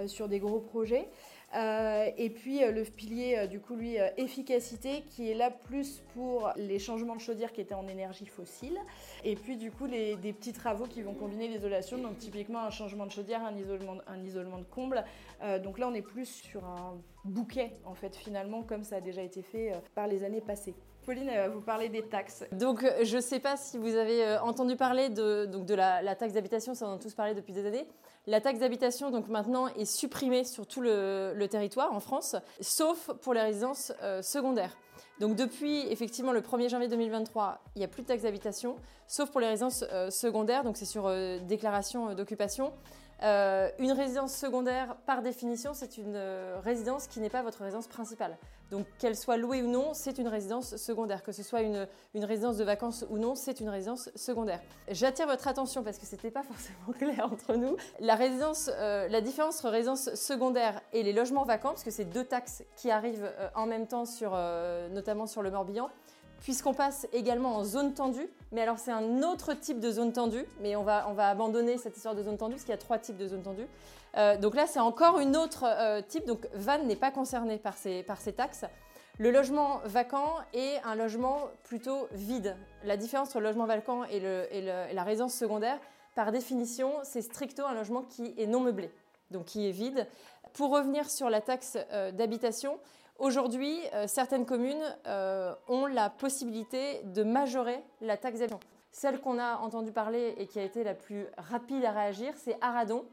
sur 0.08 0.28
des 0.28 0.39
gros 0.39 0.60
projets. 0.60 1.08
Euh, 1.55 2.10
et 2.17 2.29
puis 2.29 2.63
euh, 2.63 2.71
le 2.71 2.83
pilier, 2.83 3.38
euh, 3.38 3.47
du 3.47 3.60
coup, 3.60 3.75
lui, 3.75 3.95
efficacité, 4.17 5.03
qui 5.07 5.31
est 5.31 5.33
là 5.33 5.49
plus 5.49 6.01
pour 6.13 6.51
les 6.57 6.77
changements 6.77 7.15
de 7.15 7.21
chaudière 7.21 7.53
qui 7.53 7.62
étaient 7.62 7.73
en 7.73 7.88
énergie 7.88 8.25
fossile. 8.25 8.77
Et 9.23 9.36
puis, 9.36 9.57
du 9.57 9.71
coup, 9.71 9.86
les, 9.86 10.15
des 10.17 10.33
petits 10.33 10.53
travaux 10.53 10.86
qui 10.86 11.01
vont 11.01 11.13
combiner 11.13 11.47
l'isolation, 11.47 11.97
donc 11.97 12.17
typiquement 12.17 12.60
un 12.60 12.69
changement 12.69 13.05
de 13.05 13.12
chaudière, 13.12 13.43
un 13.43 13.55
isolement, 13.55 13.97
un 14.07 14.21
isolement 14.23 14.57
de 14.57 14.65
comble. 14.65 15.03
donc 15.63 15.79
là, 15.79 15.88
on 15.88 15.93
est 15.93 16.01
plus 16.01 16.25
sur 16.25 16.65
un 16.65 16.97
bouquet, 17.23 17.71
en 17.86 17.93
fait, 17.93 18.15
finalement, 18.15 18.63
comme 18.63 18.83
ça 18.83 18.97
a 18.97 19.01
déjà 19.01 19.21
été 19.21 19.41
fait 19.41 19.73
par 19.95 20.07
les 20.07 20.23
années 20.23 20.41
passées. 20.41 20.75
Pauline, 21.08 21.32
vous 21.54 21.62
parler 21.62 21.88
des 21.88 22.04
taxes. 22.04 22.43
Donc, 22.52 22.86
je 23.02 23.15
ne 23.15 23.22
sais 23.22 23.39
pas 23.39 23.56
si 23.56 23.78
vous 23.78 23.96
avez 23.96 24.39
entendu 24.39 24.76
parler 24.76 25.08
de, 25.08 25.74
la, 25.74 26.15
taxe 26.15 26.34
d'habitation, 26.34 26.74
ça 26.74 26.86
en 26.86 26.96
a 26.96 26.98
tous 26.98 27.13
parlé 27.13 27.34
depuis 27.34 27.54
des 27.54 27.65
années. 27.65 27.88
La 28.26 28.41
taxe 28.41 28.60
d'habitation, 28.60 29.10
donc 29.10 29.30
maintenant, 29.30 29.67
est 29.70 29.86
supprimée 29.86 30.43
sur 30.43 30.67
tout 30.67 30.82
le, 30.82 31.46
territoire 31.50 31.93
en 31.93 32.02
France, 32.02 32.36
sauf 32.60 33.10
pour 33.22 33.34
les 33.34 33.39
résidences 33.39 33.93
euh, 34.04 34.22
secondaires. 34.22 34.76
Donc 35.22 35.38
depuis 35.38 35.88
effectivement 35.89 36.34
le 36.34 36.41
1er 36.41 36.67
janvier 36.67 36.89
2023, 36.89 37.62
il 37.76 37.80
n'y 37.80 37.86
a 37.86 37.88
plus 37.88 38.02
de 38.02 38.08
taxe 38.08 38.24
d'habitation, 38.24 38.76
sauf 39.08 39.32
pour 39.32 39.39
les 39.39 39.48
résidences 39.48 39.86
euh, 39.93 40.10
secondaires, 40.10 40.65
donc 40.65 40.76
c'est 40.76 40.84
sur 40.84 41.08
euh, 41.08 41.39
déclaration 41.39 42.15
d'occupation. 42.15 42.74
Euh, 43.23 43.69
une 43.80 43.91
résidence 43.91 44.36
secondaire, 44.36 44.95
par 45.06 45.21
définition, 45.21 45.73
c'est 45.73 45.97
une 45.97 46.15
euh, 46.15 46.60
résidence 46.63 47.08
qui 47.08 47.19
n'est 47.19 47.30
pas 47.30 47.41
votre 47.41 47.63
résidence 47.63 47.88
principale. 47.88 48.38
Donc, 48.69 48.86
qu'elle 48.99 49.15
soit 49.15 49.38
louée 49.38 49.63
ou 49.63 49.67
non, 49.67 49.93
c'est 49.93 50.17
une 50.17 50.27
résidence 50.27 50.75
secondaire. 50.75 51.23
Que 51.23 51.32
ce 51.32 51.41
soit 51.41 51.62
une, 51.62 51.88
résidence 52.13 52.58
de 52.58 52.63
vacances 52.63 53.06
ou 53.10 53.17
non, 53.17 53.34
c'est 53.34 53.60
une 53.60 53.69
résidence 53.69 54.10
secondaire. 54.15 54.60
J'attire 54.89 55.25
votre 55.25 55.47
attention 55.47 55.84
parce 55.84 55.97
que 55.97 56.06
ce 56.06 56.12
n'était 56.12 56.32
pas 56.32 56.43
forcément 56.43 56.93
clair 56.97 57.30
entre 57.32 57.56
nous. 57.56 57.75
La, 57.99 58.15
résidence, 58.15 58.69
euh, 58.73 59.08
la 59.08 59.21
différence 59.21 59.58
entre 59.60 59.69
résidence 59.69 60.13
secondaire 60.13 60.82
et 60.93 61.01
les 61.01 61.13
logements 61.13 61.45
vacants, 61.45 61.70
parce 61.70 61.84
que 61.84 61.91
c'est 61.91 62.05
deux 62.05 62.26
taxes 62.26 62.63
qui 62.76 62.91
arrivent 62.91 63.32
en 63.55 63.65
même 63.65 63.88
temps, 63.88 64.05
sur, 64.05 64.38
notamment 64.91 65.28
sur 65.28 65.41
le 65.41 65.49
Morbihan, 65.49 65.89
puisqu'on 66.41 66.73
passe 66.73 67.07
également 67.13 67.55
en 67.55 67.63
zone 67.63 67.93
tendue. 67.93 68.29
Mais 68.51 68.61
alors 68.61 68.79
c'est 68.79 68.91
un 68.91 69.23
autre 69.23 69.53
type 69.53 69.79
de 69.79 69.91
zone 69.91 70.13
tendue, 70.13 70.45
mais 70.61 70.75
on 70.75 70.83
va, 70.83 71.07
on 71.09 71.13
va 71.13 71.29
abandonner 71.29 71.77
cette 71.77 71.95
histoire 71.97 72.15
de 72.15 72.23
zone 72.23 72.38
tendue, 72.38 72.53
parce 72.53 72.63
qu'il 72.63 72.71
y 72.71 72.75
a 72.75 72.79
trois 72.79 72.97
types 72.97 73.17
de 73.17 73.27
zone 73.27 73.41
tendue. 73.41 73.67
Euh, 74.17 74.38
donc 74.38 74.55
là 74.55 74.65
c'est 74.67 74.79
encore 74.79 75.19
une 75.19 75.35
autre 75.35 75.65
euh, 75.65 76.01
type, 76.01 76.25
donc 76.25 76.47
Van 76.53 76.79
n'est 76.79 76.95
pas 76.95 77.11
concerné 77.11 77.57
par 77.57 77.77
ces, 77.77 78.03
par 78.03 78.19
taxes. 78.21 78.65
Le 79.19 79.31
logement 79.31 79.81
vacant 79.83 80.35
est 80.53 80.79
un 80.85 80.93
logement 80.93 81.49
plutôt 81.63 82.07
vide. 82.11 82.55
La 82.83 82.97
différence 82.97 83.29
entre 83.29 83.39
le 83.39 83.45
logement 83.45 83.65
vacant 83.65 84.03
et, 84.05 84.19
le, 84.19 84.47
et, 84.51 84.61
la 84.61 85.03
résidence 85.03 85.33
secondaire, 85.33 85.79
par 86.13 86.31
définition, 86.31 86.93
c'est 87.03 87.23
stricto 87.23 87.65
un 87.65 87.73
logement 87.73 88.03
qui 88.03 88.35
est 88.38 88.45
non 88.45 88.59
meublé, 88.59 88.91
donc 89.31 89.45
qui 89.45 89.67
est 89.67 89.71
vide. 89.71 90.07
Pour 90.53 90.69
revenir 90.69 91.09
sur 91.09 91.31
la 91.31 91.41
taxe 91.41 91.77
euh, 91.91 92.11
d'habitation, 92.11 92.79
Aujourd'hui, 93.20 93.80
certaines 94.05 94.45
communes 94.45 94.84
ont 95.68 95.86
la 95.88 96.09
possibilité 96.09 97.01
de 97.03 97.24
majorer 97.24 97.80
la 98.01 98.18
taxe 98.18 98.39
d'habitation. 98.39 98.59
Celle 98.91 99.20
qu'on 99.20 99.39
a 99.39 99.57
entendu 99.57 99.91
parler 99.91 100.36
et 100.38 100.47
qui 100.47 100.59
a 100.59 100.63
été 100.63 100.84
la 100.84 100.93
plus 100.93 101.26
rapide 101.38 101.84
à 101.86 101.91
réagir, 101.91 102.34
c'est 102.38 102.57
Aradon. 102.61 103.05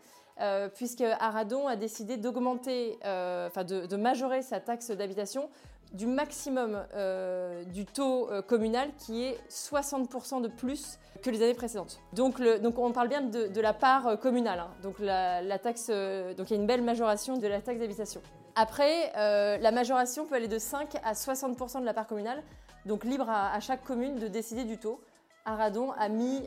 puisque 0.75 1.03
Aradon 1.21 1.67
a 1.69 1.77
décidé 1.77 2.17
d'augmenter, 2.17 2.97
enfin 3.03 3.65
de, 3.65 3.97
majorer 3.97 4.43
sa 4.43 4.61
taxe 4.61 4.91
d'habitation 4.91 5.49
du 5.95 6.07
maximum 6.07 6.85
euh, 6.95 7.65
du 7.65 7.87
taux 7.87 8.29
euh, 8.31 8.43
communal 8.43 8.91
qui 8.99 9.25
est 9.25 9.39
60% 9.49 10.43
de 10.43 10.49
plus 10.49 10.99
que 11.23 11.31
les 11.31 11.43
années 11.43 11.55
précédentes. 11.55 12.01
Donc, 12.13 12.39
on 12.79 12.93
parle 12.93 13.09
bien 13.09 13.23
de, 13.23 13.61
la 13.61 13.73
part 13.73 14.09
euh, 14.09 14.17
communale. 14.17 14.59
Hein. 14.59 14.71
Donc 14.83 14.99
la, 14.99 15.59
taxe, 15.59 15.89
donc 15.89 16.51
il 16.51 16.51
y 16.51 16.53
a 16.55 16.61
une 16.61 16.67
belle 16.67 16.83
majoration 16.83 17.39
de 17.39 17.47
la 17.47 17.61
taxe 17.61 17.81
d'habitation. 17.81 18.21
Après, 18.57 19.13
la 19.15 19.71
majoration 19.73 20.27
peut 20.27 20.35
aller 20.35 20.49
de 20.49 20.59
5 20.59 20.97
à 21.03 21.13
60% 21.13 21.81
de 21.81 21.85
la 21.85 21.95
part 21.95 22.07
communale. 22.07 22.43
Donc 22.87 23.05
libre 23.05 23.29
à, 23.29 23.59
chaque 23.61 23.83
commune 23.83 24.19
de 24.19 24.29
décider 24.29 24.65
du 24.65 24.79
taux. 24.79 25.01
Aradon 25.45 25.91
a 25.93 26.09
mis 26.09 26.43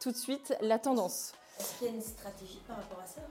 tout 0.00 0.10
de 0.10 0.16
suite 0.16 0.54
la 0.60 0.78
tendance. 0.78 1.32
Est-ce 1.58 1.78
qu'il 1.78 1.86
y 1.86 1.90
a 1.90 1.94
une 1.94 2.02
stratégie 2.02 2.60
par 2.66 2.76
rapport 2.76 3.00
à 3.02 3.06
ça 3.06 3.22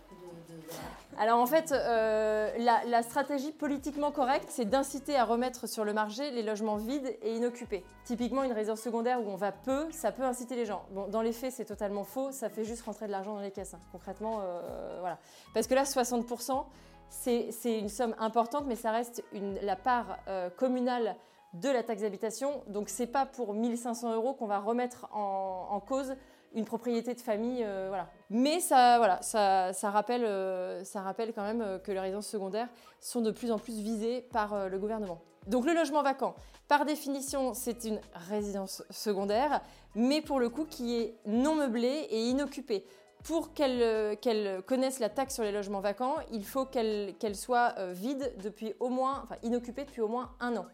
alors 1.18 1.40
en 1.40 1.46
fait, 1.46 1.72
euh, 1.72 2.52
la, 2.58 3.04
stratégie 3.04 3.52
politiquement 3.52 4.12
correcte, 4.12 4.48
c'est 4.50 4.66
d'inciter 4.66 5.16
à 5.16 5.24
remettre 5.24 5.68
sur 5.68 5.86
le 5.86 5.94
marché 5.94 6.30
les 6.32 6.44
logements 6.44 6.76
vides 6.76 7.18
et 7.22 7.36
inoccupés. 7.36 7.84
Typiquement, 8.04 8.44
une 8.44 8.52
résidence 8.52 8.82
secondaire 8.82 9.22
où 9.22 9.30
on 9.30 9.36
va 9.36 9.52
peu, 9.52 9.90
ça 9.92 10.12
peut 10.12 10.24
inciter 10.24 10.56
les 10.56 10.66
gens. 10.66 10.86
Dans 11.10 11.22
les 11.22 11.32
faits, 11.32 11.54
c'est 11.54 11.66
totalement 11.66 12.04
faux, 12.04 12.32
ça 12.32 12.50
fait 12.50 12.66
juste 12.66 12.84
rentrer 12.84 13.08
de 13.08 13.12
l'argent 13.12 13.34
dans 13.34 13.42
les 13.42 13.52
caisses. 13.52 13.74
Hein. 13.74 13.80
Concrètement, 13.92 14.42
euh, 14.42 14.98
voilà. 15.00 15.18
Parce 15.54 15.68
que 15.68 15.74
là, 15.74 15.84
60%, 15.84 16.66
c'est 17.10 17.80
une 17.80 17.90
somme 17.90 18.16
importante, 18.20 18.66
mais 18.68 18.76
ça 18.76 18.92
reste 18.92 19.24
la 19.62 19.78
part 19.78 20.18
euh, 20.28 20.50
communale 20.50 21.16
de 21.54 21.70
la 21.70 21.84
taxe 21.84 22.02
d'habitation. 22.02 22.62
Donc 22.68 22.90
c'est 22.90 23.08
pas 23.08 23.26
pour 23.26 23.54
1500 23.54 24.14
euros 24.14 24.34
qu'on 24.34 24.48
va 24.48 24.60
remettre 24.60 25.08
en 25.14 25.80
cause 25.80 26.16
une 26.56 26.66
propriété 26.66 27.14
de 27.14 27.22
famille, 27.22 27.64
euh, 27.64 27.88
voilà. 27.90 28.10
Mais 28.30 28.60
ça, 28.60 28.98
voilà, 28.98 29.22
ça, 29.22 29.68
euh, 29.70 30.82
rappelle 30.94 31.34
quand 31.34 31.44
même 31.44 31.62
euh, 31.62 31.80
que 31.80 31.92
les 31.92 32.00
résidences 32.00 32.28
secondaires 32.28 32.70
sont 33.00 33.22
de 33.22 33.32
plus 33.32 33.52
en 33.52 33.60
plus 33.60 33.80
visées 33.80 34.22
par 34.22 34.70
le 34.70 34.80
gouvernement. 34.80 35.22
Donc 35.48 35.66
le 35.66 35.74
logement 35.74 36.02
vacant, 36.02 36.34
par 36.68 36.86
définition, 36.86 37.54
c'est 37.54 37.84
une 37.84 38.00
résidence 38.14 38.84
secondaire, 38.90 39.62
mais 39.94 40.22
pour 40.22 40.40
le 40.40 40.50
coup 40.50 40.66
qui 40.66 40.96
est 40.96 41.16
non 41.28 41.56
meublée 41.56 42.08
et 42.10 42.22
inoccupée. 42.30 42.84
Pour 43.24 43.54
qu'elle 43.54 44.62
connaisse 44.66 45.00
la 45.00 45.10
taxe 45.10 45.36
sur 45.36 45.44
les 45.44 45.52
logements 45.52 45.82
vacants, 45.82 46.16
il 46.32 46.46
faut 46.46 46.66
qu'elle 46.66 47.36
soit 47.36 47.76
vide 47.92 48.34
depuis 48.44 48.74
au 48.80 48.90
moins, 48.90 49.22
enfin 49.24 49.36
inoccupée 49.44 49.84
depuis 49.84 50.02
au 50.02 50.08
moins 50.08 50.32
un 50.40 50.56
an. 50.58 50.66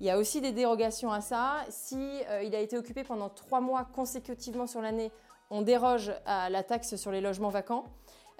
Il 0.00 0.06
y 0.06 0.10
a 0.10 0.18
aussi 0.18 0.40
des 0.40 0.52
dérogations 0.52 1.10
à 1.10 1.20
ça. 1.20 1.64
Si 1.70 2.22
euh, 2.28 2.42
il 2.44 2.54
a 2.54 2.60
été 2.60 2.78
occupé 2.78 3.02
pendant 3.02 3.28
trois 3.28 3.60
mois 3.60 3.84
consécutivement 3.84 4.66
sur 4.66 4.80
l'année, 4.80 5.10
on 5.50 5.62
déroge 5.62 6.12
à 6.24 6.50
la 6.50 6.62
taxe 6.62 6.94
sur 6.96 7.10
les 7.10 7.20
logements 7.20 7.48
vacants. 7.48 7.84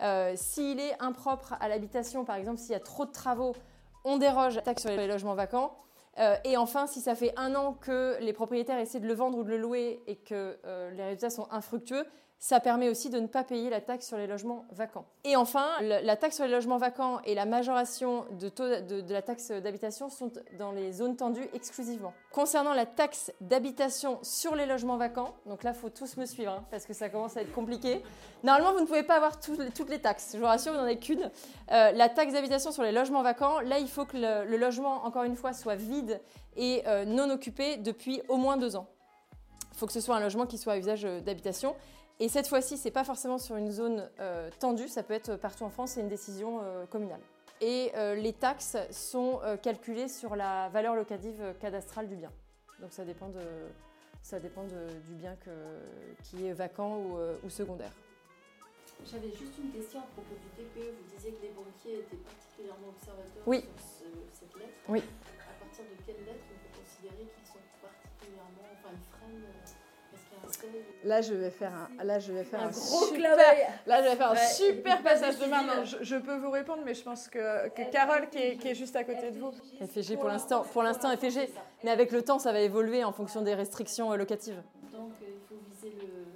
Euh, 0.01 0.35
s'il 0.37 0.79
est 0.79 0.95
impropre 1.01 1.55
à 1.59 1.69
l'habitation, 1.69 2.25
par 2.25 2.37
exemple, 2.37 2.59
s'il 2.59 2.71
y 2.71 2.77
a 2.77 2.81
trop 2.81 3.07
de 3.07 3.11
travaux, 3.11 3.57
on 4.05 4.19
déroge 4.19 4.53
à 4.53 4.57
la 4.57 4.63
taxe 4.63 4.83
sur 4.83 4.91
les 4.91 5.09
logements 5.09 5.35
vacants. 5.35 5.77
Euh, 6.21 6.37
et 6.45 6.57
enfin, 6.57 6.87
si 6.87 7.01
ça 7.01 7.17
fait 7.17 7.33
un 7.37 7.57
an 7.57 7.73
que 7.73 8.17
les 8.21 8.33
propriétaires 8.33 8.79
essaient 8.79 9.01
de 9.01 9.09
le 9.09 9.15
vendre 9.15 9.39
ou 9.39 9.43
de 9.43 9.51
le 9.51 9.59
louer 9.59 10.01
et 10.07 10.17
que 10.17 10.59
les 10.93 11.03
résultats 11.03 11.31
sont 11.31 11.49
infructueux, 11.51 12.07
ça 12.39 12.61
permet 12.61 12.89
aussi 12.89 13.11
de 13.11 13.19
ne 13.19 13.27
pas 13.27 13.43
payer 13.43 13.69
la 13.69 13.81
taxe 13.81 14.07
sur 14.07 14.17
les 14.17 14.29
logements 14.29 14.65
vacants. 14.71 15.07
Et 15.25 15.35
enfin, 15.35 15.67
la 15.81 16.17
taxe 16.17 16.37
sur 16.37 16.45
les 16.45 16.51
logements 16.51 16.79
vacants 16.79 17.21
et 17.25 17.35
la 17.35 17.47
majoration 17.47 18.27
de, 18.39 18.49
taux 18.49 18.69
de, 18.69 19.13
la 19.13 19.23
taxe 19.23 19.51
d'habitation 19.51 20.09
sont 20.09 20.31
dans 20.57 20.71
les 20.71 20.93
zones 20.93 21.17
tendues 21.17 21.49
exclusivement. 21.53 22.13
Concernant 22.33 22.75
la 22.75 22.87
taxe 22.87 23.33
d'habitation 23.41 24.21
sur 24.23 24.55
les 24.55 24.67
logements 24.67 24.97
vacants, 24.97 25.35
donc 25.47 25.65
là, 25.65 25.75
faut 25.75 25.91
tous 25.91 26.17
me 26.17 26.27
suivre 26.27 26.53
hein, 26.53 26.65
parce 26.71 26.87
que 26.87 26.95
ça 26.95 27.09
commence 27.09 27.37
à 27.37 27.43
être 27.43 27.53
compliqué. 27.53 28.03
Normalement, 28.45 28.73
vous 28.73 28.81
ne 28.83 28.87
pouvez 28.87 29.03
pas 29.03 29.17
avoir 29.17 29.41
toutes 29.41 29.91
les 29.91 30.01
taxes. 30.01 30.31
Je 30.35 30.39
vous 30.39 30.45
rassure, 30.45 30.73
vous 30.73 30.79
n'en 30.79 30.85
avez 30.85 30.99
qu'une. 30.99 31.31
Euh, 31.73 31.91
la 31.91 32.09
taxe 32.09 32.33
d'habitation 32.33 32.71
sur 32.71 32.85
les 32.85 32.93
logements 32.93 33.23
vacants, 33.23 33.61
là, 33.61 33.81
il 33.81 33.89
faut 33.89 34.05
que 34.05 34.17
le, 34.17 34.57
logement, 34.57 35.05
encore 35.05 35.25
une 35.25 35.37
fois, 35.37 35.53
soit 35.53 35.75
vide 35.75 36.21
et 36.57 36.83
euh, 36.87 37.05
non 37.05 37.31
occupé 37.31 37.77
depuis 37.79 38.23
au 38.29 38.37
moins 38.37 38.57
deux 38.57 38.77
ans. 38.77 38.87
Il 39.73 39.79
faut 39.79 39.87
que 39.87 39.93
ce 39.93 40.01
soit 40.01 40.17
un 40.17 40.21
logement 40.21 40.47
qui 40.47 40.59
soit 40.59 40.75
à 40.75 40.79
usage 40.79 41.05
euh, 41.05 41.21
d'habitation. 41.21 41.75
Et 42.21 42.29
cette 42.29 42.49
fois-ci, 42.49 42.77
ce 42.77 42.85
n'est 42.85 42.91
pas 42.91 43.05
forcément 43.05 43.39
sur 43.39 43.57
une 43.57 43.71
zone 43.71 44.09
euh, 44.19 44.51
tendue, 44.59 44.89
ça 44.89 45.05
peut 45.05 45.15
être 45.15 45.37
partout 45.37 45.65
en 45.65 45.71
France, 45.71 45.93
c'est 45.93 46.01
une 46.01 46.09
décision 46.09 46.61
euh, 46.63 46.85
communale. 46.87 47.21
Et 47.61 47.93
euh, 47.97 48.15
les 48.15 48.33
taxes 48.33 48.77
sont 48.91 49.41
calculées 49.63 50.09
sur 50.09 50.37
la 50.37 50.69
valeur 50.69 50.95
locative 50.95 51.55
cadastrale 51.61 52.09
du 52.09 52.17
bien. 52.17 52.33
Donc 52.81 52.93
ça 52.93 53.05
dépend, 53.05 53.29
de, 53.29 53.41
ça 54.23 54.39
dépend 54.39 54.65
du 54.65 55.15
bien 55.15 55.37
qui 56.25 56.47
est 56.47 56.53
vacant 56.53 56.99
ou, 57.45 57.51
secondaire. 57.51 57.91
J'avais 59.05 59.31
juste 59.31 59.59
une 59.63 59.71
question 59.71 60.01
à 60.01 60.07
propos 60.15 60.35
du 60.35 60.49
TPE. 60.55 60.91
Vous 60.91 61.17
disiez 61.17 61.33
que 61.33 61.43
les 61.43 61.51
banquiers 61.51 62.01
étaient 62.01 62.17
particulièrement 62.17 62.89
observateurs 62.91 63.43
oui. 63.47 63.63
sur 63.79 64.11
cette 64.33 64.55
lettre. 64.59 64.75
Oui. 64.89 65.03
À 65.39 65.65
partir 65.65 65.85
de 65.85 65.95
quelle 66.07 66.25
lettre 66.27 66.43
on 66.51 66.59
peut 66.59 66.83
considérer 66.83 67.31
qu'ils 67.31 67.47
sont 67.47 67.63
particulièrement, 67.79 68.67
enfin, 68.75 68.91
ils 68.91 69.07
freinent 69.07 69.47
Là, 71.05 71.21
je 71.21 71.35
vais 71.35 71.51
faire 71.51 71.73
un, 71.73 72.05
là, 72.05 72.19
je 72.19 72.33
vais 72.33 72.45
faire 72.45 72.63
un, 72.63 72.71
gros 72.71 73.07
super, 73.07 73.37
là, 73.87 74.03
je 74.03 74.09
vais 74.09 74.17
faire 74.17 74.33
un 74.33 74.37
super 74.37 75.03
passage 75.03 75.39
de 75.39 75.47
main. 75.47 75.85
je, 75.85 76.17
peux 76.17 76.37
vous 76.37 76.51
répondre, 76.51 76.83
mais 76.85 76.95
je 76.95 77.03
pense 77.03 77.29
que, 77.29 77.69
que 77.69 77.91
Carole, 77.91 78.29
qui 78.31 78.39
est, 78.39 78.57
qui 78.57 78.69
est, 78.69 78.75
juste 78.75 78.97
à 78.97 79.05
côté 79.05 79.31
de 79.31 79.39
vous. 79.39 79.53
FG 79.53 80.17
pour 80.17 80.29
l'instant, 80.29 80.65
pour 80.73 80.83
l'instant 80.83 81.17
FG, 81.17 81.49
mais 81.85 81.91
avec 81.91 82.11
le 82.13 82.23
temps, 82.23 82.39
ça 82.39 82.53
va 82.53 82.61
évoluer 82.61 83.05
en 83.05 83.13
fonction 83.13 83.43
des 83.43 83.55
restrictions 83.55 84.13
euh, 84.13 84.17
locatives. 84.17 84.61
Donc, 84.93 85.13
euh, 85.23 85.27
il 85.29 85.49
faut 85.49 85.61
viser 85.71 85.97
le 85.97 86.29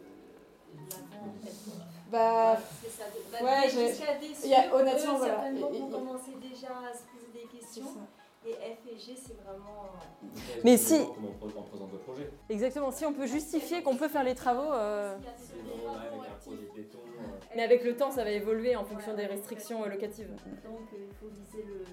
bah, 2.12 2.58
bah, 3.32 3.38
ouais, 3.42 3.70
jusqu'à 3.70 4.14
des 4.18 4.32
il 4.44 4.50
y 4.50 4.54
a, 4.54 4.74
honnêtement, 4.74 5.16
voilà. 5.16 5.34
certainement, 5.34 5.70
vont 5.70 5.88
commencer 5.88 6.32
déjà 6.40 6.68
à 6.68 6.92
se 6.92 7.04
poser 7.04 7.32
des 7.32 7.58
questions. 7.58 7.86
Et 8.44 8.52
F 8.52 8.78
et 8.90 8.98
G, 8.98 9.14
c'est 9.16 9.36
vraiment. 9.44 9.92
Mais 10.64 10.76
si. 10.76 10.98
projet. 12.04 12.30
Exactement. 12.48 12.90
Si 12.90 13.06
on 13.06 13.12
peut 13.12 13.26
justifier 13.26 13.82
qu'on 13.82 13.96
peut 13.96 14.08
faire 14.08 14.24
les 14.24 14.34
travaux. 14.34 14.72
Euh, 14.72 15.16
euh... 15.16 16.54
Mais 17.54 17.62
avec 17.62 17.84
le 17.84 17.96
temps, 17.96 18.10
ça 18.10 18.24
va 18.24 18.30
évoluer 18.30 18.74
en 18.74 18.84
fonction 18.84 19.14
des 19.14 19.26
restrictions 19.26 19.84
locatives. 19.86 20.28
Donc, 20.28 20.88
euh, 20.92 21.06
il 21.08 21.14
faut 21.14 21.28
viser 21.28 21.64
le. 21.64 21.84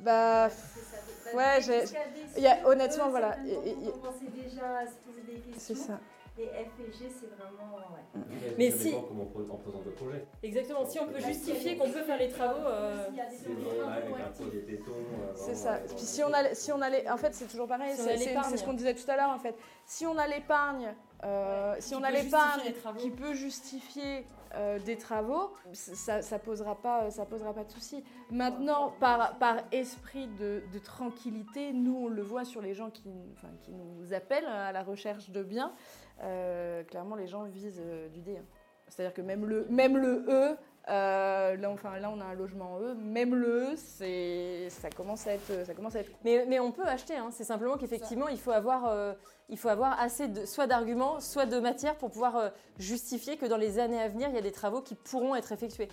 Bah. 0.00 0.48
Ouais, 1.34 1.60
j'ai. 1.62 1.84
Honnêtement, 2.66 3.08
voilà. 3.08 3.36
On 3.46 3.90
commençait 3.90 4.26
déjà 4.26 4.78
à 4.78 4.86
se 4.86 4.96
poser 4.96 5.22
des 5.26 5.40
questions. 5.40 5.56
C'est 5.56 5.74
ça. 5.76 6.00
Et 6.40 6.46
F 6.46 6.80
et 6.80 6.92
G, 6.92 7.10
c'est 7.10 7.26
vraiment. 7.26 7.76
Ouais. 7.76 8.54
Mais 8.56 8.70
si. 8.70 8.94
projet. 9.90 10.24
Exactement. 10.42 10.84
Si 10.86 11.00
on 11.00 11.06
peut 11.06 11.18
justifier 11.18 11.76
qu'on 11.76 11.90
peut 11.90 12.02
faire 12.02 12.18
les 12.18 12.28
travaux. 12.28 12.64
Euh... 12.64 13.08
C'est 15.34 15.54
ça. 15.56 15.80
Puis 15.96 16.04
si 16.04 16.22
on 16.22 16.32
a, 16.32 16.54
si 16.54 16.70
on 16.70 16.80
a 16.80 17.12
en 17.12 17.16
fait, 17.16 17.34
c'est 17.34 17.46
toujours 17.46 17.66
pareil. 17.66 17.94
c'est 17.96 18.56
ce 18.56 18.64
qu'on 18.64 18.72
disait 18.72 18.94
tout 18.94 19.10
à 19.10 19.16
l'heure, 19.16 19.30
en 19.30 19.38
fait. 19.38 19.56
Si 19.84 20.06
on 20.06 20.16
a 20.16 20.28
l'épargne, 20.28 20.94
euh, 21.24 21.74
si 21.80 21.94
on 21.96 22.02
a 22.04 22.10
l'épargne 22.10 22.60
qui 22.98 23.10
peut 23.10 23.34
justifier 23.34 24.24
euh, 24.54 24.78
des 24.78 24.96
travaux, 24.96 25.52
ça, 25.72 26.22
ça 26.22 26.38
posera 26.38 26.74
pas, 26.80 27.10
ça 27.10 27.26
posera 27.26 27.52
pas 27.52 27.64
de 27.64 27.70
souci. 27.70 28.02
Maintenant, 28.30 28.94
par, 28.98 29.36
esprit 29.72 30.26
de, 30.38 30.62
tranquillité, 30.82 31.72
nous 31.72 31.96
on 31.96 32.08
le 32.08 32.22
voit 32.22 32.44
sur 32.44 32.62
les 32.62 32.74
gens 32.74 32.90
qui, 32.90 33.08
nous 33.68 34.14
appellent 34.14 34.46
à 34.46 34.72
la 34.72 34.82
recherche 34.82 35.30
de 35.30 35.42
biens. 35.42 35.72
Euh, 36.22 36.82
clairement, 36.84 37.14
les 37.14 37.26
gens 37.26 37.44
visent 37.44 37.80
euh, 37.80 38.08
du 38.08 38.22
D. 38.22 38.38
C'est-à-dire 38.88 39.14
que 39.14 39.22
même 39.22 39.46
le, 39.46 39.66
même 39.70 39.96
le 39.96 40.24
E, 40.28 40.56
euh, 40.88 41.56
là, 41.56 41.70
enfin, 41.70 41.98
là, 41.98 42.10
on 42.10 42.20
a 42.20 42.24
un 42.24 42.34
logement 42.34 42.80
E. 42.80 42.94
Même 42.94 43.34
le 43.34 43.72
E, 43.72 43.76
c'est, 43.76 44.68
ça 44.70 44.90
commence 44.90 45.26
à 45.26 45.34
être, 45.34 45.66
ça 45.66 45.74
commence 45.74 45.96
à 45.96 46.00
être. 46.00 46.10
Mais, 46.24 46.46
mais 46.48 46.60
on 46.60 46.72
peut 46.72 46.86
acheter. 46.86 47.16
Hein. 47.16 47.28
C'est 47.30 47.44
simplement 47.44 47.76
qu'effectivement, 47.76 48.28
il 48.28 48.38
faut 48.38 48.52
avoir, 48.52 49.14
il 49.48 49.58
faut 49.58 49.68
avoir 49.68 50.00
assez 50.00 50.28
de, 50.28 50.46
soit 50.46 50.66
d'arguments, 50.66 51.20
soit 51.20 51.46
de 51.46 51.60
matière 51.60 51.96
pour 51.96 52.10
pouvoir 52.10 52.52
justifier 52.78 53.36
que 53.36 53.46
dans 53.46 53.58
les 53.58 53.78
années 53.78 54.00
à 54.00 54.08
venir, 54.08 54.28
il 54.30 54.34
y 54.34 54.38
a 54.38 54.42
des 54.42 54.52
travaux 54.52 54.80
qui 54.80 54.94
pourront 54.94 55.34
être 55.34 55.52
effectués. 55.52 55.88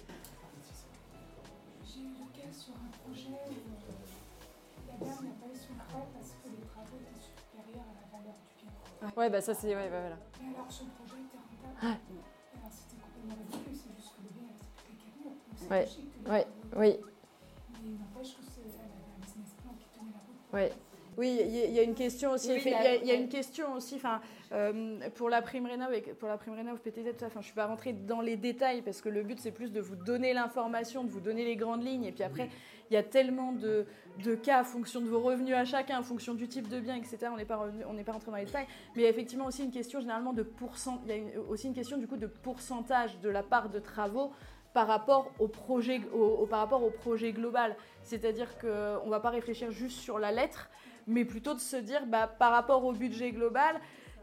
Ouais, 9.16 9.30
bah 9.30 9.42
ça 9.42 9.54
c'est. 9.54 9.76
Ouais, 9.76 9.90
bah, 9.90 10.00
voilà. 10.02 10.18
Et 10.42 10.56
alors 10.56 10.70
son 10.70 10.86
projet 10.86 11.22
était 11.22 11.38
rentable. 11.38 12.00
Ouais. 12.10 12.15
Ouais. 15.72 15.88
ouais, 16.30 16.48
oui. 16.76 16.96
Il. 17.84 17.98
Ouais. 20.54 20.72
Oui, 21.18 21.40
il 21.42 21.74
y, 21.74 21.80
a 21.80 21.84
une 21.84 21.96
question 21.96 22.32
aussi. 22.32 22.50
il, 22.54 23.08
y 23.08 23.12
a, 23.12 23.14
une 23.14 23.30
question 23.30 23.74
aussi. 23.74 23.96
Enfin, 23.96 24.20
euh, 24.52 25.00
pour 25.16 25.30
la 25.30 25.42
prime 25.42 25.66
rénov, 25.66 25.90
pour 26.20 26.28
la 26.28 26.38
prime 26.38 26.56
rénov 26.56 26.80
PTZ, 26.80 27.14
tout 27.14 27.20
ça. 27.20 27.28
Enfin, 27.28 27.40
je 27.40 27.46
suis 27.46 27.56
pas 27.56 27.68
rentrée 27.68 27.94
dans 27.94 28.20
les 28.20 28.36
détails 28.36 28.82
parce 28.82 29.02
que 29.02 29.08
le 29.08 29.24
but 29.24 29.40
c'est 29.40 29.52
plus 29.52 29.72
de 29.72 29.80
vous 29.80 29.96
donner 29.96 30.34
l'information, 30.34 31.06
de 31.06 31.10
vous 31.10 31.22
donner 31.22 31.46
les 31.46 31.56
grandes 31.56 31.86
lignes. 31.86 32.04
Et 32.04 32.12
puis 32.12 32.24
après, 32.24 32.50
il 32.90 32.94
y 32.94 32.98
a 32.98 33.04
tellement 33.04 33.54
de, 33.54 33.86
de, 34.26 34.36
cas 34.36 34.62
en 34.62 34.64
fonction 34.66 35.00
de 35.00 35.08
vos 35.08 35.22
revenus 35.22 35.56
à 35.56 35.64
chacun, 35.64 36.00
en 36.00 36.04
fonction 36.04 36.34
du 36.34 36.50
type 36.50 36.68
de 36.68 36.82
bien, 36.82 36.96
etc. 36.96 37.18
On 37.32 37.38
n'est 37.38 37.46
pas 37.46 37.66
on 37.88 37.94
n'est 37.94 38.04
pas 38.04 38.12
rentré 38.12 38.32
dans 38.32 38.38
les 38.38 38.46
détails. 38.46 38.68
Mais 38.96 39.04
il 39.04 39.06
y 39.06 39.08
a 39.08 39.10
effectivement 39.10 39.46
aussi 39.46 39.64
une 39.64 39.72
question 39.72 40.02
généralement 40.02 40.34
de 40.34 40.44
pourcent. 40.44 41.02
Il 41.08 41.16
y 41.16 41.36
a 41.36 41.40
aussi 41.50 41.68
une 41.68 41.74
question 41.74 41.98
du 41.98 42.08
coup 42.08 42.18
de 42.18 42.28
pourcentage 42.28 43.20
de 43.22 43.30
la 43.30 43.42
part 43.42 43.70
de 43.70 43.80
travaux 43.80 44.34
par 44.76 44.88
rapport 44.88 45.32
au 45.40 45.48
projet, 45.48 46.02
par 46.50 46.60
rapport 46.60 46.84
au 46.84 46.90
projet 46.90 47.32
global. 47.32 47.78
C'est-à-dire 48.04 48.60
qu'on 48.60 49.06
ne 49.06 49.10
va 49.10 49.22
pas 49.22 49.30
réfléchir 49.30 49.72
juste 49.72 50.00
sur 50.02 50.20
la 50.20 50.34
lettre, 50.34 50.70
mais 51.08 51.24
plutôt 51.24 51.54
de 51.54 51.62
se 51.62 51.78
dire 51.78 52.06
bah, 52.06 52.28
par 52.28 52.52
rapport 52.52 52.84
au 52.84 52.92
budget 52.92 53.32
global, 53.32 53.80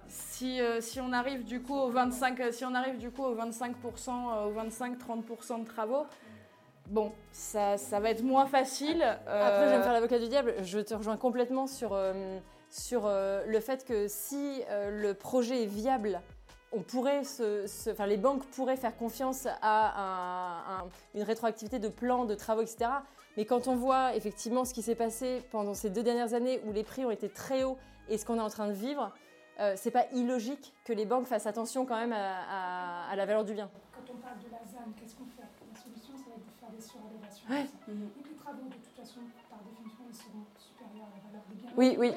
si, 0.08 0.60
euh, 0.60 0.82
si, 0.82 1.00
on 1.00 1.14
arrive 1.14 1.44
du 1.44 1.62
coup 1.62 1.74
au 1.74 1.88
25, 1.88 2.38
euh, 2.38 2.52
si 2.52 2.66
on 2.66 2.74
arrive 2.74 2.98
du 2.98 3.10
coup 3.10 3.22
au 3.22 3.34
25%, 3.34 4.10
euh, 4.10 4.44
au 4.44 4.52
25-30% 4.52 5.62
de 5.62 5.66
travaux, 5.66 6.04
bon, 6.88 7.12
ça, 7.30 7.78
ça, 7.78 7.98
va 7.98 8.10
être 8.10 8.22
moins 8.22 8.44
facile. 8.44 9.02
Après, 9.02 9.64
je 9.64 9.70
vais 9.70 9.78
me 9.78 9.82
faire 9.82 9.94
l'avocat 9.94 10.18
du 10.18 10.28
diable. 10.28 10.54
Je 10.62 10.80
te 10.80 10.92
rejoins 10.92 11.16
complètement 11.16 11.66
sur, 11.66 11.98
sur 12.68 13.08
le 13.08 13.60
fait 13.60 13.86
que 13.86 14.06
si 14.06 14.60
le 14.70 15.14
projet 15.14 15.62
est 15.62 15.66
viable 15.66 16.20
on 16.72 16.80
pourrait 16.82 17.24
se, 17.24 17.90
enfin, 17.90 18.06
les 18.06 18.16
banques 18.16 18.44
pourraient 18.46 18.76
faire 18.76 18.96
confiance 18.96 19.46
à 19.60 20.84
une 21.14 21.22
rétroactivité 21.22 21.78
de 21.78 21.88
plans, 21.88 22.24
de 22.24 22.34
travaux, 22.34 22.62
etc. 22.62 22.90
Mais 23.36 23.44
quand 23.44 23.68
on 23.68 23.76
voit 23.76 24.14
effectivement 24.14 24.64
ce 24.64 24.74
qui 24.74 24.82
s'est 24.82 24.94
passé 24.94 25.42
pendant 25.50 25.74
ces 25.74 25.90
deux 25.90 26.02
dernières 26.02 26.34
années 26.34 26.60
où 26.66 26.72
les 26.72 26.82
prix 26.82 27.04
ont 27.04 27.10
été 27.10 27.28
très 27.28 27.64
hauts 27.64 27.78
et 28.08 28.18
ce 28.18 28.26
qu'on 28.26 28.36
est 28.36 28.42
en 28.42 28.50
train 28.50 28.68
de 28.68 28.72
vivre, 28.72 29.12
euh, 29.60 29.74
c'est 29.76 29.90
pas 29.90 30.06
illogique 30.12 30.72
que 30.84 30.92
les 30.92 31.06
banques 31.06 31.26
fassent 31.26 31.46
attention 31.46 31.86
quand 31.86 31.96
même 31.96 32.12
à, 32.12 33.14
la 33.14 33.26
valeur 33.26 33.44
du 33.44 33.54
bien. 33.54 33.70
Quand 33.92 34.12
on 34.12 34.16
parle 34.16 34.38
de 34.38 34.50
la 34.50 34.58
ZAN, 34.70 34.90
qu'est-ce 34.98 35.14
qu'on 35.14 35.26
fait? 35.26 35.42
La 35.42 35.80
solution, 35.80 36.12
ça 36.16 36.24
va 36.30 36.36
être 36.36 36.46
de 36.46 36.52
faire 36.58 36.70
des 36.70 36.80
surélévations. 36.80 37.48
Ouais. 37.48 37.64
Donc 37.88 38.28
les 38.28 38.36
travaux, 38.36 38.68
de 38.68 38.74
toute 38.74 38.96
façon, 38.96 39.20
Oui, 41.76 41.96
oui. 41.98 42.12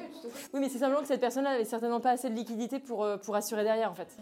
Oui, 0.52 0.60
mais 0.60 0.68
c'est 0.68 0.78
simplement 0.78 1.00
que 1.00 1.08
cette 1.08 1.20
personne-là 1.20 1.52
n'avait 1.52 1.64
certainement 1.64 2.00
pas 2.00 2.10
assez 2.10 2.30
de 2.30 2.34
liquidité 2.34 2.78
pour, 2.78 3.04
euh, 3.04 3.16
pour 3.16 3.34
assurer 3.34 3.64
derrière, 3.64 3.90
en 3.90 3.94
fait. 3.94 4.16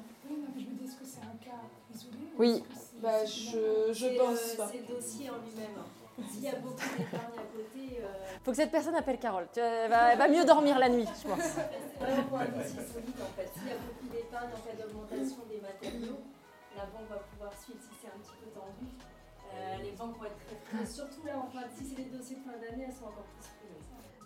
Oui. 2.39 2.63
Bah, 3.03 3.25
je, 3.25 3.93
je 3.93 4.19
pense 4.19 4.57
pas. 4.57 4.69
C'est 4.71 4.79
le 4.79 4.95
dossier 4.95 5.31
en 5.31 5.35
lui-même. 5.45 5.77
S'il 6.31 6.45
y 6.45 6.49
a 6.49 6.55
beaucoup 6.57 6.79
d'épargne 6.97 7.35
à 7.37 7.47
côté. 7.51 7.99
Euh... 8.01 8.07
Faut 8.45 8.53
que 8.53 8.57
cette 8.57 8.71
personne 8.71 8.95
appelle 8.95 9.19
Carole. 9.19 9.49
Elle 9.57 9.91
va, 9.91 10.13
elle 10.13 10.19
va 10.19 10.29
mieux 10.29 10.45
dormir 10.45 10.79
la 10.79 10.89
nuit, 10.89 11.09
je 11.23 11.29
pense. 11.29 11.43
C'est 11.43 11.99
vraiment 11.99 12.23
pour 12.29 12.39
un 12.39 12.47
dossier 12.47 12.81
solide 12.87 13.19
en 13.19 13.35
fait. 13.35 13.51
S'il 13.51 13.67
y 13.67 13.73
a 13.73 13.83
beaucoup 13.83 14.07
d'épargne 14.15 14.51
en 14.55 14.63
cas 14.63 14.77
d'augmentation 14.79 15.43
des 15.51 15.59
matériaux, 15.59 16.23
la 16.77 16.87
banque 16.87 17.11
va 17.11 17.19
pouvoir 17.19 17.51
suivre 17.59 17.83
si 17.83 17.91
c'est 17.99 18.07
un 18.07 18.19
petit 18.23 18.39
peu 18.39 18.47
tendu. 18.55 18.95
Euh, 18.95 19.83
les 19.83 19.91
banques 19.99 20.17
vont 20.19 20.27
être 20.31 20.39
très 20.47 20.55
frileuses. 20.55 20.95
Surtout 20.95 21.27
là, 21.27 21.35
enfin, 21.43 21.67
si 21.75 21.83
c'est 21.83 21.99
des 21.99 22.11
dossiers 22.15 22.37
de 22.39 22.43
fin 22.47 22.57
d'année, 22.63 22.87
elles 22.87 22.95
sont 22.95 23.11
encore 23.11 23.27
plus. 23.35 23.51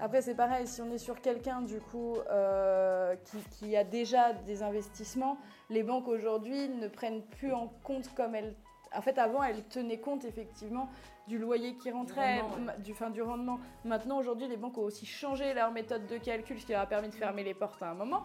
Après, 0.01 0.23
c'est 0.23 0.35
pareil, 0.35 0.67
si 0.67 0.81
on 0.81 0.93
est 0.93 0.99
sur 0.99 1.21
quelqu'un 1.21 1.61
du 1.61 1.81
coup 1.81 2.17
euh, 2.31 3.17
qui, 3.25 3.39
qui, 3.51 3.77
a 3.77 3.83
déjà 3.83 4.33
des 4.33 4.63
investissements, 4.63 5.39
les 5.71 5.83
banques 5.83 6.07
aujourd'hui 6.07 6.69
ne 6.69 6.87
prennent 6.87 7.23
plus 7.23 7.53
en 7.53 7.69
compte 7.83 8.15
comme 8.15 8.35
elles. 8.35 8.55
En 8.95 9.03
fait, 9.03 9.19
avant, 9.19 9.43
elles 9.43 9.65
tenaient 9.65 9.99
compte 9.99 10.25
effectivement 10.25 10.89
du 11.27 11.39
loyer 11.39 11.75
qui 11.75 11.91
rentrait, 11.91 12.43
du, 12.79 12.95
fin, 12.95 13.11
du 13.11 13.21
rendement. 13.21 13.61
Maintenant, 13.85 14.19
aujourd'hui, 14.19 14.49
les 14.49 14.57
banques 14.57 14.79
ont 14.79 14.83
aussi 14.83 15.05
changé 15.05 15.53
leur 15.53 15.71
méthode 15.73 16.07
de 16.07 16.17
calcul, 16.17 16.59
ce 16.59 16.65
qui 16.65 16.73
leur 16.73 16.81
a 16.81 16.87
permis 16.87 17.09
de 17.09 17.15
fermer 17.15 17.45
les 17.45 17.55
portes 17.55 17.83
à 17.83 17.91
un 17.91 17.95
moment. 17.95 18.23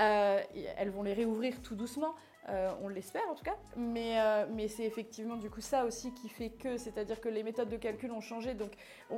Euh, 0.00 0.40
elles 0.78 0.90
vont 0.90 1.02
les 1.02 1.12
réouvrir 1.12 1.60
tout 1.62 1.74
doucement. 1.74 2.14
Euh, 2.48 2.70
on 2.80 2.88
l'espère 2.88 3.28
en 3.28 3.34
tout 3.34 3.42
cas, 3.42 3.56
mais, 3.76 4.20
euh, 4.20 4.46
mais 4.54 4.68
c'est 4.68 4.84
effectivement 4.84 5.34
du 5.34 5.50
coup 5.50 5.60
ça 5.60 5.84
aussi 5.84 6.14
qui 6.14 6.28
fait 6.28 6.50
que, 6.50 6.76
c'est-à-dire 6.76 7.20
que 7.20 7.28
les 7.28 7.42
méthodes 7.42 7.68
de 7.68 7.76
calcul 7.76 8.12
ont 8.12 8.20
changé, 8.20 8.54
donc 8.54 8.70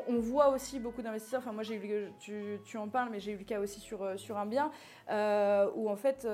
on, 0.08 0.18
voit 0.18 0.48
aussi 0.48 0.80
beaucoup 0.80 1.02
d'investisseurs, 1.02 1.40
enfin 1.40 1.52
moi 1.52 1.62
j'ai 1.62 1.74
eu, 1.74 2.10
tu, 2.20 2.58
tu 2.64 2.78
en 2.78 2.88
parles, 2.88 3.10
mais 3.10 3.20
j'ai 3.20 3.32
eu 3.32 3.36
le 3.36 3.44
cas 3.44 3.60
aussi 3.60 3.80
sur, 3.80 4.02
euh, 4.02 4.16
sur 4.16 4.38
un 4.38 4.46
bien, 4.46 4.70
où 5.76 5.90
en 5.90 5.96
fait 5.96 6.26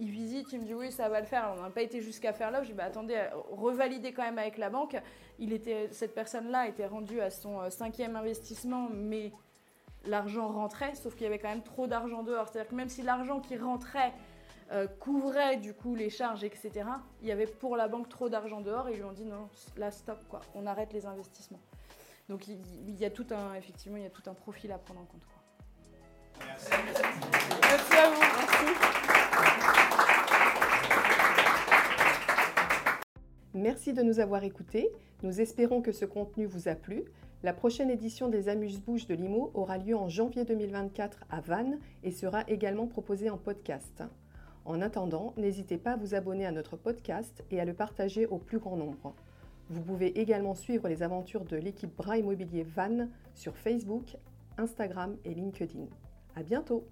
ils 0.00 0.10
visitent, 0.10 0.52
ils 0.52 0.58
me 0.58 0.64
disent 0.64 0.74
oui 0.74 0.92
ça 0.92 1.08
va 1.08 1.18
le 1.18 1.26
faire, 1.26 1.54
on 1.56 1.62
n'a 1.62 1.70
pas 1.70 1.82
été 1.82 2.02
jusqu'à 2.02 2.34
faire 2.34 2.50
là, 2.50 2.62
je 2.62 2.68
dis 2.68 2.74
bah 2.74 2.84
attendez, 2.84 3.18
revalidez 3.50 4.12
quand 4.12 4.22
même 4.22 4.38
avec 4.38 4.58
la 4.58 4.68
banque, 4.68 4.98
il 5.38 5.54
était, 5.54 5.88
cette 5.92 6.14
personne-là 6.14 6.68
était 6.68 6.86
rendue 6.86 7.22
à 7.22 7.30
son 7.30 7.70
cinquième 7.70 8.16
investissement, 8.16 8.90
mais 8.92 9.32
l'argent 10.04 10.48
rentrait, 10.48 10.94
sauf 10.94 11.14
qu'il 11.14 11.22
y 11.22 11.26
avait 11.26 11.38
quand 11.38 11.48
même 11.48 11.62
trop 11.62 11.86
d'argent 11.86 12.22
dehors, 12.22 12.48
c'est-à-dire 12.48 12.70
que 12.70 12.74
même 12.74 12.90
si 12.90 13.00
l'argent 13.00 13.40
qui 13.40 13.56
rentrait 13.56 14.12
euh, 14.72 14.86
couvrait 14.86 15.58
du 15.58 15.74
coup 15.74 15.94
les 15.94 16.08
charges, 16.08 16.44
etc. 16.44 16.70
Il 17.20 17.28
y 17.28 17.32
avait 17.32 17.46
pour 17.46 17.76
la 17.76 17.88
banque 17.88 18.08
trop 18.08 18.30
d'argent 18.30 18.62
dehors 18.62 18.88
et 18.88 18.92
ils 18.92 18.96
lui 18.96 19.04
ont 19.04 19.12
dit 19.12 19.26
non, 19.26 19.48
là 19.76 19.90
stop, 19.90 20.18
quoi, 20.28 20.40
on 20.54 20.66
arrête 20.66 20.94
les 20.94 21.04
investissements. 21.04 21.60
Donc 22.30 22.48
il, 22.48 22.98
y 22.98 23.04
a 23.04 23.10
tout 23.10 23.26
un, 23.32 23.54
effectivement, 23.54 23.98
il 23.98 24.04
y 24.04 24.06
a 24.06 24.10
tout 24.10 24.22
un 24.30 24.34
profil 24.34 24.72
à 24.72 24.78
prendre 24.78 25.00
en 25.00 25.04
compte. 25.04 25.26
Quoi. 25.26 26.46
Merci. 26.46 26.70
Merci 27.60 27.96
à 27.96 28.08
vous. 28.08 28.20
Merci. 28.20 29.02
Merci 33.54 33.92
de 33.92 34.02
nous 34.02 34.20
avoir 34.20 34.42
écoutés. 34.44 34.90
Nous 35.22 35.42
espérons 35.42 35.82
que 35.82 35.92
ce 35.92 36.06
contenu 36.06 36.46
vous 36.46 36.68
a 36.68 36.74
plu. 36.74 37.04
La 37.42 37.52
prochaine 37.52 37.90
édition 37.90 38.28
des 38.28 38.48
Amuse-Bouches 38.48 39.06
de 39.06 39.14
Limo 39.14 39.50
aura 39.52 39.76
lieu 39.76 39.96
en 39.96 40.08
janvier 40.08 40.46
2024 40.46 41.24
à 41.28 41.40
Vannes 41.42 41.78
et 42.02 42.10
sera 42.10 42.44
également 42.48 42.86
proposée 42.86 43.28
en 43.28 43.36
podcast. 43.36 44.02
En 44.64 44.80
attendant, 44.80 45.34
n'hésitez 45.36 45.76
pas 45.76 45.92
à 45.92 45.96
vous 45.96 46.14
abonner 46.14 46.46
à 46.46 46.52
notre 46.52 46.76
podcast 46.76 47.44
et 47.50 47.60
à 47.60 47.64
le 47.64 47.74
partager 47.74 48.26
au 48.26 48.38
plus 48.38 48.58
grand 48.58 48.76
nombre. 48.76 49.14
Vous 49.70 49.82
pouvez 49.82 50.20
également 50.20 50.54
suivre 50.54 50.88
les 50.88 51.02
aventures 51.02 51.44
de 51.44 51.56
l'équipe 51.56 51.94
Bras 51.96 52.18
Immobilier 52.18 52.62
Van 52.62 53.08
sur 53.34 53.56
Facebook, 53.56 54.16
Instagram 54.58 55.16
et 55.24 55.34
LinkedIn. 55.34 55.86
À 56.36 56.42
bientôt! 56.42 56.86